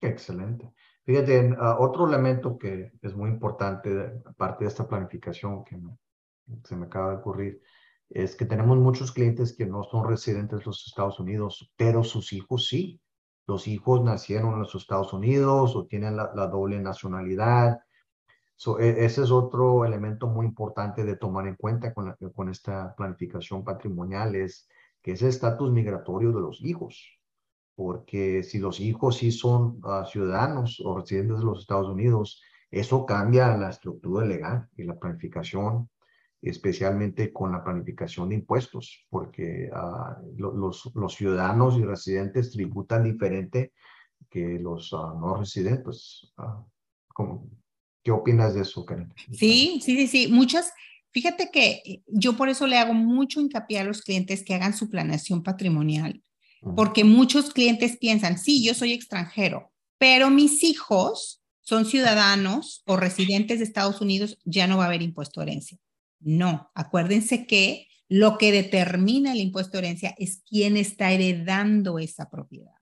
Excelente. 0.00 0.72
Fíjate, 1.04 1.52
uh, 1.52 1.82
otro 1.82 2.06
elemento 2.06 2.58
que 2.58 2.92
es 3.02 3.14
muy 3.14 3.30
importante, 3.30 4.22
aparte 4.24 4.64
de 4.64 4.68
esta 4.68 4.88
planificación 4.88 5.64
que 5.64 5.78
se 6.64 6.76
me 6.76 6.86
acaba 6.86 7.10
de 7.10 7.16
ocurrir, 7.16 7.62
es 8.08 8.36
que 8.36 8.46
tenemos 8.46 8.78
muchos 8.78 9.12
clientes 9.12 9.54
que 9.54 9.66
no 9.66 9.82
son 9.84 10.08
residentes 10.08 10.60
de 10.60 10.64
los 10.66 10.86
Estados 10.86 11.18
Unidos, 11.20 11.72
pero 11.76 12.04
sus 12.04 12.32
hijos 12.32 12.68
sí. 12.68 13.00
Los 13.46 13.68
hijos 13.68 14.02
nacieron 14.02 14.54
en 14.54 14.60
los 14.60 14.74
Estados 14.74 15.12
Unidos 15.12 15.76
o 15.76 15.86
tienen 15.86 16.16
la, 16.16 16.46
doble 16.46 16.80
nacionalidad. 16.80 17.80
E, 18.78 19.04
ese 19.04 19.22
es 19.22 19.30
otro 19.30 19.84
elemento 19.84 20.28
muy 20.28 20.46
importante 20.46 21.04
de 21.04 21.16
tomar 21.16 21.46
en 21.46 21.56
cuenta 21.56 21.92
con, 21.92 22.16
con 22.34 22.48
esta 22.48 22.94
planificación 22.94 23.64
patrimonial, 23.64 24.34
es 24.36 24.68
que 25.04 25.12
es 25.12 25.22
el 25.22 25.28
estatus 25.28 25.70
migratorio 25.70 26.32
de 26.32 26.40
los 26.40 26.64
hijos, 26.64 27.20
porque 27.76 28.42
si 28.42 28.58
los 28.58 28.80
hijos 28.80 29.18
sí 29.18 29.30
son 29.30 29.78
ah, 29.84 30.06
ciudadanos 30.10 30.80
o 30.82 30.98
residentes 30.98 31.40
de 31.40 31.44
los 31.44 31.60
Estados 31.60 31.88
Unidos, 31.90 32.42
eso 32.70 33.04
cambia 33.04 33.54
la 33.58 33.68
estructura 33.68 34.24
legal 34.24 34.66
y 34.78 34.84
la 34.84 34.98
planificación, 34.98 35.90
especialmente 36.40 37.34
con 37.34 37.52
la 37.52 37.62
planificación 37.62 38.30
de 38.30 38.36
impuestos, 38.36 39.06
porque 39.10 39.68
ah, 39.74 40.16
los, 40.38 40.90
los, 40.94 41.14
ciudadanos 41.14 41.76
y 41.76 41.84
residentes 41.84 42.50
tributan 42.52 43.04
diferente 43.04 43.74
que 44.30 44.58
los 44.58 44.90
ah, 44.94 45.14
no 45.20 45.36
residentes. 45.36 46.32
¿Qué 48.02 48.10
opinas 48.10 48.54
de 48.54 48.62
eso, 48.62 48.86
Karen? 48.86 49.12
Sí, 49.32 49.80
sí, 49.82 49.96
sí, 49.96 50.06
sí. 50.06 50.32
Muchas, 50.32 50.72
Fíjate 51.14 51.50
que 51.52 51.82
eh, 51.84 52.02
yo 52.08 52.36
por 52.36 52.48
eso 52.48 52.66
le 52.66 52.76
hago 52.76 52.92
mucho 52.92 53.40
hincapié 53.40 53.78
a 53.78 53.84
los 53.84 54.02
clientes 54.02 54.42
que 54.42 54.52
hagan 54.52 54.76
su 54.76 54.90
planeación 54.90 55.44
patrimonial, 55.44 56.22
porque 56.74 57.04
muchos 57.04 57.52
clientes 57.52 57.96
piensan, 57.98 58.36
sí, 58.36 58.64
yo 58.64 58.74
soy 58.74 58.92
extranjero, 58.92 59.70
pero 59.96 60.28
mis 60.30 60.64
hijos 60.64 61.42
son 61.60 61.86
ciudadanos 61.86 62.82
o 62.86 62.96
residentes 62.96 63.58
de 63.58 63.64
Estados 63.64 64.00
Unidos, 64.00 64.38
ya 64.44 64.66
no 64.66 64.78
va 64.78 64.84
a 64.84 64.86
haber 64.88 65.02
impuesto 65.02 65.40
de 65.40 65.52
herencia. 65.52 65.78
No, 66.18 66.70
acuérdense 66.74 67.46
que 67.46 67.86
lo 68.08 68.36
que 68.36 68.50
determina 68.50 69.32
el 69.32 69.40
impuesto 69.40 69.72
de 69.72 69.86
herencia 69.86 70.14
es 70.18 70.42
quién 70.48 70.76
está 70.76 71.12
heredando 71.12 71.98
esa 71.98 72.28
propiedad. 72.28 72.74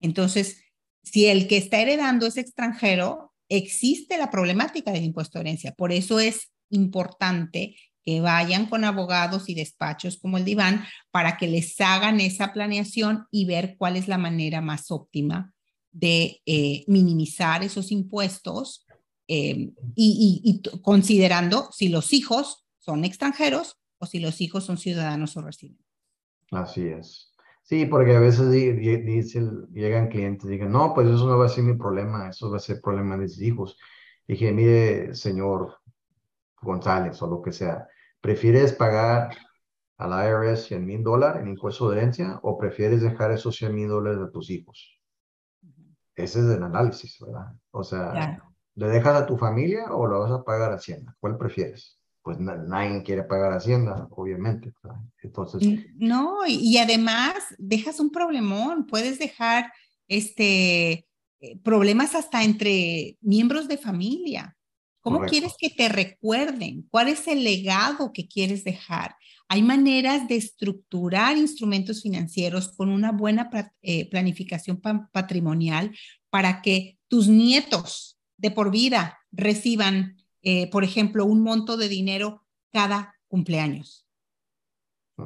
Entonces, 0.00 0.60
si 1.02 1.26
el 1.26 1.46
que 1.46 1.58
está 1.58 1.80
heredando 1.80 2.26
es 2.26 2.36
extranjero, 2.36 3.32
existe 3.48 4.18
la 4.18 4.30
problemática 4.30 4.90
del 4.90 5.04
impuesto 5.04 5.38
de 5.38 5.42
herencia. 5.42 5.72
Por 5.72 5.92
eso 5.92 6.18
es 6.18 6.53
importante 6.70 7.76
que 8.04 8.20
vayan 8.20 8.66
con 8.66 8.84
abogados 8.84 9.48
y 9.48 9.54
despachos 9.54 10.18
como 10.18 10.36
el 10.36 10.44
diván 10.44 10.84
para 11.10 11.36
que 11.36 11.48
les 11.48 11.80
hagan 11.80 12.20
esa 12.20 12.52
planeación 12.52 13.26
y 13.30 13.46
ver 13.46 13.76
cuál 13.78 13.96
es 13.96 14.08
la 14.08 14.18
manera 14.18 14.60
más 14.60 14.90
óptima 14.90 15.52
de 15.90 16.42
eh, 16.44 16.84
minimizar 16.86 17.62
esos 17.64 17.90
impuestos 17.92 18.86
eh, 19.26 19.70
y, 19.94 20.62
considerando 20.82 21.70
si 21.72 21.88
los 21.88 22.12
hijos 22.12 22.66
son 22.78 23.04
extranjeros 23.04 23.78
o 23.98 24.06
si 24.06 24.20
los 24.20 24.40
hijos 24.42 24.64
son 24.64 24.76
ciudadanos 24.76 25.36
o 25.36 25.42
residentes. 25.42 25.86
Así 26.50 26.82
es. 26.86 27.32
Sí, 27.62 27.86
porque 27.86 28.14
a 28.14 28.20
veces 28.20 28.50
llegan 28.52 30.08
clientes 30.08 30.44
y 30.44 30.52
dicen, 30.52 30.70
no, 30.70 30.92
pues 30.92 31.08
eso 31.08 31.26
no 31.26 31.38
va 31.38 31.46
a 31.46 31.48
ser 31.48 31.64
mi 31.64 31.74
problema, 31.74 32.28
eso 32.28 32.50
va 32.50 32.58
a 32.58 32.60
ser 32.60 32.82
problema 32.82 33.16
de 33.16 33.22
mis 33.22 33.40
hijos. 33.40 33.78
dije, 34.28 34.52
mire, 34.52 35.14
señor 35.14 35.78
González 36.64 37.20
o 37.22 37.26
lo 37.26 37.42
que 37.42 37.52
sea, 37.52 37.86
¿prefieres 38.20 38.72
pagar 38.72 39.36
al 39.98 40.28
IRS 40.28 40.66
100 40.66 40.84
mil 40.84 41.02
dólares 41.02 41.42
en 41.42 41.48
impuesto 41.48 41.88
de 41.88 41.98
herencia 41.98 42.40
o 42.42 42.58
prefieres 42.58 43.02
dejar 43.02 43.30
esos 43.30 43.56
100 43.56 43.74
mil 43.74 43.88
dólares 43.88 44.20
a 44.20 44.30
tus 44.30 44.50
hijos? 44.50 45.00
Ese 46.16 46.40
es 46.40 46.46
el 46.46 46.62
análisis, 46.62 47.18
¿verdad? 47.20 47.52
O 47.70 47.82
sea, 47.82 48.40
¿le 48.74 48.86
dejas 48.86 49.22
a 49.22 49.26
tu 49.26 49.36
familia 49.36 49.92
o 49.92 50.06
lo 50.06 50.20
vas 50.20 50.32
a 50.32 50.44
pagar 50.44 50.72
a 50.72 50.76
Hacienda? 50.76 51.16
¿Cuál 51.20 51.36
prefieres? 51.36 51.98
Pues 52.22 52.38
nadie 52.38 53.02
quiere 53.02 53.24
pagar 53.24 53.52
Hacienda, 53.52 54.06
obviamente. 54.10 54.72
Entonces. 55.22 55.62
No, 55.96 56.46
y, 56.46 56.78
además 56.78 57.34
dejas 57.58 58.00
un 58.00 58.10
problemón, 58.10 58.86
puedes 58.86 59.18
dejar 59.18 59.72
este, 60.08 61.06
eh, 61.40 61.58
problemas 61.62 62.14
hasta 62.14 62.44
entre 62.44 63.18
miembros 63.20 63.68
de 63.68 63.76
familia. 63.76 64.56
¿Cómo 65.04 65.26
quieres 65.26 65.52
que 65.58 65.68
te 65.68 65.90
recuerden? 65.90 66.88
¿Cuál 66.90 67.08
es 67.08 67.28
el 67.28 67.44
legado 67.44 68.10
que 68.14 68.26
quieres 68.26 68.64
dejar? 68.64 69.14
Hay 69.48 69.62
maneras 69.62 70.26
de 70.28 70.36
estructurar 70.36 71.36
instrumentos 71.36 72.00
financieros 72.00 72.72
con 72.74 72.88
una 72.88 73.12
buena 73.12 73.50
eh, 73.82 74.08
planificación 74.08 74.80
patrimonial 75.12 75.94
para 76.30 76.62
que 76.62 76.98
tus 77.08 77.28
nietos 77.28 78.18
de 78.38 78.50
por 78.50 78.70
vida 78.70 79.18
reciban, 79.30 80.16
eh, 80.40 80.70
por 80.70 80.84
ejemplo, 80.84 81.26
un 81.26 81.42
monto 81.42 81.76
de 81.76 81.90
dinero 81.90 82.42
cada 82.72 83.14
cumpleaños. 83.28 84.06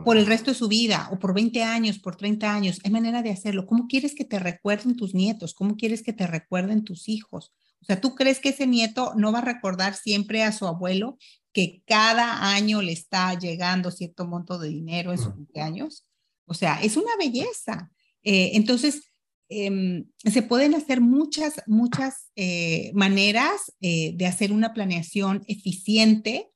Por 0.05 0.17
el 0.17 0.27
resto 0.27 0.51
de 0.51 0.57
su 0.57 0.67
vida, 0.67 1.09
o 1.13 1.21
por 1.21 1.35
20 1.35 1.63
años, 1.63 2.01
por 2.01 2.17
30 2.17 2.53
años. 2.53 2.81
Hay 2.83 2.91
manera 2.91 3.23
de 3.23 3.31
hacerlo. 3.31 3.65
¿Cómo 3.65 3.87
quieres 3.87 4.17
que 4.17 4.25
te 4.25 4.41
recuerden 4.41 4.97
tus 4.97 5.15
nietos? 5.15 5.55
¿Cómo 5.55 5.77
quieres 5.77 6.03
que 6.03 6.13
te 6.13 6.27
recuerden 6.27 6.83
tus 6.83 7.09
hijos? 7.09 7.53
O 7.81 7.85
sea, 7.85 8.01
¿tú 8.01 8.15
crees 8.15 8.41
que 8.41 8.51
ese 8.51 8.67
nieto 8.67 9.13
no 9.17 9.33
va 9.33 9.39
a 9.39 9.43
recordar 9.43 9.95
siempre 9.95 10.43
a 10.43 10.53
su 10.53 10.67
abuelo 10.67 11.17
que 11.53 11.83
cada 11.87 12.53
año 12.53 12.83
le 12.83 12.93
está 12.93 13.37
llegando 13.39 13.91
cierto 13.91 14.27
monto 14.27 14.59
de 14.59 14.69
dinero 14.69 15.11
en 15.11 15.19
su 15.19 15.35
cumpleaños. 15.35 16.07
O 16.47 16.55
sea, 16.55 16.81
es 16.83 16.97
una 16.97 17.17
belleza. 17.19 17.91
Eh, 18.23 18.53
entonces, 18.55 19.03
em, 19.49 20.09
se 20.25 20.43
pueden 20.43 20.75
hacer 20.75 21.01
muchas, 21.01 21.63
muchas 21.67 22.31
eh, 22.37 22.93
maneras 22.95 23.73
eh, 23.81 24.13
de 24.15 24.27
hacer 24.27 24.53
una 24.53 24.73
planeación 24.73 25.43
eficiente 25.49 26.49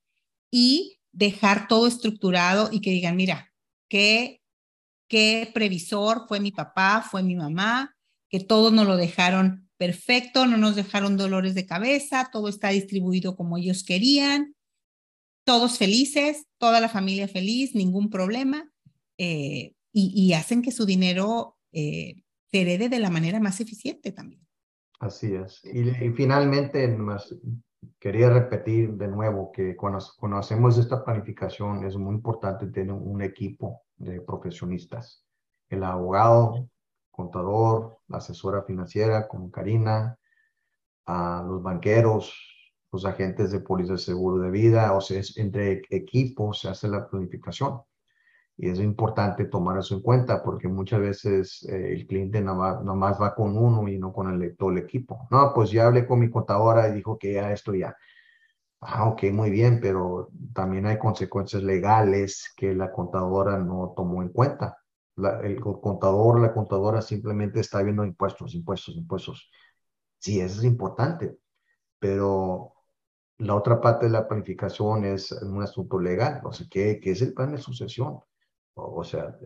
y 0.52 1.00
dejar 1.10 1.68
todo 1.68 1.86
estructurado 1.86 2.68
y 2.70 2.80
que 2.80 2.90
digan, 2.90 3.16
mira, 3.16 3.52
qué, 3.88 4.40
qué 5.08 5.50
previsor 5.52 6.26
fue 6.28 6.38
mi 6.38 6.52
papá, 6.52 7.04
fue 7.10 7.22
mi 7.22 7.34
mamá, 7.34 7.96
que 8.28 8.40
todos 8.40 8.72
nos 8.72 8.86
lo 8.86 8.96
dejaron 8.96 9.61
perfecto, 9.76 10.46
no 10.46 10.56
nos 10.56 10.76
dejaron 10.76 11.16
dolores 11.16 11.54
de 11.54 11.66
cabeza, 11.66 12.28
todo 12.32 12.48
está 12.48 12.68
distribuido 12.68 13.36
como 13.36 13.58
ellos 13.58 13.84
querían 13.84 14.54
todos 15.44 15.78
felices, 15.78 16.46
toda 16.58 16.80
la 16.80 16.88
familia 16.88 17.28
feliz, 17.28 17.74
ningún 17.74 18.10
problema, 18.10 18.70
eh, 19.18 19.74
y, 19.94 20.32
hacen 20.32 20.62
que 20.62 20.72
su 20.72 20.86
dinero 20.86 21.58
eh, 21.72 22.22
se 22.50 22.62
herede 22.62 22.88
de 22.88 22.98
la 22.98 23.10
manera 23.10 23.40
más 23.40 23.60
eficiente 23.60 24.10
también. 24.10 24.40
Así 25.00 25.34
es. 25.34 25.60
Y, 25.64 26.10
finalmente, 26.12 26.96
quería 27.98 28.30
repetir 28.30 28.92
de 28.94 29.08
nuevo 29.08 29.52
que 29.52 29.76
cuando, 29.76 29.98
cuando, 30.18 30.38
hacemos 30.38 30.78
esta 30.78 31.04
planificación 31.04 31.84
es 31.84 31.96
muy 31.96 32.14
importante 32.14 32.68
tener 32.68 32.92
un 32.92 33.20
equipo 33.20 33.82
de 33.96 34.22
profesionistas. 34.22 35.26
El 35.68 35.84
abogado, 35.84 36.70
contador, 37.12 37.98
la 38.08 38.18
asesora 38.18 38.62
financiera 38.64 39.28
como 39.28 39.50
Karina, 39.50 40.18
a 41.06 41.44
los 41.46 41.62
banqueros, 41.62 42.34
los 42.92 43.04
agentes 43.06 43.50
de 43.52 43.60
póliza 43.60 43.92
de 43.94 43.98
seguro 43.98 44.42
de 44.42 44.50
vida, 44.50 44.92
o 44.94 45.00
sea, 45.00 45.20
es 45.20 45.36
entre 45.38 45.82
equipos 45.90 46.60
se 46.60 46.68
hace 46.68 46.88
la 46.88 47.08
planificación. 47.08 47.82
Y 48.56 48.68
es 48.70 48.78
importante 48.80 49.46
tomar 49.46 49.78
eso 49.78 49.94
en 49.96 50.02
cuenta 50.02 50.42
porque 50.42 50.68
muchas 50.68 51.00
veces 51.00 51.62
eh, 51.68 51.94
el 51.94 52.06
cliente 52.06 52.40
nomás, 52.42 52.84
más 52.84 53.20
va 53.20 53.34
con 53.34 53.56
uno 53.56 53.88
y 53.88 53.98
no 53.98 54.12
con 54.12 54.30
el, 54.42 54.56
todo 54.56 54.70
el 54.70 54.78
equipo. 54.78 55.26
No, 55.30 55.52
pues 55.54 55.70
ya 55.70 55.86
hablé 55.86 56.06
con 56.06 56.20
mi 56.20 56.30
contadora 56.30 56.88
y 56.88 56.92
dijo 56.94 57.18
que 57.18 57.32
ya 57.34 57.52
esto 57.52 57.74
ya. 57.74 57.96
Ah, 58.80 59.08
ok, 59.08 59.24
muy 59.32 59.50
bien, 59.50 59.80
pero 59.80 60.28
también 60.54 60.86
hay 60.86 60.98
consecuencias 60.98 61.62
legales 61.62 62.52
que 62.56 62.74
la 62.74 62.92
contadora 62.92 63.58
no 63.58 63.94
tomó 63.96 64.22
en 64.22 64.30
cuenta. 64.30 64.81
El 65.16 65.60
contador, 65.60 66.40
la 66.40 66.52
contadora 66.52 67.02
simplemente 67.02 67.60
está 67.60 67.82
viendo 67.82 68.04
impuestos, 68.04 68.54
impuestos, 68.54 68.96
impuestos. 68.96 69.50
Sí, 70.18 70.40
eso 70.40 70.60
es 70.60 70.64
importante, 70.64 71.38
pero 71.98 72.74
la 73.38 73.54
otra 73.56 73.80
parte 73.80 74.06
de 74.06 74.12
la 74.12 74.28
planificación 74.28 75.04
es 75.04 75.32
un 75.32 75.62
asunto 75.62 75.98
legal, 75.98 76.40
o 76.44 76.52
sea, 76.52 76.66
¿qué, 76.70 77.00
qué 77.00 77.10
es 77.12 77.22
el 77.22 77.34
plan 77.34 77.52
de 77.52 77.58
sucesión? 77.58 78.20
O, 78.74 79.04
sea, 79.04 79.36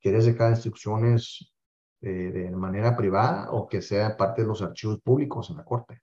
¿quieres 0.00 0.24
dejar 0.26 0.52
instrucciones 0.52 1.52
eh, 2.00 2.30
de 2.32 2.50
manera 2.50 2.96
privada 2.96 3.50
o 3.50 3.68
que 3.68 3.82
sea 3.82 4.16
parte 4.16 4.42
de 4.42 4.48
los 4.48 4.62
archivos 4.62 5.00
públicos 5.02 5.50
en 5.50 5.58
la 5.58 5.64
corte? 5.64 6.00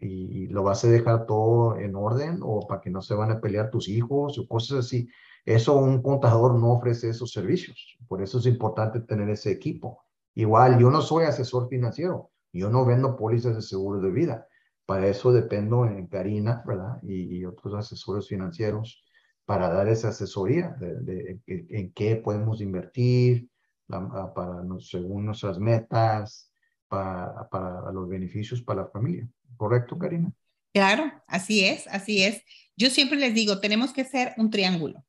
y, 0.00 0.48
lo 0.48 0.62
vas 0.62 0.84
a 0.84 0.88
dejar 0.88 1.26
todo 1.26 1.76
en 1.78 1.94
orden 1.94 2.40
o 2.42 2.66
para 2.66 2.80
que 2.80 2.90
no 2.90 3.02
se 3.02 3.14
van 3.14 3.30
a 3.30 3.40
pelear 3.40 3.70
tus 3.70 3.88
hijos 3.88 4.38
o 4.38 4.46
cosas 4.48 4.86
así. 4.86 5.08
Eso 5.44 5.76
un 5.76 6.02
contador 6.02 6.58
no 6.58 6.72
ofrece 6.72 7.08
esos 7.08 7.32
servicios. 7.32 7.96
Por 8.08 8.22
eso 8.22 8.38
es 8.38 8.46
importante 8.46 9.00
tener 9.00 9.28
ese 9.30 9.50
equipo. 9.50 10.04
Igual, 10.34 10.78
yo 10.78 10.90
no 10.90 11.02
soy 11.02 11.24
asesor 11.24 11.68
financiero. 11.68 12.30
Yo 12.52 12.70
no 12.70 12.84
vendo 12.84 13.16
pólizas 13.16 13.54
de 13.56 13.62
seguro 13.62 14.00
de 14.00 14.10
vida 14.10 14.46
para 14.90 15.06
eso 15.06 15.30
dependo 15.30 15.86
en 15.86 16.08
Karina, 16.08 16.64
¿verdad? 16.66 17.00
Y, 17.04 17.44
otros 17.44 17.74
asesores 17.74 18.26
financieros 18.26 19.04
para 19.44 19.68
dar 19.68 19.86
esa 19.86 20.08
asesoría 20.08 20.74
de, 20.80 21.38
en 21.46 21.92
qué 21.92 22.16
podemos 22.16 22.60
invertir, 22.60 23.48
para, 23.86 24.64
según 24.80 25.26
nuestras 25.26 25.60
metas, 25.60 26.52
para, 26.88 27.48
para 27.48 27.92
los 27.92 28.08
beneficios 28.08 28.62
para 28.62 28.82
la 28.82 28.88
familia. 28.88 29.28
¿Correcto, 29.56 29.96
Karina? 29.96 30.32
Claro, 30.72 31.04
así 31.28 31.64
es, 31.64 31.86
así 31.86 32.24
es. 32.24 32.42
Yo 32.76 32.90
siempre 32.90 33.16
les 33.16 33.32
digo, 33.32 33.60
tenemos 33.60 33.92
que 33.92 34.02
ser 34.02 34.34
un 34.38 34.50
triángulo. 34.50 35.04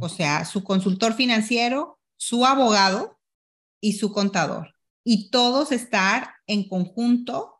O 0.00 0.08
sea, 0.08 0.44
su 0.44 0.64
consultor 0.64 1.12
financiero, 1.14 1.98
su 2.16 2.46
abogado 2.46 3.18
y 3.80 3.94
su 3.94 4.12
contador. 4.12 4.74
Y 5.04 5.30
todos 5.30 5.70
estar 5.70 6.30
en 6.46 6.68
conjunto 6.68 7.56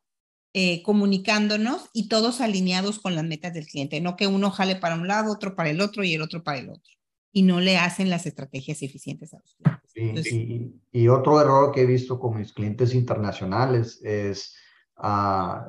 eh, 0.58 0.82
comunicándonos 0.82 1.90
y 1.92 2.08
todos 2.08 2.40
alineados 2.40 2.98
con 2.98 3.14
las 3.14 3.24
metas 3.24 3.52
del 3.52 3.66
cliente, 3.66 4.00
no 4.00 4.16
que 4.16 4.26
uno 4.26 4.50
jale 4.50 4.76
para 4.76 4.94
un 4.94 5.06
lado, 5.06 5.30
otro 5.30 5.54
para 5.54 5.68
el 5.68 5.82
otro 5.82 6.02
y 6.02 6.14
el 6.14 6.22
otro 6.22 6.42
para 6.42 6.58
el 6.58 6.70
otro. 6.70 6.94
Y 7.30 7.42
no 7.42 7.60
le 7.60 7.76
hacen 7.76 8.08
las 8.08 8.24
estrategias 8.24 8.80
eficientes 8.80 9.34
a 9.34 9.38
los 9.38 9.54
clientes. 9.92 10.32
y, 10.32 11.08
otro 11.08 11.38
error 11.42 11.72
que 11.72 11.82
he 11.82 11.86
visto 11.86 12.18
con 12.18 12.38
mis 12.38 12.54
clientes 12.54 12.94
internacionales 12.94 14.00
es 14.02 14.54
uh, 14.96 15.60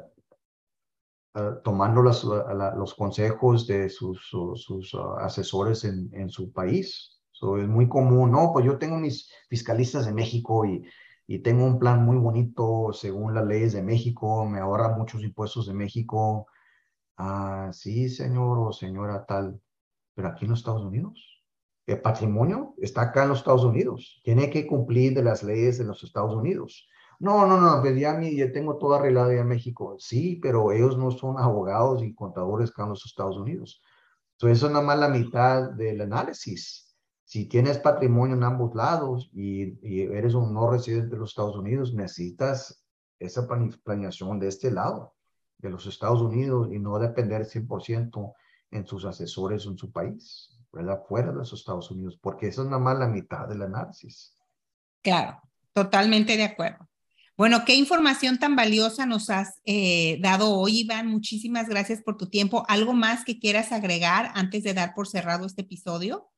tomando 1.63 2.01
los, 2.01 2.23
los, 2.23 2.93
consejos 2.95 3.67
de 3.67 3.89
sus, 3.89 4.27
sus, 4.29 4.95
asesores 5.19 5.83
en, 5.83 6.09
en, 6.13 6.29
su 6.29 6.51
país. 6.51 7.19
es 7.31 7.67
muy 7.67 7.87
común, 7.87 8.31
no, 8.31 8.51
pues 8.53 8.65
yo 8.65 8.77
tengo 8.77 8.97
mis 8.97 9.31
fiscalistas 9.49 10.05
de 10.05 10.13
México 10.13 10.65
y, 10.65 10.83
y 11.27 11.39
tengo 11.39 11.65
un 11.65 11.77
plan 11.77 12.03
muy 12.05 12.17
bonito 12.17 12.93
según 12.93 13.33
las 13.33 13.45
leyes 13.45 13.73
de 13.73 13.83
México, 13.83 14.45
me 14.45 14.59
ahorra 14.59 14.95
muchos 14.95 15.21
impuestos 15.23 15.67
de 15.67 15.73
México. 15.73 16.47
Ah, 17.17 17.69
sí, 17.73 18.09
señor 18.09 18.59
o 18.59 18.71
señora 18.71 19.25
tal, 19.25 19.59
pero 20.13 20.29
aquí 20.29 20.45
en 20.45 20.51
los 20.51 20.59
Estados 20.59 20.83
Unidos. 20.83 21.43
El 21.85 22.01
patrimonio 22.01 22.75
está 22.77 23.01
acá 23.03 23.23
en 23.23 23.29
los 23.29 23.39
Estados 23.39 23.65
Unidos. 23.65 24.21
Tiene 24.23 24.49
que 24.49 24.65
cumplir 24.67 25.13
de 25.15 25.23
las 25.23 25.43
leyes 25.43 25.77
de 25.77 25.85
los 25.85 26.03
Estados 26.03 26.33
Unidos. 26.33 26.87
No, 27.19 27.47
no, 27.47 27.59
no, 27.59 27.81
pues 27.81 27.99
ya, 27.99 28.19
ya 28.21 28.51
tengo 28.51 28.77
todo 28.77 28.95
arreglado 28.95 29.31
ya 29.31 29.41
en 29.41 29.47
México. 29.47 29.95
Sí, 29.99 30.39
pero 30.41 30.71
ellos 30.71 30.97
no 30.97 31.11
son 31.11 31.39
abogados 31.39 32.03
y 32.03 32.13
contadores 32.13 32.71
que 32.71 32.81
en 32.81 32.89
los 32.89 33.05
Estados 33.05 33.37
Unidos. 33.37 33.81
Entonces, 34.33 34.59
eso 34.59 34.67
es 34.67 34.73
nada 34.73 34.85
más 34.85 34.99
la 34.99 35.09
mitad 35.09 35.71
del 35.71 36.01
análisis. 36.01 36.95
Si 37.23 37.47
tienes 37.47 37.79
patrimonio 37.79 38.35
en 38.35 38.43
ambos 38.43 38.75
lados 38.75 39.29
y, 39.33 39.79
y 39.81 40.01
eres 40.01 40.33
un 40.35 40.53
no 40.53 40.69
residente 40.69 41.15
de 41.15 41.17
los 41.17 41.31
Estados 41.31 41.57
Unidos, 41.57 41.93
necesitas 41.93 42.85
esa 43.19 43.47
planeación 43.83 44.39
de 44.39 44.47
este 44.47 44.71
lado, 44.71 45.15
de 45.57 45.71
los 45.71 45.87
Estados 45.87 46.21
Unidos, 46.21 46.69
y 46.71 46.77
no 46.77 46.99
depender 46.99 47.45
100% 47.45 48.33
en 48.71 48.85
sus 48.85 49.05
asesores 49.05 49.65
en 49.65 49.77
su 49.77 49.91
país, 49.91 50.55
¿verdad? 50.71 51.01
Fuera 51.07 51.31
de 51.31 51.37
los 51.37 51.51
Estados 51.51 51.89
Unidos, 51.89 52.17
porque 52.21 52.47
eso 52.47 52.61
es 52.61 52.67
nada 52.67 52.81
más 52.81 52.99
la 52.99 53.07
mitad 53.07 53.47
del 53.47 53.63
análisis. 53.63 54.35
Claro, 55.01 55.41
totalmente 55.73 56.37
de 56.37 56.43
acuerdo. 56.43 56.87
Bueno, 57.37 57.65
qué 57.67 57.75
información 57.75 58.39
tan 58.39 58.55
valiosa 58.55 59.05
nos 59.05 59.29
has 59.29 59.61
eh, 59.63 60.19
dado 60.21 60.55
hoy, 60.57 60.79
Iván. 60.79 61.05
Muchísimas 61.05 61.69
gracias 61.69 62.01
por 62.01 62.17
tu 62.17 62.31
tiempo. 62.31 62.63
¿Algo 62.67 62.93
más 62.93 63.23
que 63.23 63.37
quieras 63.37 63.71
agregar 63.71 64.31
antes 64.33 64.63
de 64.63 64.73
dar 64.73 64.95
por 64.95 65.07
cerrado 65.07 65.45
este 65.45 65.61
episodio? 65.61 66.31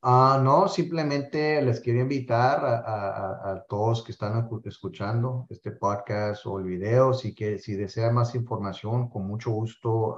Ah, 0.00 0.40
no, 0.42 0.66
simplemente 0.66 1.60
les 1.60 1.80
quiero 1.80 2.00
invitar 2.00 2.64
a, 2.64 3.62
todos 3.68 4.02
que 4.02 4.12
están 4.12 4.48
escuchando 4.64 5.46
este 5.50 5.72
podcast 5.72 6.46
o 6.46 6.58
el 6.58 6.64
video, 6.64 7.12
si, 7.12 7.34
que, 7.34 7.58
si 7.58 7.74
desea 7.74 8.10
más 8.10 8.34
información, 8.34 9.10
con 9.10 9.26
mucho 9.26 9.50
gusto 9.50 10.16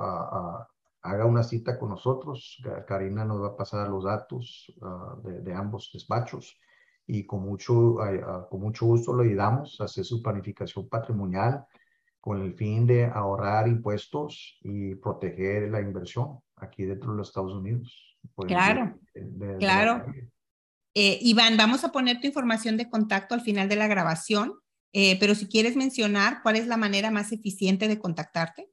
haga 1.02 1.26
una 1.26 1.42
cita 1.42 1.76
con 1.80 1.90
nosotros. 1.90 2.62
Karina 2.86 3.24
nos 3.24 3.42
va 3.42 3.48
a 3.48 3.56
pasar 3.56 3.88
los 3.88 4.04
datos 4.04 4.72
ah, 4.82 5.16
de, 5.24 5.52
ambos 5.52 5.90
despachos 5.92 6.56
y 7.12 7.26
con 7.26 7.42
mucho, 7.42 8.00
ah, 8.00 8.46
con 8.50 8.60
mucho 8.60 8.86
gusto 8.86 9.14
le 9.14 9.28
ayudamos 9.28 9.78
a 9.80 9.84
hacer 9.84 10.02
su 10.02 10.22
planificación 10.22 10.88
patrimonial 10.88 11.62
con 12.20 12.40
el 12.40 12.54
fin 12.54 12.86
de 12.86 13.04
ahorrar 13.04 13.68
impuestos 13.68 14.58
y 14.62 14.94
proteger 14.94 15.70
la 15.70 15.82
inversión 15.82 16.38
aquí 16.56 16.84
dentro 16.84 17.10
de 17.10 17.18
los 17.18 17.28
Estados 17.28 17.52
Unidos. 17.52 18.16
Pues, 18.34 18.48
claro, 18.48 18.98
claro. 19.58 20.06
Eh, 20.94 21.18
Iván, 21.20 21.58
vamos 21.58 21.84
a 21.84 21.92
poner 21.92 22.18
tu 22.18 22.26
información 22.26 22.78
de 22.78 22.88
contacto 22.88 23.34
al 23.34 23.42
final 23.42 23.68
de 23.68 23.76
la 23.76 23.88
grabación, 23.88 24.54
eh, 24.94 25.18
pero 25.20 25.34
si 25.34 25.48
quieres 25.48 25.76
mencionar 25.76 26.40
cuál 26.42 26.56
es 26.56 26.66
la 26.66 26.78
manera 26.78 27.10
más 27.10 27.30
eficiente 27.32 27.88
de 27.88 27.98
contactarte. 27.98 28.70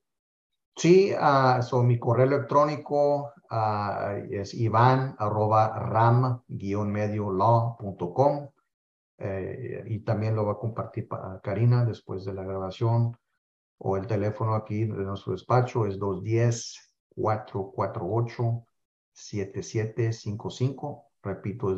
Sí, 0.77 1.11
uh, 1.11 1.83
mi 1.83 1.99
correo 1.99 2.25
electrónico 2.25 3.33
uh, 3.51 4.25
es 4.31 4.53
iván 4.53 5.15
arroba 5.19 5.79
ram 5.79 6.43
medio 6.47 7.31
law.com 7.31 8.49
eh, 9.17 9.83
y 9.87 9.99
también 9.99 10.35
lo 10.35 10.45
va 10.45 10.53
a 10.53 10.59
compartir 10.59 11.07
para 11.07 11.39
Karina 11.41 11.85
después 11.85 12.25
de 12.25 12.33
la 12.33 12.43
grabación 12.43 13.17
o 13.77 13.97
el 13.97 14.07
teléfono 14.07 14.55
aquí 14.55 14.85
de 14.85 15.03
nuestro 15.03 15.33
despacho 15.33 15.85
es 15.85 15.99
210 15.99 16.95
448 17.15 18.65
7755. 19.19 21.05
Repito, 21.21 21.71
es 21.71 21.77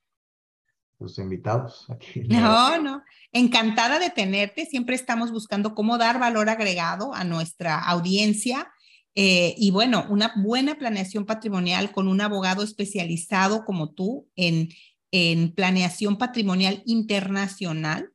tus 0.98 1.18
invitados 1.18 1.86
aquí. 1.88 2.20
No, 2.28 2.80
no, 2.80 3.02
encantada 3.32 3.98
de 3.98 4.10
tenerte. 4.10 4.66
Siempre 4.66 4.94
estamos 4.94 5.30
buscando 5.30 5.74
cómo 5.74 5.98
dar 5.98 6.18
valor 6.18 6.48
agregado 6.48 7.14
a 7.14 7.24
nuestra 7.24 7.78
audiencia. 7.78 8.72
Eh, 9.14 9.54
y 9.58 9.70
bueno, 9.70 10.06
una 10.08 10.32
buena 10.36 10.76
planeación 10.76 11.24
patrimonial 11.24 11.92
con 11.92 12.08
un 12.08 12.20
abogado 12.20 12.62
especializado 12.62 13.64
como 13.64 13.92
tú 13.92 14.28
en 14.36 14.68
en 15.16 15.54
planeación 15.54 16.18
patrimonial 16.18 16.82
internacional 16.86 18.10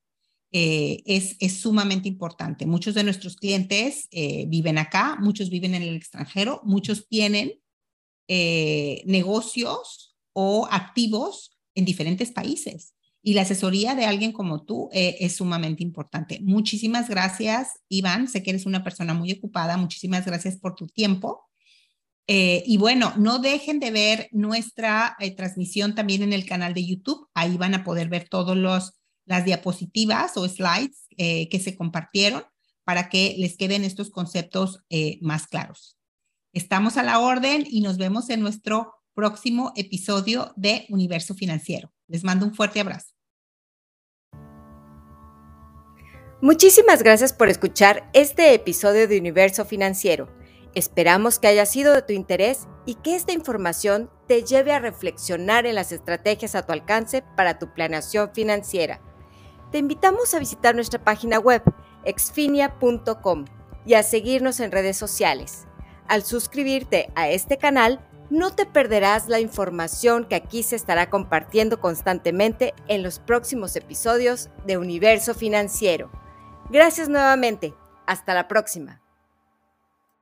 eh, 0.51 1.01
es, 1.05 1.37
es, 1.39 1.61
sumamente 1.61 2.09
importante. 2.09 2.65
Muchos 2.65 2.93
de 2.93 3.05
nuestros 3.05 3.37
clientes 3.37 4.09
eh, 4.11 4.43
viven 4.49 4.77
acá, 4.77 5.15
muchos 5.17 5.49
viven 5.49 5.75
en 5.75 5.83
el 5.83 5.95
extranjero, 5.95 6.59
muchos 6.65 7.07
tienen 7.07 7.53
negocios 9.05 10.17
o 10.33 10.67
activos 10.69 11.58
en 11.79 11.85
diferentes 11.85 12.31
países. 12.31 12.93
Y 13.21 13.33
la 13.33 13.41
asesoría 13.41 13.95
de 13.95 14.05
alguien 14.05 14.31
como 14.31 14.63
tú 14.63 14.89
es 14.93 15.35
sumamente 15.35 15.83
importante. 15.83 16.39
Muchísimas 16.41 17.09
gracias, 17.09 17.81
Iván. 17.89 18.29
Sé 18.29 18.43
que 18.43 18.51
eres 18.51 18.65
una 18.65 18.81
persona 18.81 19.13
muy 19.13 19.33
ocupada. 19.33 19.75
Muchísimas 19.75 20.25
gracias 20.25 20.57
por 20.57 20.75
tu 20.75 20.87
tiempo. 20.87 21.49
Eh, 22.31 22.61
y 22.67 22.77
bueno, 22.77 23.11
no 23.17 23.39
dejen 23.39 23.79
de 23.79 23.89
ver 23.89 24.29
nuestra 24.31 25.15
eh, 25.17 25.35
transmisión 25.35 25.95
también 25.95 26.21
en 26.21 26.31
el 26.31 26.45
canal 26.45 26.75
de 26.75 26.85
YouTube. 26.85 27.27
Ahí 27.33 27.57
van 27.57 27.73
a 27.73 27.83
poder 27.83 28.07
ver 28.07 28.29
todas 28.29 28.55
las 29.25 29.45
diapositivas 29.45 30.37
o 30.37 30.47
slides 30.47 31.07
eh, 31.17 31.49
que 31.49 31.59
se 31.59 31.75
compartieron 31.75 32.43
para 32.83 33.09
que 33.09 33.33
les 33.39 33.57
queden 33.57 33.83
estos 33.83 34.11
conceptos 34.11 34.83
más 35.21 35.47
claros. 35.47 35.97
Estamos 36.53 36.97
a 36.97 37.03
la 37.03 37.19
orden 37.19 37.65
y 37.67 37.81
nos 37.81 37.97
vemos 37.97 38.29
en 38.29 38.41
nuestro 38.41 38.93
próximo 39.19 39.73
episodio 39.75 40.53
de 40.55 40.85
Universo 40.87 41.35
Financiero. 41.35 41.91
Les 42.07 42.23
mando 42.23 42.45
un 42.45 42.55
fuerte 42.55 42.79
abrazo. 42.79 43.09
Muchísimas 46.41 47.03
gracias 47.03 47.33
por 47.33 47.49
escuchar 47.49 48.09
este 48.13 48.53
episodio 48.53 49.09
de 49.09 49.19
Universo 49.19 49.65
Financiero. 49.65 50.29
Esperamos 50.73 51.37
que 51.37 51.47
haya 51.47 51.65
sido 51.65 51.93
de 51.93 52.01
tu 52.01 52.13
interés 52.13 52.69
y 52.85 52.95
que 52.95 53.17
esta 53.17 53.33
información 53.33 54.09
te 54.25 54.43
lleve 54.43 54.71
a 54.71 54.79
reflexionar 54.79 55.65
en 55.65 55.75
las 55.75 55.91
estrategias 55.91 56.55
a 56.55 56.65
tu 56.65 56.71
alcance 56.71 57.21
para 57.35 57.59
tu 57.59 57.73
planeación 57.73 58.31
financiera. 58.33 59.01
Te 59.73 59.79
invitamos 59.79 60.33
a 60.33 60.39
visitar 60.39 60.75
nuestra 60.75 61.03
página 61.03 61.39
web 61.39 61.61
exfinia.com 62.05 63.43
y 63.85 63.95
a 63.95 64.03
seguirnos 64.03 64.61
en 64.61 64.71
redes 64.71 64.95
sociales. 64.95 65.65
Al 66.07 66.23
suscribirte 66.23 67.09
a 67.15 67.29
este 67.29 67.57
canal, 67.57 67.99
no 68.29 68.55
te 68.55 68.65
perderás 68.65 69.27
la 69.27 69.39
información 69.39 70.25
que 70.25 70.35
aquí 70.35 70.63
se 70.63 70.75
estará 70.75 71.09
compartiendo 71.09 71.79
constantemente 71.79 72.73
en 72.87 73.03
los 73.03 73.19
próximos 73.19 73.75
episodios 73.75 74.49
de 74.65 74.77
Universo 74.77 75.33
Financiero. 75.33 76.11
Gracias 76.69 77.09
nuevamente. 77.09 77.73
Hasta 78.05 78.33
la 78.33 78.47
próxima. 78.47 79.01